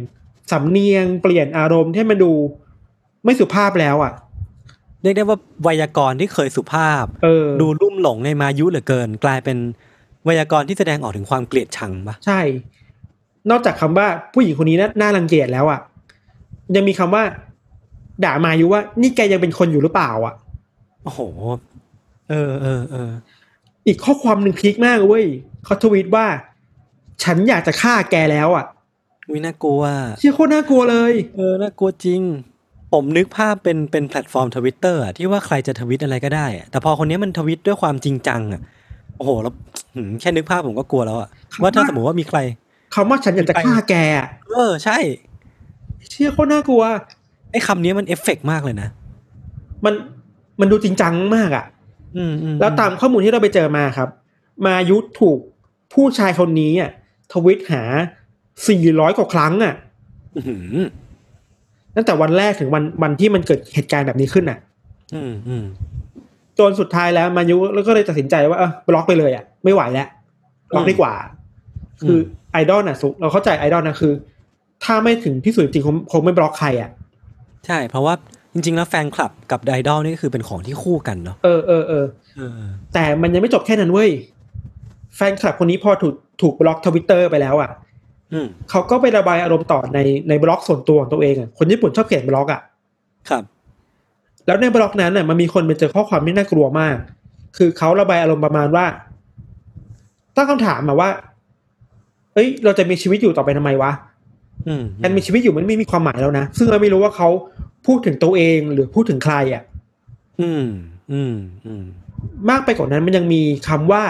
[0.52, 2.32] สำเนียงเปลี่ยนอารมณ์ที่มันดู
[3.24, 4.14] ไม่สุภาพแล้วอะ
[5.02, 9.58] เรียกได้ว่าไวยากรณ์ที่เคยสุภาพ เออ ดูลุ่มหลงในมายุเหลือเกิน กลายเป็น
[10.26, 12.41] ไวยากรณ์ที่แสดงออกถึงความเกลียดชังปะใช่
[13.49, 15.80] นอกจากคำว่าผู้หญิงคนนี้น่าน่ารังเกียจแล้วอะ
[16.76, 17.24] ยังมีคำว่า
[18.26, 20.34] ด่ามายุว่า นี่แกยังเป็นคนอยู่หรือเปล่าอะ
[21.03, 21.22] โอ้โห
[22.30, 23.11] เออเออเออ
[23.88, 25.26] อีกข้อความหนึ่งพีคมากเว้ย
[25.65, 26.26] เขาทวีตว่า
[27.24, 28.65] ฉันอยากจะฆ่าแกแล้วอะ
[29.32, 29.84] วิน่ากลัว
[30.20, 32.22] เชี่ยโคตรน่ากลัวเลย เออ น่ากลัวจริง
[32.93, 38.61] ผมนึกภาพเป็นเป็นแพลตฟอร์มทวิตเตอร์ที่ว่าใครจะทวิตอะไรก็ได้อะแต่พอคนนี้มันทวิตด้วยความจริงจังอะ
[39.17, 39.68] โอ้โห แล้วหืม
[40.21, 41.29] แค่นึกภาพผมก็กลัวแล้วอะ
[41.61, 42.39] ว่าถ้าสมมติว่ามีใคร
[42.95, 44.97] คำว่าฉันอยากจะฆ่าแกอะเออใช่
[46.09, 46.83] เชี่ยโคตรน่ากลัว
[47.51, 48.89] ไอ้คำนี้มันเอฟเฟกต์มากเลยนะ
[49.85, 49.93] มัน
[50.59, 51.65] มันดูจริงจังมากอะ่ะ
[52.17, 54.09] อืมอืมแล้วตามข้อมูลที่เราไปเจอมาครับ
[54.65, 55.39] มายุทธถูก
[55.93, 56.91] ผู้ชายคนนี้อะ
[57.33, 57.83] ทวิตหา
[58.51, 59.73] 400 กว่าครั้งอะ
[60.35, 60.77] อื้อหือ
[61.95, 64.59] ตั้งแต่วันแรกถึงวันวันที่มันเกิดเหตุการณ์แบบนี้ขึ้นอะ
[65.13, 65.65] อืมอืม
[66.59, 70.07] จนสุดท้ายแล้วมายุแล้วก็เลยตัดสินใจว่าเออบล็อกไปเลยอะ ไม่ไหวแล้ว
[70.76, 71.14] บล็อกดีกว่า
[72.01, 72.20] คือ
[72.51, 74.14] ไอดอลน่ะสุเราเข้าใจไอดอลนะคือ
[74.84, 76.89] ถ้าไม่ถึงที่สุดจริงๆคงคงไม่บล็อกใครอะ
[77.66, 78.14] ใช่ เพราะว่า
[78.53, 82.05] จริง ๆ แล้วแฟนคลับกับไอดอลนี่ก็คือเป็นของที่คู่กันเนาะเออเออเออ
[82.38, 82.60] เออ
[82.93, 84.10] แต่มันยังไม่จบแค่นั้นเว้ย
[85.16, 87.70] แฟนคลับคนนี้พอถูกถูกบล็อกทวิตเตอร์ไปแล้วอะ
[88.34, 89.99] อืมเขาก็ไประบายอารมณ์ต่อใน
[90.30, 92.62] ในบล็อกส่วนตัวของตัวเองอะคนญี่ปุ่นชอบเขียนบล็อกอะ
[93.30, 93.43] ครับ
[94.45, 96.95] แล้วในบล็อกนั้นน่ะมันมีคนไปเจอข้อความที่น่ากลัวมาก
[97.57, 98.86] คือเขาระบายอารมณ์ประมาณว่า
[100.39, 101.09] ตั้งคำถามมาว่า
[102.33, 103.91] เอ้ย เราจะมีชีวิตอยู่ต่อไปทำไมวะ
[104.67, 107.29] อืมการมีชีวิตอยู่มันไม่มีความหมายแล้วนะ ซึ่งเราไม่รู้ว่าเขา
[107.85, 109.63] พูดถึงตัวเองหรือพูดถึงใครอะ
[110.41, 110.65] อืม
[111.11, 111.35] อืม
[111.65, 111.83] อืม
[112.49, 114.03] มากไปกว่านั้นมันยังมีคำว่า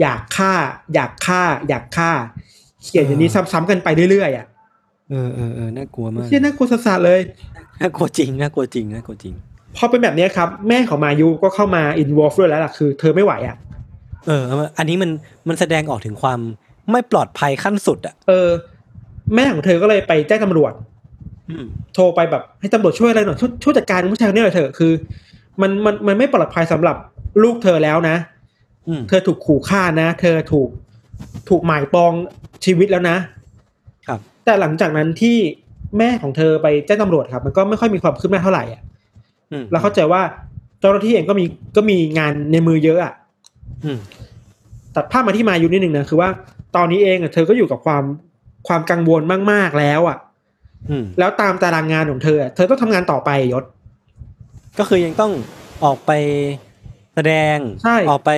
[0.00, 0.52] อยากฆ่า
[0.94, 2.10] อยากฆ่า อยากฆ่า
[2.82, 4.46] เขียนอย่างนี้ซ้ำๆกันไปเรื่อยๆอะ
[5.10, 7.20] เออเออเออน่ากลัวมากเชี่ยน่ากลัวสัสๆเลย
[7.80, 9.34] น่ากลัวจริง น่ากลัวจริง น่ากลัวจริง
[9.76, 13.56] พอเป็นแบบนี้ครับ แม่ของมายุก็เข้ามาอินวอลฟด้วยแล้วล่ะคือ เธอไม่ไหวอะ
[14.26, 14.42] เออ
[14.78, 15.10] อันนี้มัน
[15.48, 16.40] มันแสดงออกถึงความ
[16.90, 18.48] ไม่ปลอดภัยขั้นสุดอะเออ
[19.34, 20.72] แม่ของเธอก็เลยไปแจ้งตำรวจ
[21.50, 21.64] อืม
[21.94, 24.92] โทรไปแบบให้ตำรวจช่วยอะไรหน่อยช่วยช่วยจัดการผู้ชายคนนี้หน่อยเถอะคือ
[25.60, 26.96] มันมันมันไม่ปลอดภัยสำหรับ
[27.42, 28.16] ลูกเธอแล้วนะ
[28.88, 30.68] อืมเธอถูกขู่ฆ่านะ เธอถูก
[31.48, 32.12] ถูกหมายปอง
[32.64, 33.16] ชีวิตแล้วนะ
[34.06, 35.36] ครับ แต่หลังจากนั้นที่
[35.98, 38.82] แม่ของเธอไปแจ้งตำรวจครับ มันก็ไม่ค่อยมีความคืบหน้าเท่าไหร่อะ
[39.52, 40.22] อืมแล้วเข้าใจว่า
[40.80, 41.44] เจ้าหน้าที่เองก็มี
[41.76, 43.19] ก็มีงานในมือเยอะอะอืม
[44.96, 46.28] ตัดภาพมาที่มาอยู่นิดหนึ่งนะคือว่า
[46.76, 48.04] ตอนนี้เองอะเธอก็อยู่กับความ
[48.68, 49.22] ความกังวล
[49.52, 50.18] มาก ๆแล้วอะ
[50.90, 53.64] อืมแล้วตามตารางงานของเธออะเธอต้องทำงานต่อไปยศ
[54.78, 55.32] ก็คือยังต้อง
[55.84, 56.10] ออกไป
[57.14, 58.30] แสดงใช่ออกไป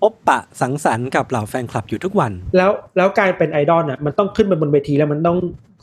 [0.00, 5.38] พบปะสังสรรค์กับเหล่าแฟนคลับอยู่ทุกวัน แล้วแล้วการเป็นไอดอลอะมันต้องขึ้นไปบนเวทีแล้วมันต้อง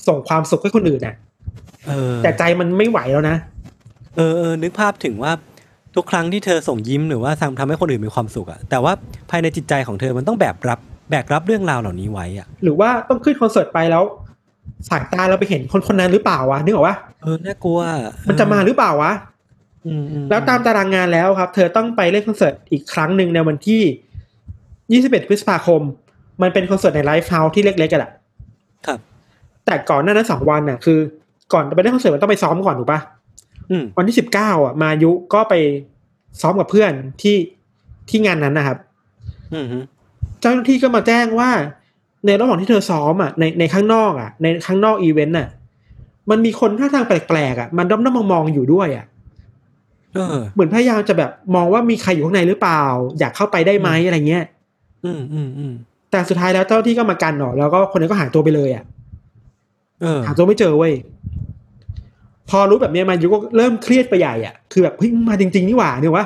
[0.08, 1.16] ส่งความสุขให้คนอื่นอะ
[1.88, 3.36] เออแต่ใจมันไม่ไหวแล้วนะ
[4.16, 5.32] เออเออนึกภาพถึงว่า
[5.98, 8.94] ทุกครั้งที่เธอส่งยิ้มหรือว่าทำทำให้คนอื่นมีความสุขอะแต่ว่า
[9.30, 10.80] ภายในจิตใจของเธอมันต้องแบกรับ
[11.12, 14.04] แบกรับเรื่องราวเหล่านี้ไว้อะหรือว่าต้องขึ้นคอนเสิร์ตไปแล้ว
[14.90, 17.80] สายตาเราไปเห็นคนคนนั้นหรือเปล่าวะนึกออกว่าเออน่ากลัว
[18.28, 19.12] มันจะมาหรือเปล่าวะ
[19.86, 25.82] อืมอืมแล้วตามตารางงานแล้วครับ เธอต้องไปเล่นคอนเสิร์ตอีกครั้งหนึ่งในวันที่ 21 พฤษภาคม
[26.42, 28.12] มันเป็นคอนเสิร์ตในไลฟ์เฮาส์ที่เล็กๆกันแหละ
[28.88, 29.00] ครับ
[29.66, 31.00] แต่ก่อนหน้านั้นสองวันน่ะคือ
[31.54, 33.17] ก่อนจะไปเล่นคอนเสิร์ตมันต้องไปซ้อมก่อนถูกปะอืม
[33.98, 35.54] วันที่สิบเก้าอะ มายุก็ไป
[36.42, 36.92] ซ้อมกับเพื่อน
[37.22, 37.38] ที่
[38.10, 38.78] ที่งานนั้นนะครับ
[39.54, 39.78] อืมฮึ
[40.42, 41.50] เจ้าหน้าที่ก็มาแจ้งว่า
[42.26, 45.48] ในระหว่างที่เธอซ้อมอะในในข้างนอกอะ ในข้างนอกอีเวนต์อะ
[46.30, 49.06] มันมีคนท่าทางแปลกๆอะมันด้อมด้อมมองๆอยู่ด้วยอะ
[50.14, 52.84] เออเหมือนพยายามจะแบบมองว่ามีใครอยู่ข้างในหรือเปล่า
[53.20, 54.46] อยากเข้าไปได้ไหมอะไรเงี้ย
[55.06, 55.74] อืมอืมอืม
[56.12, 58.84] แต่สุดท้ายแล้วเจ้าหน้าที่ก็มากันหนอแล้วก็คนนั้นก็หายตัวไปเลยอะ
[60.02, 60.94] เออหาตัวไม่เจอเว้ย
[62.50, 66.26] พอรู้แบบเนี้ยมายุก็เริ่มเครียดไปใหญ่อะคือแบบเฮ้ยมึงมาจริง ๆ นี่หว่าเนี่ยว่า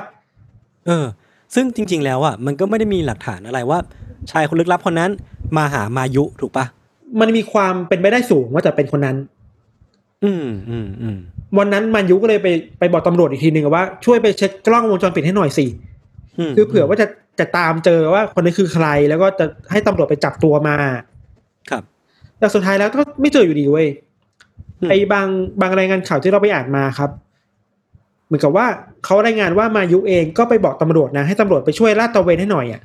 [0.87, 1.05] เออ
[1.55, 3.79] ซึ่งจริง ๆ แล้วอะมันก็ไม่ได้มีหลักฐานอะไรว่า
[4.31, 5.11] ชายคนลึกลับคนนั้น
[5.57, 6.65] มาหามายุถูกปะ
[7.19, 9.17] มันมีความเป็นไปได้สูงว่าจะเป็นคนนั้น
[10.23, 11.17] อืมอืมอืม
[11.57, 12.47] วันนั้นมายุก็เลยไป
[12.79, 15.65] ไปบอกตำรวจอีกทีหนึ่งว่าช่วยไปเช็คกล้องวงจรปิดให้หน่อยสิ
[16.51, 17.07] มคือเผื่อว่าจะ
[17.39, 20.75] จะตามเจอว่าคนนี้คือใคร แล้วก็จะให้ตำรวจไปจับตัวมา
[21.69, 21.83] ครับ
[22.39, 24.10] แต่สุดท้ายแล้วก็ไม่เจออยู่ดีเว้ยอืม
[24.89, 25.27] ไอ้บาง
[25.61, 27.09] บางรายงานข่าวที่เราไปอ่านมาครับ
[28.27, 28.65] เหมือนกับว่า
[29.05, 32.81] เขารายงานว่ามายุเองก็ไปบอกตำรวจนะให้ตำรวจไปช่วยลาดตระเวนให้หน่อยอะ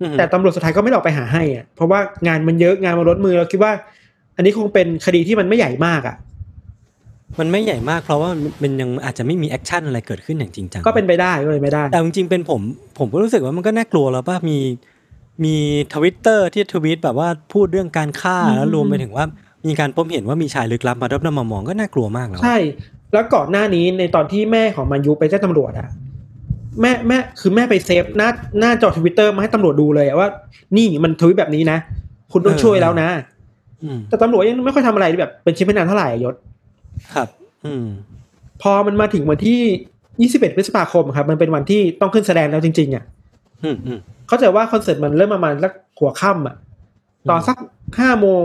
[0.00, 3.72] อืมแต่ตำรวจสุดท้ายก็ไม่ได้ออกไปหาให้อะ เพราะว่างานมันเยอะงานมันล้นมือเราคิดว่า
[4.36, 6.16] อันนี้คงเป็นคดีที่มันไม่ใหญ่มากอะ
[7.38, 8.30] มันไม่ใหญ่มากเพราะว่า
[8.62, 12.60] มันยังอาจจะไม่มี action อะไรเกิดขึ้นอย่างจริงจังก็เป็นไปได้ก็เป็นไปได้ แต่จริงๆเป็นผม
[12.98, 14.58] ผมก็รู้สึกว่ามันก็น่ากลัวแล้วป่ะมี
[15.44, 15.56] มี
[15.94, 19.24] ทวิตเตอร์ที่ทวีตแบบว่าพูดเรื่องการฆ่าอืมแล้วรวมไปถึงว่า
[19.68, 22.58] มีการพบเห็นว่ามีชายลึกลับมารับนำมามองก็น่ากลัวมากแล้วใช่
[23.12, 25.88] แล้วก่อนหน้านี้ในตอนที่แม่ของมายุไปแจ้งตำรวจอะ
[26.80, 28.28] แม่แม่คือแม่ไป save หน้า
[28.60, 30.28] หน้าจอทวิตเตอร์มาให้ตำรวจดูเลยอะว่า
[30.76, 31.78] นี่มันทวิตแบบนี้นะ
[32.32, 33.08] คุณต้องช่วยแล้วนะ
[33.84, 36.34] อืมแต่ตำรวจยังไม่ค่อยทำอะไรแบบ เป็นชิ้นเป็นอันเท่าไหร่อะยศ
[37.14, 37.28] ครับ
[37.64, 37.86] อืม
[38.62, 43.04] พอมันมาถึงวันที่ 21 พฤษภาคมครับ มันเป็นวันที่ต้องขึ้นแสดงแล้วจริงๆอะ
[43.62, 43.98] อืมอืม
[44.28, 46.56] เข้าใจว่าคอนเสิร์ตมันเริ่มประมาณสักหัวค่ำอะ
[47.30, 47.56] ตอนสัก
[47.98, 48.44] ห้าโมง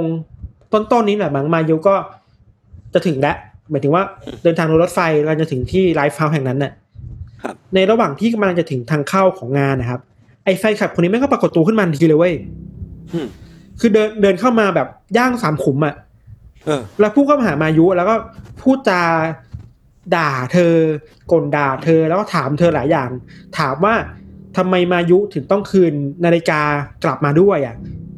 [0.73, 1.95] ต้นๆนี้แหละมังมายุก็
[2.93, 3.35] จะถึงแล้ว
[3.71, 4.03] หมายถึงว่า
[4.43, 6.71] เดินทางโดยรถไฟเราจะถึงที่ไลฟ์เฮาส์แห่งนั้นน่ะ
[7.43, 10.01] ครับในระหว่างที่กำลังจะถึงทางเข้าของงานนะครับ
[10.45, 12.33] ไอ้แฟนคลับคนนี้แม่งก็ปรากฏตัวขึ้นมาทันทีเลยเว้ย
[13.13, 13.27] อืม
[13.79, 15.95] คือเดินเดินเข้ามาแบบย่างสามขุมอะ
[16.65, 18.15] เออแล้วพูดเข้ามาหามายุแล้วก็
[18.61, 19.01] พูดจา
[20.15, 20.73] ด่าเธอ
[21.31, 23.09] กลด่าเธอแล้วก็ถามเธอหลายอย่าง
[23.57, 23.93] ถามว่า
[24.57, 25.93] ทำไมมายุถึงต้องคืน
[26.25, 26.61] นาฬิกา
[27.03, 28.08] กลับมาด้วยอะเออ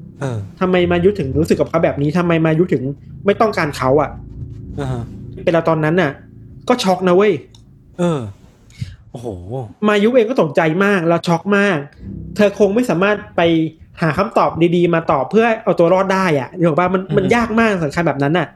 [0.60, 2.84] ทำไมมายุถึงรู้สึกกับเขาแบบนี้ทำไมมายุถึง
[3.26, 4.10] ไม่ต้องการเขาอะ
[4.80, 5.04] อ่าฮะ
[5.44, 6.12] เป็นเราตอนนั้นน่ะ
[6.70, 7.34] ก็ช็อกนะเว้ย
[8.00, 8.20] เออ
[9.12, 9.28] โอ้โห
[9.88, 11.78] มายุเองก็ตกใจมากแล้วช็อกมาก
[12.36, 13.42] เธอคงไม่สามารถไป
[14.02, 18.48] หาคำตอบดีๆ มาตอบเพื่อเอาตัวรอดได้อะนึกออกป่ะมันมันอืมยากมากสำคัญแบบนั้นน่ะ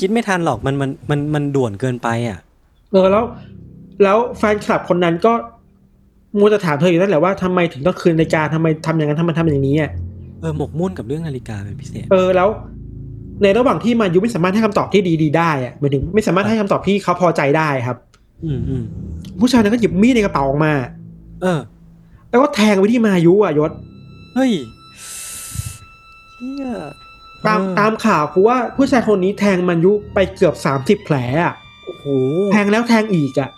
[0.00, 2.38] คิดไม่ทันหรอกมันมันมันมันด่วนเกินไปอะ
[2.92, 3.24] เออแล้ว
[4.02, 5.32] แล้วแฟนคลับคนนั้นก็
[6.38, 9.90] มัวจะถามเธออยู่นั่นแหละว่าทำไมถึงต้องคืนนาฬิกาทำไมทำอย่างนั้นทำไมทำอย่างนี้อะ
[10.40, 12.48] เออหมกมุ่นกับเรื่องนาฬิกาเป็นพิเศษ เออแล้ว
[13.42, 17.96] ในระหว่างที่มายุไม่สามารถให้คำตอบที่ดีๆได้อะหมายถึงไม่สามารถให้คำตอบที่เขาพอใจได้ครับ
[18.44, 18.84] อืมอืม
[19.40, 20.72] ผู้ชายนั้นก็หยิบมีดในกระเป๋าออกมา
[21.42, 21.60] เออ
[22.30, 23.70] แล้วก็แทงไปที่มายุอะยศ
[24.34, 24.52] เฮ้ย
[26.36, 26.68] เฮีย
[27.46, 32.06] ตามเออตามข่าวคือว่าผู้ชายคนนี้แทงมายุไปเกือบสามสิบแผลอะโอ้โห
[32.52, 33.50] แทงแล้วแทงอีกอะ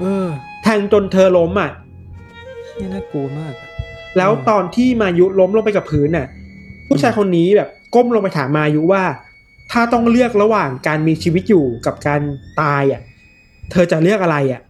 [0.00, 0.26] เออ
[0.62, 1.70] แทงจนเธอล้มอะ
[2.78, 3.69] นี่น่ากลัวมากอะ
[4.16, 6.26] แล้วอืมตอนที่มายุล้มลงไปกับพื้นน่ะ
[6.88, 9.02] ผู้ชายคนนี้แบบก้มลงไปถามมายุว่า
[9.72, 12.20] ถ้าต้องเลือกระหว่างการมีชีวิตอยู่กับการ
[12.60, 13.00] ตายอะ
[13.70, 14.60] เธอจะเลือกอะไรอะ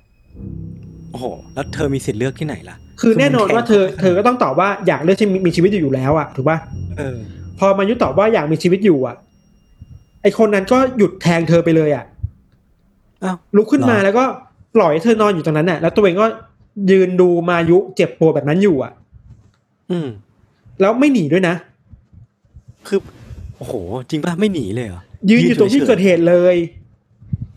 [1.10, 6.58] โอ้โหแล้วเธอมีสิทธิ์เลือกที่ไหนล่ะ คือแน่นอนว่าเธอมัแข่งเธอก็ต้องตอบว่าอยากเลือกที่มีมีชีวิตอยู่อยู่แล้วอะถูกป่ะ
[6.98, 7.18] เออ
[7.58, 9.16] พอมายุตอบว่าอยากมีชีวิตอยู่อะ
[10.22, 12.04] ไอคนนั้นก็หยุดแทงเธอไปเลยอะ
[13.24, 14.24] อ้าวลุกขึ้นมาเหรอแล้วก็
[14.76, 16.26] ปล่อยให้เธอนอนอยู่ตรงนั้นน่ะ แล้วตัวเองก็
[16.90, 18.92] ยืนดูมายุเจ็บปวดแบบนั้นอยู่อะ
[19.90, 20.08] อืม
[20.80, 21.54] แล้วไม่หนีด้วยนะ
[22.86, 22.98] คือ
[23.56, 23.74] โอ้โห
[24.10, 26.56] จริงป่ะไม่หนีเลยเหรอยืนอยู่ตรงที่เกิดเหตุเลย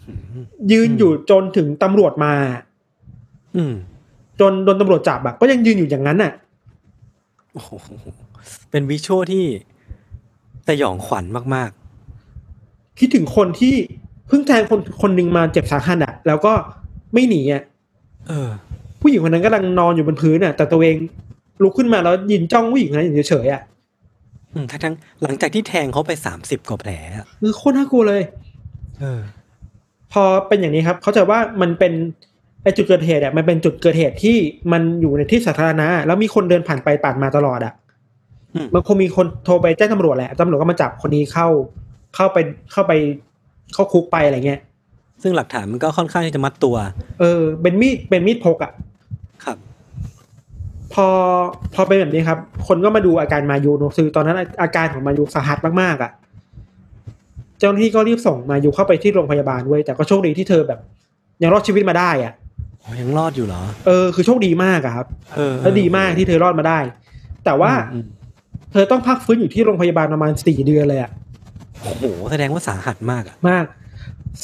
[0.07, 2.33] อืมยืนอยู่จนถึงตำรวจมา
[3.55, 3.73] อืม
[4.39, 6.31] จนโดนตำรวจจับอะก็ยังยืนอยู่อย่างนั้นน่ะ
[7.53, 7.71] โอ้โห
[8.71, 9.45] เป็นวิชวลที่
[10.67, 11.25] สยองขวัญ
[11.55, 11.71] มาก
[12.99, 13.75] คิดถึงคนที่
[14.27, 16.53] เพิ่งแทงคนคนหนึ่งมาเจ็บสาหัสอะแล้วก็
[17.13, 18.49] ไม่หนีอะๆเออ
[19.01, 20.95] ผู้หญิงคนนั้นกำลังนอนอยู่บนพื้นอะแต่ตัวเอง
[21.63, 23.61] ลุกขึ้นมาแล้วยินจ้องผู้หญิงคนนั้นอยู่เฉยๆอะ
[24.53, 24.93] อืมทั้งทั้ง
[25.23, 28.21] หลังจากที่แทงเขาไปสามสิบกว่าแผลอะคือโคตรน่ากลัวเลย
[28.99, 29.21] เออ
[30.13, 31.93] พอเป็นอย่างนี้ครับ เขาใจะว่ามันเป็น
[32.63, 34.37] ไอจุดเกิดเหตุอะมันเป็นจุดเกิดเหตุที่
[34.71, 37.73] มันอยู่ในที่สาธารณะแล้วมีคนเดินผ่านไปผ่านมาตลอดอะ
[38.53, 41.47] อืมมันคงมีคนโทรไปแจ้งตำรวจแหละตำรวจก็มาจับคนนี้เข้า
[42.15, 42.37] เข้าไป
[42.71, 42.93] เข้าไป
[43.73, 44.59] เข้าคุกไปอะไรเงี้ย
[45.21, 46.75] ซึ่งหลักฐานมันก็ค่อนข้างที่จะมัดตัว
[47.19, 48.92] เออ เป็นมีดเป็นมีดพกอะครับ
[50.93, 51.07] พอ
[51.73, 56.11] พอเป็นแบบนี้ครับ คนก็มาดูอาการมายูเนอะคือตอนนั้นอาอาการของมายูสาหัสมากๆอะ
[57.59, 60.79] เจ้าหน้าที่ก็รีบส่งมายูเข้าไปที่โรงพยาบาลเว้ยแต่ก็โชคดีที่เธอแบบ
[61.41, 62.33] ยังรอดชีวิตมาได้อะ
[62.81, 66.79] อ๋อยังรอดอยู่เหรอ เออคือโชคดีมากอะครับเออแล้วดีมากที่เธอรอดมาได้
[67.45, 68.05] แต่ว่าอืม
[68.71, 71.11] เธอต้องพักฟื้นอยู่ที่โรงพยาบาลประมาณสี่เดือนเลยอะ
[71.81, 73.65] โอ้โหแสดงว่าสาหัสมากอะมาก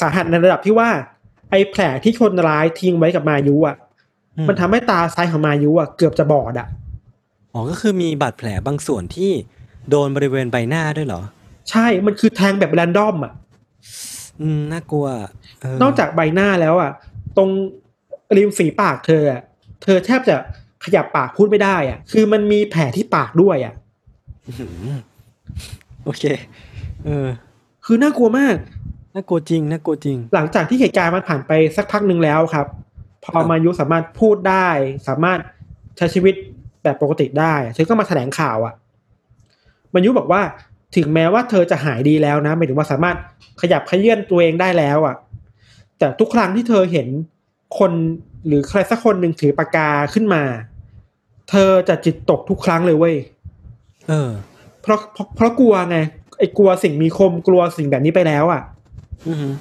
[0.00, 0.88] สาหัสในระดับที่ว่า
[1.50, 3.89] ไอ้แผลที่คนร้ายทิ้งไว้กับมายุอะอื
[4.48, 6.68] มันทำให้ตาซ้ายของมายุอะเกือบจะบอดอะ
[7.54, 9.30] อ๋อก็คือมีบาดแผลบางส่วนที่
[9.90, 11.22] โดนบริเวณใบหน้าด้วยเหรอ
[11.70, 13.32] ใช่มันคือแทงแบบแรนดอมอะ
[14.40, 15.06] อืมน่ากลัว
[15.80, 16.90] เนอกจากใบหน้าแล้วอะ
[17.36, 17.48] ตรง
[18.36, 19.42] ริมฝีปากเธออะ
[19.82, 20.36] เธอแทบจะ
[20.84, 23.74] ขยับปากพูดไม่ได้อะคือมันมีแผลที่ปากด้วยอะ
[24.46, 24.96] อื้อหือ
[26.04, 26.24] โอเค
[27.04, 27.26] เออ
[27.84, 28.56] คือน่ากลัวมาก
[29.14, 32.66] น่ากลัวจริง น่ากลัวจริง หลังจากที่เหตุการณ์มันผ่านไปสักพักหนึ่งแล้วครับ
[33.22, 34.68] พอครับมายุสามารถพูดได้
[35.08, 35.38] สามารถ
[35.96, 36.34] ใช้ชีวิต
[36.82, 38.74] แบบปกติได้เธอก็มาแถลงข่าวอะ
[39.94, 40.42] มายุบอกว่า
[40.96, 43.16] ถึงแม้ว่าเธอจะหายดีแล้วนะหมายถึงว่าสามารถ
[43.60, 45.16] ขยับขยื่นตัวเองได้แล้วอะ
[45.98, 47.08] แต่ทุกครั้งที่เธอเห็น
[47.78, 47.92] คน
[48.46, 50.42] หรือใครสักคนหนึ่งถือปากกาขึ้นมา
[51.50, 53.16] เธอจะจิตตกทุกครั้งเลยเว้ย
[54.08, 54.30] เออ
[54.82, 55.98] เพราะเพราะเพราะกลัวไง
[56.38, 58.62] ไอ้กลัวสิ่งมีคมกลัวสิ่งแบบนี้ไปแล้วอะ
[59.28, 59.52] อือหือ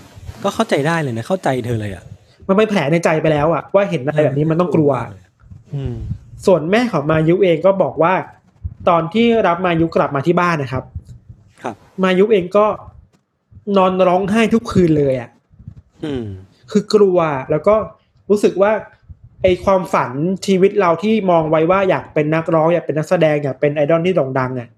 [0.44, 2.04] ก็เข้าใจได้เลยนะเข้าใจเธอเลยอะ
[2.50, 4.92] มันเป็นแผลในใจไปแล้วอะว่าเห็นอะไรแบบนี้มันต้องกลัว
[5.76, 5.96] อืม
[6.46, 8.14] ส่วนแม่ของมายุเองก็บอกว่า
[8.90, 10.84] ตอนที่รับมายุกลับมาที่บ้านนะครับ
[11.64, 12.66] ครับ มายุเองก็
[13.78, 15.30] นอนร้องไห้ทุกคืนเลยอะ่ะ
[16.04, 16.26] อืม
[16.72, 17.18] คือกลัว
[17.52, 17.76] แล้วก็
[18.30, 18.72] รู้สึกว่า
[19.44, 20.12] ไอความฝัน
[20.46, 24.70] ชีวิตเราที่มองไว้ว่าอยากเป็นนักร้องอยากเป็นนักแสดงอยากเป็นไอดอลที่โด่งดังอะ่ะ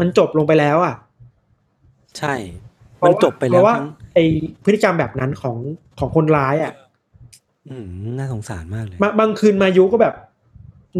[0.00, 0.94] มันจบลงไปแล้วอะ่ะ
[2.18, 2.34] ใช่
[3.06, 4.18] มันจบไปเพแล้วราะว่าทั้งไอ
[4.64, 5.56] พฤติกรรมแบบนั้นของ
[5.98, 6.79] ของคนร้ายอะอืม
[8.18, 10.14] น่าสงสารมากเลยบางบางคืนมายุก็แบบ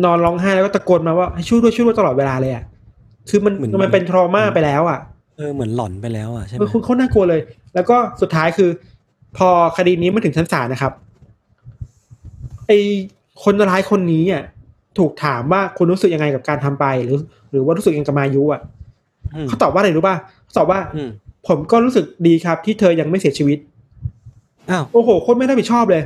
[0.05, 2.65] นอนร้องไห้แล้วก็ตะโกนมาว่าให้ช่วยด้วยช่วยด้วยตลอดเวลาเลยอะ
[3.29, 4.99] คือมันเหมือนมันเป็นทรมาไปแล้วอะ
[5.37, 7.41] เออเหมือนหลอนไปแล้วอะใช่ไหมมันคุณเขาน่ากลัวเลย
[7.75, 8.71] แล้วก็สุดท้ายคือ
[9.37, 10.93] พอคดีนี้มาถึงชั้นศาลนะครับ
[12.67, 12.73] ไอ
[13.45, 14.43] คนร้ายคนนี้อะ
[14.99, 17.19] ถูกถามว่าคุณรู้สึกยังไงกับการทำไปหรือ
[17.51, 18.61] หรือว่ารู้สึกยังไงกับมายุอะ
[19.35, 21.11] อืมเขาตอบว่าอะไรรู้ป่ะเขาตอบว่าอืม
[21.49, 23.59] ผมก็รู้สึกดีครับ ที่เธอยังไม่เสียชีวิต
[24.71, 26.03] อ้าวโอ้โหโคตรไม่รับผิดชอบเลย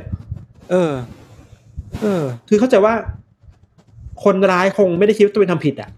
[0.71, 0.93] เออ
[2.01, 2.93] เออ คือเข้าใจว่า
[4.23, 5.89] คนร้ายคงไม่ได้คิดว่าตัวเองทำผิดอะ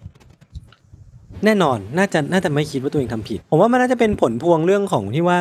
[1.45, 5.37] แน่นอนน่าจะน่าจะไม่คิดว่าตัวเองทำผิด ผมว่ามันน่าจะเป็นผลพวงเรื่องของที่ว่า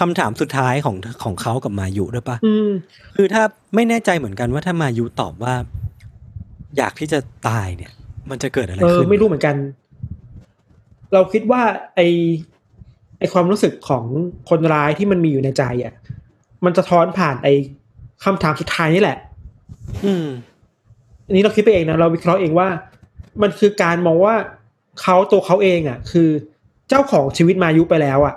[0.00, 2.68] คำถามสุดท้ายของของเขากับมายุด้วยปะอืม
[3.16, 3.42] คือถ้า
[3.74, 5.54] ไม่แน่ใจเหมือนกันว่าถ้ามายุตอบว่า
[6.76, 7.92] อยากที่จะตายเนี่ย
[8.30, 9.56] มันจะเกิดอะไรเออขึ้นไม่รู้เหมือนกัน
[11.12, 11.62] เราคิดว่า
[11.94, 12.00] ไอ
[13.18, 14.04] ไอความรู้สึกของ
[14.50, 15.94] คนร้ายที่มันมีอยู่ในใจอะ
[16.64, 17.48] มันจะท้อนผ่านไอ
[18.24, 19.18] คำถามสุดท้ายนี่แหละ
[20.04, 20.26] อืม
[21.26, 22.68] อันนี้เราคิดไปเองนะเราวิเคราะห์เองว่า
[23.42, 24.34] มันคือการมองว่า
[25.00, 26.28] เขาตัวเขาเองอะ คือ
[26.88, 28.34] เจ้าของชีวิตมายุไปแล้วอะ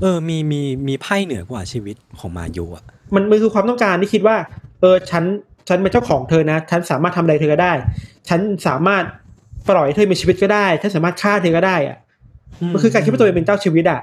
[0.00, 4.36] เออ มีมีมีไพ่เหนือกว่าชีวิตของมายุอะ มันมันคือความต้องการที่คิดว่า
[4.80, 5.24] เออฉัน
[5.68, 7.72] ฉันเป็นเจ้าของเธอนะฉันสามารถทำอะไรเธอก็ได้
[8.28, 9.04] ฉันสามารถ
[9.68, 11.96] ปล่อยให้เธอมีชีวิตก็ได้ฉันสามารถฆ่าเธอก็ได้อะ
[12.72, 14.00] มันคือการคิดว่าตัวเองเป็นเจ้าชีวิตอะ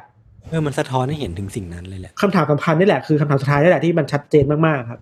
[0.49, 4.99] เออมันสะท้อนให้เห็นถึงสิ่งนั้นเลยแหละคำถามสำคัญนี่แหละคือคำถามสุดท้ายนี่แหละที่มันชัดเจนมากๆครับ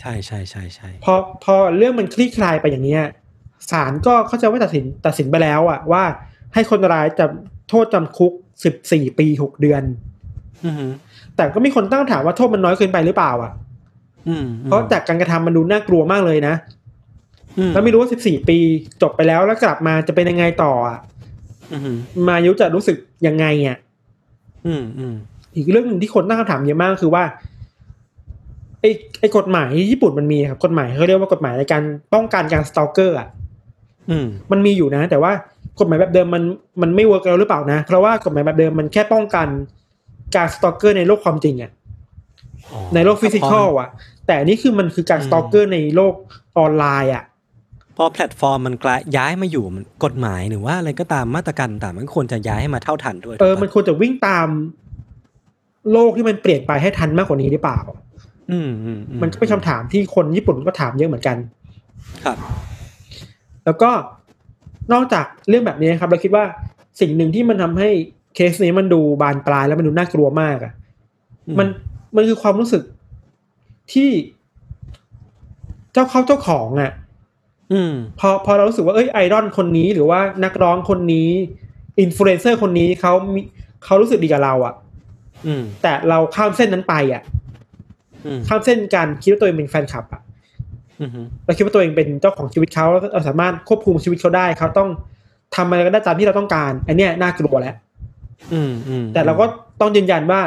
[0.00, 1.14] ใช่ใช่ใช่ใช่พอ
[1.44, 3.02] พอเรื่องมันคลี่คลายไปอย่างเนี้ย
[3.70, 6.02] ศาลก็เข้าใจว่าตัดสินตัดสินไปแล้วอะว่า
[6.54, 7.26] ให้คนร้ายจะ
[7.68, 8.32] โทษจำคุก
[8.64, 9.82] สิบสี่ปีหกเดือน
[10.64, 10.74] อืม
[11.36, 13.52] แต่ก็มีคนตั้งคำถามว่าโทษมันน้อยเกินไปหรือเปล่าอะ
[14.28, 16.54] อืมเพราะจากการกระทำมันดูน่ากลัวมากเลยนะ
[17.58, 18.58] อืมแล้วไม่รู้ว่าสิบสี่ปี
[19.02, 20.98] จบไปแล้วแล้วกลับมาจะเป็นยังไงต่ออะ
[21.72, 21.96] อืม
[22.28, 23.76] มายุจะรู้สึกยังไงอะ
[24.66, 25.14] อืมอืม
[25.56, 27.24] อีกเรื่องหนึ่งที่คนตั้งคำถามเยอะมากคือว่า
[28.84, 31.82] ไอ้ไอ้กฎหมายที่ญี่ปุ่นมันมีครับกฎหมายเขาเรียกว่ากฎหมายในการ
[32.14, 33.28] ป้องกันการ stalker อะ
[34.10, 35.32] อืมมันมีอยู่นะ แต่ว่า
[35.80, 36.42] กฎหมายแบบเดิมมัน
[36.82, 39.48] มันไม่ work แล้วหรือเปล่านะ เพราะว่ากฎหมายแบบเดิมมันแค่ป้องกัน
[40.36, 41.70] การ stalker ในโลกความจริงอะ
[42.72, 43.88] อ๋อในโลก physical อะ
[44.26, 46.14] แต่อันนี่คือมันคือการ stalker ในโลก
[46.58, 47.24] ออนไลน์อะ
[47.96, 54.48] พอแพลตฟอร์มมันกลายย้ายมาอยู่มันกฎหมายหรือว่าอะไรก็ตามมาตรการต่างมันควรจะย้ายให้มาเท่าทันด้วยเออถูกปะมันควรจะวิ่งตาม
[55.92, 57.78] โลกที่มันเปลี่ยนไปให้ทันมากกว่านี้หรือเปล่า
[58.52, 61.36] อืมอืมอืมันก็เป็นคำถามที่คนญี่ปุ่นก็ถามเยอะเหมือนกัน
[62.24, 62.36] ครับ
[63.64, 63.90] แล้วก็
[64.92, 66.44] นอกจากเรื่องแบบนี้นะครับ เราคิดว่า
[67.00, 67.90] สิ่งหนึ่งที่มันทำให้
[68.34, 70.72] เคสนี้มันดูบานปลายแล้วมันดูน่ากลัวมากอะ่ะ
[71.46, 71.68] อืมมัน
[72.16, 72.82] มันคือความรู้สึก
[73.92, 74.10] ที่
[75.92, 76.92] เจ้าเขาเจ้าของอะ่ะ
[77.72, 81.28] อืม พอพอเรารู้สึกว่าเอ้ยไอดอลคนนี้หรือว่านักร้องคนนี้
[82.00, 83.40] อินฟลูเอนเซอร์คนนี้เขามี
[83.84, 84.74] เขารู้สึกดีกับเราอะ่ะ
[85.46, 87.43] อืม แต่เราข้ามเส้นนั้นไปอะ่ะอืม
[88.48, 90.22] ข้ามเส้นการคิดว่าตัวเองเป็นแฟนคลับอะ่ะ
[91.00, 91.10] อืม
[91.44, 94.88] เราคิดว่าตัวเองเป็นเจ้าของชีวิตเขาแล้วเราสามารถควบคุมชีวิตเขาได้เขาต้อง
[95.56, 97.74] ทำอะไรก็ได้ตามที่เราต้องการ อันเนี้ยน่ากลัวแล้ว
[98.52, 99.46] อืมอืมแต่เราก็
[99.80, 100.40] ต้องยืนยันว่า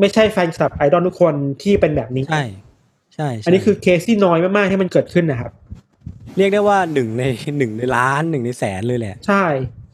[0.00, 2.44] ไม่ใช่แฟนคลับไอดอลทุกคนที่เป็นแบบนี้ใช่
[3.14, 5.52] ใช่ใช่อันนี้คือเคสที่น้อยมากๆที่มันเกิดขึ้นนะครับ
[6.36, 7.22] เรียกได้ว่าหนึ่งใน
[7.58, 9.44] หนึ่งในล้านหนึ่งในแสนเลยแหละ ใช่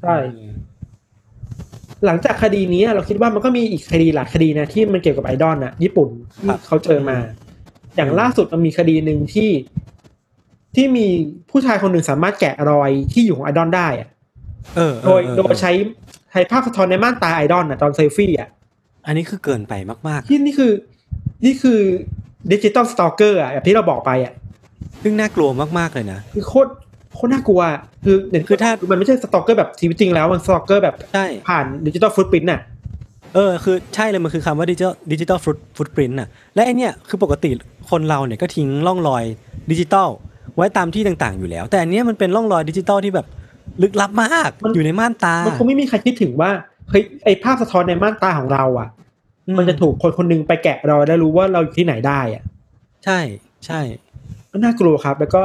[0.02, 0.52] ใช่เออ
[2.06, 7.16] หลังจากคดีนี้เราคิดว่ามันก็มีอีกคดีหลายคดีนะที่มันเกี่ยวกับไอดอลนะญี่ปุ่นที่เขาเจอมา
[7.96, 9.50] อย่างล่าสุดมันมีคดีหนึ่งที่
[10.76, 11.06] ที่มี
[11.50, 14.08] ผู้ชายคนหนึ่งสามารถแกะรอยที่อยู่ของไอดอลได้อะ
[14.76, 15.72] เออเอโดอยเออโดยใช้
[16.32, 18.48] ใช้ภาพสะท้อนในม่านตาไอดอลนะตอนเซลฟี่อะ
[19.06, 19.74] อันนี้คือเกินไป
[20.08, 20.72] มากที่นี่คือ
[21.44, 21.80] นี่คือ
[22.52, 26.70] digital stalker อะแบบที่เราบอกไปอะๆซึ่งน่ากลัวมากๆเลยนะคือโคตร
[27.14, 32.60] โคตรน่ากลัวอะคืออย่างคือถ้ามันไม่ใช่ stalker แบบชีวิตจริงแล้วมัน stalker แบบใช่ผ่าน digital footprint น่ะ
[33.34, 37.50] เออคือใช่เลยมันคือคำว่า digital digital foot footprint น่ะและไอเนี่ยคือปกติ
[37.90, 39.24] คนเราเนี่ยก็ทิ้งร่องรอย
[39.70, 40.08] ดิจิตอล
[40.56, 43.26] ไว้ตามที่ต่างๆ อยู่แล้ว แต่อันเนี้ยมันเป็นร่องรอยดิจิตอลที่แบบ
[43.82, 46.50] ลึกลับมากมันอยู่ในม่านตา มันคงไม่มีใครคิดถึงว่า
[46.90, 48.88] เฮ้ยไอภาพสะท้อนในม่านตาของเราอะ
[49.46, 52.42] อืมมันจะถูกคนคนหนึ่งไปแกะรอยแล้วรู้ว่าเราอยู่ที่ไหนได้อะ
[53.04, 53.18] ใช่
[53.66, 53.80] ใช่
[54.50, 55.42] ก็น่ากลัวครับ แล้วก็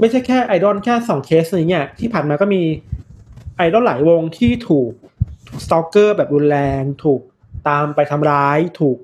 [0.00, 2.62] ไม่ใช่แค่ไอดอลแค่สองเคสนี้เนี่ยที่ผ่านมาก็มี
[3.56, 4.90] ไอดอลหลายวงที่ถูก
[5.64, 7.20] stalker แบบรุนแรง ถูก
[7.68, 8.98] ตามไปทำร้าย ถูก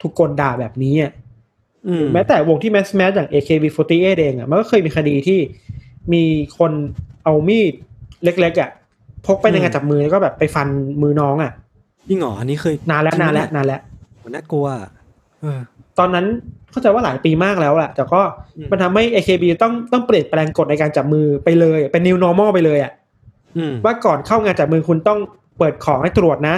[0.00, 1.12] ถูกก่นด่าแบบนี้อะ
[1.88, 5.38] อืมแม้แต่วงที่ mass mass อย่าง AKB48 เองอะมันก็เคยมีคดีที่
[6.12, 6.24] มี
[6.58, 6.72] คน
[7.24, 7.72] เอามีด
[8.24, 8.70] เล็กๆอะ
[9.26, 10.68] พกไปในงานจับมือแล้วก็แบบไปฟัน
[11.02, 11.52] มือน้องอะ
[12.08, 13.80] จริงเหรออันนี้เคยนานแล้วนานแล้วนานแล้ว
[14.24, 14.66] มันน่ากลัว
[15.40, 15.60] เออ
[15.98, 16.26] ตอนนั้น
[16.70, 18.20] เข้าใจว่าหลายปีมากแล้วแหละแต่ก็
[18.56, 22.92] อืมมันทำให้ AKB ต้องต้องเปลี่ยนแปลงกฎในการจับมือไปเลย เป็น new normal ไปเลยอะ
[23.56, 25.18] อืมว่าก่อนเข้างานจับมือคุณต้อง
[25.58, 26.56] เปิดของให้ตรวจนะ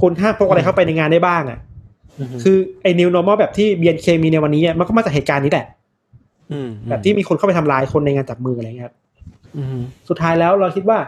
[0.00, 1.58] คุณห้ามพกอะไรเข้าไปในงานได้บ้างอะ
[2.20, 5.66] มคือไอ้ new normal แบบที่ BNK มีในวันนี้อะมันก็มาจากเหตุการณ์นี้แหละ
[6.66, 8.96] มแบบที่มีคนเข้าไปทำร้ายคนในงานจับมืออะไรเงี้ยครับ
[9.56, 9.78] อืม
[10.08, 10.98] สุดท้ายแล้วเราคิดว่า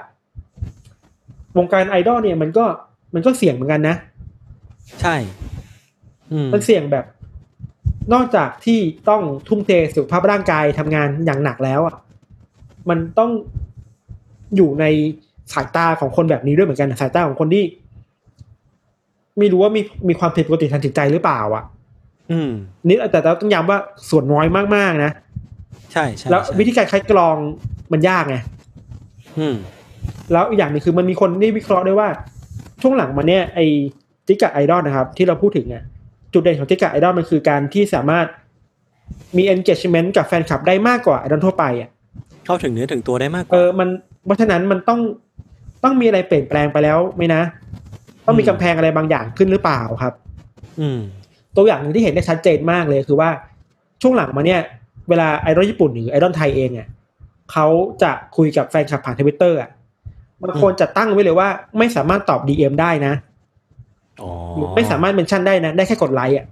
[1.57, 2.65] วงการไอดอลเนี่ยมันก็
[3.15, 3.97] มันก็เสี่ยงเหมือนกันนะ
[5.01, 5.17] ใช่
[6.33, 7.05] อืมมันเสี่ยงแบบ
[8.13, 8.79] นอกจากที่
[9.09, 11.95] ต้องทุ่มเทสุขภาพร่างกายทำงานอย่างหนักแล้วอะ
[12.89, 13.31] มันต้อง
[14.57, 14.85] อยู่ใน
[15.53, 17.65] สายตาของคนแบบนี้ด้วยเหมือนกันสายตาของคนที่
[19.39, 21.65] ไม่รู้ว่ามีมีความผิดปกติทางจิตใจหรือเปล่า อะ
[22.33, 22.51] อืม
[22.87, 23.79] นี่แต่เราต้องย้ำว่า
[24.11, 24.47] ส่วนน้อย
[24.77, 25.13] มากๆนะ
[25.93, 27.37] ใช่ใช่แล้วใช่วิธีการคัดกรอง
[27.93, 28.37] มันยากไง
[29.39, 29.57] อืม
[30.33, 32.09] แล้วอีกอย่างหนึงคือมันมีคนที่วิเคราะห์ด้วยว่า
[32.83, 33.67] ช่วงหลังมาเนี่ยไอ้
[34.27, 35.85] จิกะไอดอลนะครับ ที่เราพูดถึงอะ
[36.37, 38.27] จุดเด่นของจิกะไอดอลมันคือการที่สามารถ
[39.37, 41.91] มี engagement กับแฟนคลับได้มากกว่าไอดอลทั่วไปอะ
[42.47, 43.89] เข้าถึงเนื้อถึงตัวได้มากกเอว่าอมัน
[44.25, 45.01] เพราะฉะนั้นมันต้อง
[45.85, 47.43] ต้องมีอะไรเปลี่ยนแปลงไปแล้วไหมนะ
[48.27, 50.15] ต้องมีอืมกำแพงอะไรบางอย่างขึ้นหรือเปล่าครับ
[50.81, 50.99] อืม
[51.57, 53.31] ตัวอย่างหนึ่งที่เห็นได้ชัดเจนมากเลยคือว่า
[54.03, 54.61] ช่วงหลังมาเนี่ย
[55.09, 56.87] เวลาไอดอลญี่ปุ่นหรือไอดอลไทยเองอะ
[57.53, 57.67] เขา
[58.03, 59.71] จะคุยกับแฟนคลับผ่านทวิตเตอร์อะ
[60.43, 61.49] บางคนจะตั้งไว้เลยว่า
[61.79, 63.36] ไม่สามารถตอบ DM ได้นะอ๋อหรือ
[64.75, 66.47] ไม่สามารถเมนชั่นได้นะ ได้แค่กดไลค์อะ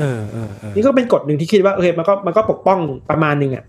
[0.00, 2.78] เออเออเออนี่ก็เป็นกฎหนึ่งที่คิดว่าโอเคมันก็มันก็ปกป้อง
[3.10, 3.64] ประมาณหนึ่งอะ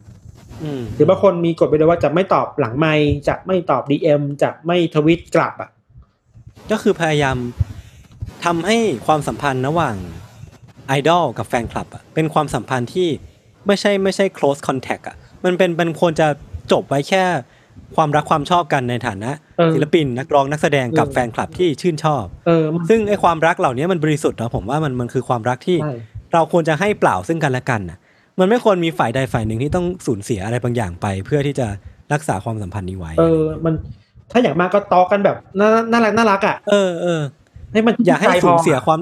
[0.64, 5.70] อืมหรือบางคนมีกฎไปเลยว่าจะไม่ตอบหลังไมค์จะไม่ตอบ DM จะไม่ทวิตกลับอะ
[6.72, 7.38] ก็คือพยายาม
[8.46, 9.96] ทำให้ความสัมพันธ์ระหว่าง
[10.88, 13.10] ไอดอลกับแฟนคลับอะเป็นความสัมพันธ์ที่
[13.68, 15.16] ไม่ใช่ไม่ใช่ close contact อะ
[15.46, 16.28] มันเป็นมันควรจะ
[16.72, 17.24] จบไว้แค่
[17.96, 25.96] ความรักความชอบกันในฐานะเออศิลปินนักร้องนักแสดงกับเออแฟนคลับที่ชื่นชอบเออมันซึ่งไอ้ความรักเหล่านี้มันบริสุทธิ์เนาะผมว่ามันมันคือความรักที่ใช่
[26.34, 27.98] เราควรจะให้เปล่าซึ่งกันและกันน่ะ
[28.40, 31.68] มันไม่ควรมีฝ่ายใดฝ่ายหนึ่งที่ต้องสูญเสียอะไรบางอย่างไป เพื่อที่จะ
[32.14, 33.74] รักษาความสัมพันธ์นี้ไว้เออ มัน
[34.32, 37.22] ถ้าอย่างมากก็เต๊าะกันแบบน่าน่ารักน่ารักอะเออเออ
[37.72, 39.00] ให้มันอย่าให้ใจพสูญเสียความ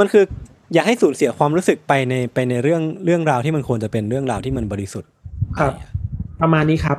[0.00, 0.24] มันคือ
[0.74, 5.10] อย่าให้สูญเสียความรู้สึกไปในไปในเรื่องเรื่องราวที่มันควรจะเป็นเรื่องราวที่มันบริสุทธิ์
[5.58, 5.72] ครับ
[6.40, 6.98] ประมาณนี้ครับ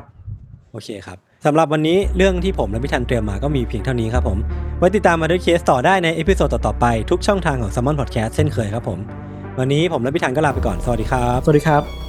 [0.74, 4.38] โอเคครับสำหรับวันนี้เรื่องที่ผมและพี่ทันเตรียมมาก็มีเพียงเท่านี้ครับผม
[4.80, 9.00] ไว้ติดตามมาด้วยเคสต่อได้ใน episode ต่อๆไปทุกช่องทางของ s ซ m มอนพอดแคสต์เช่นเคยครับผม
[9.60, 12.03] วันนี้ผมและพี่ทันก็ลาไปก่อน สวัสดีครับ สวัสดีครับ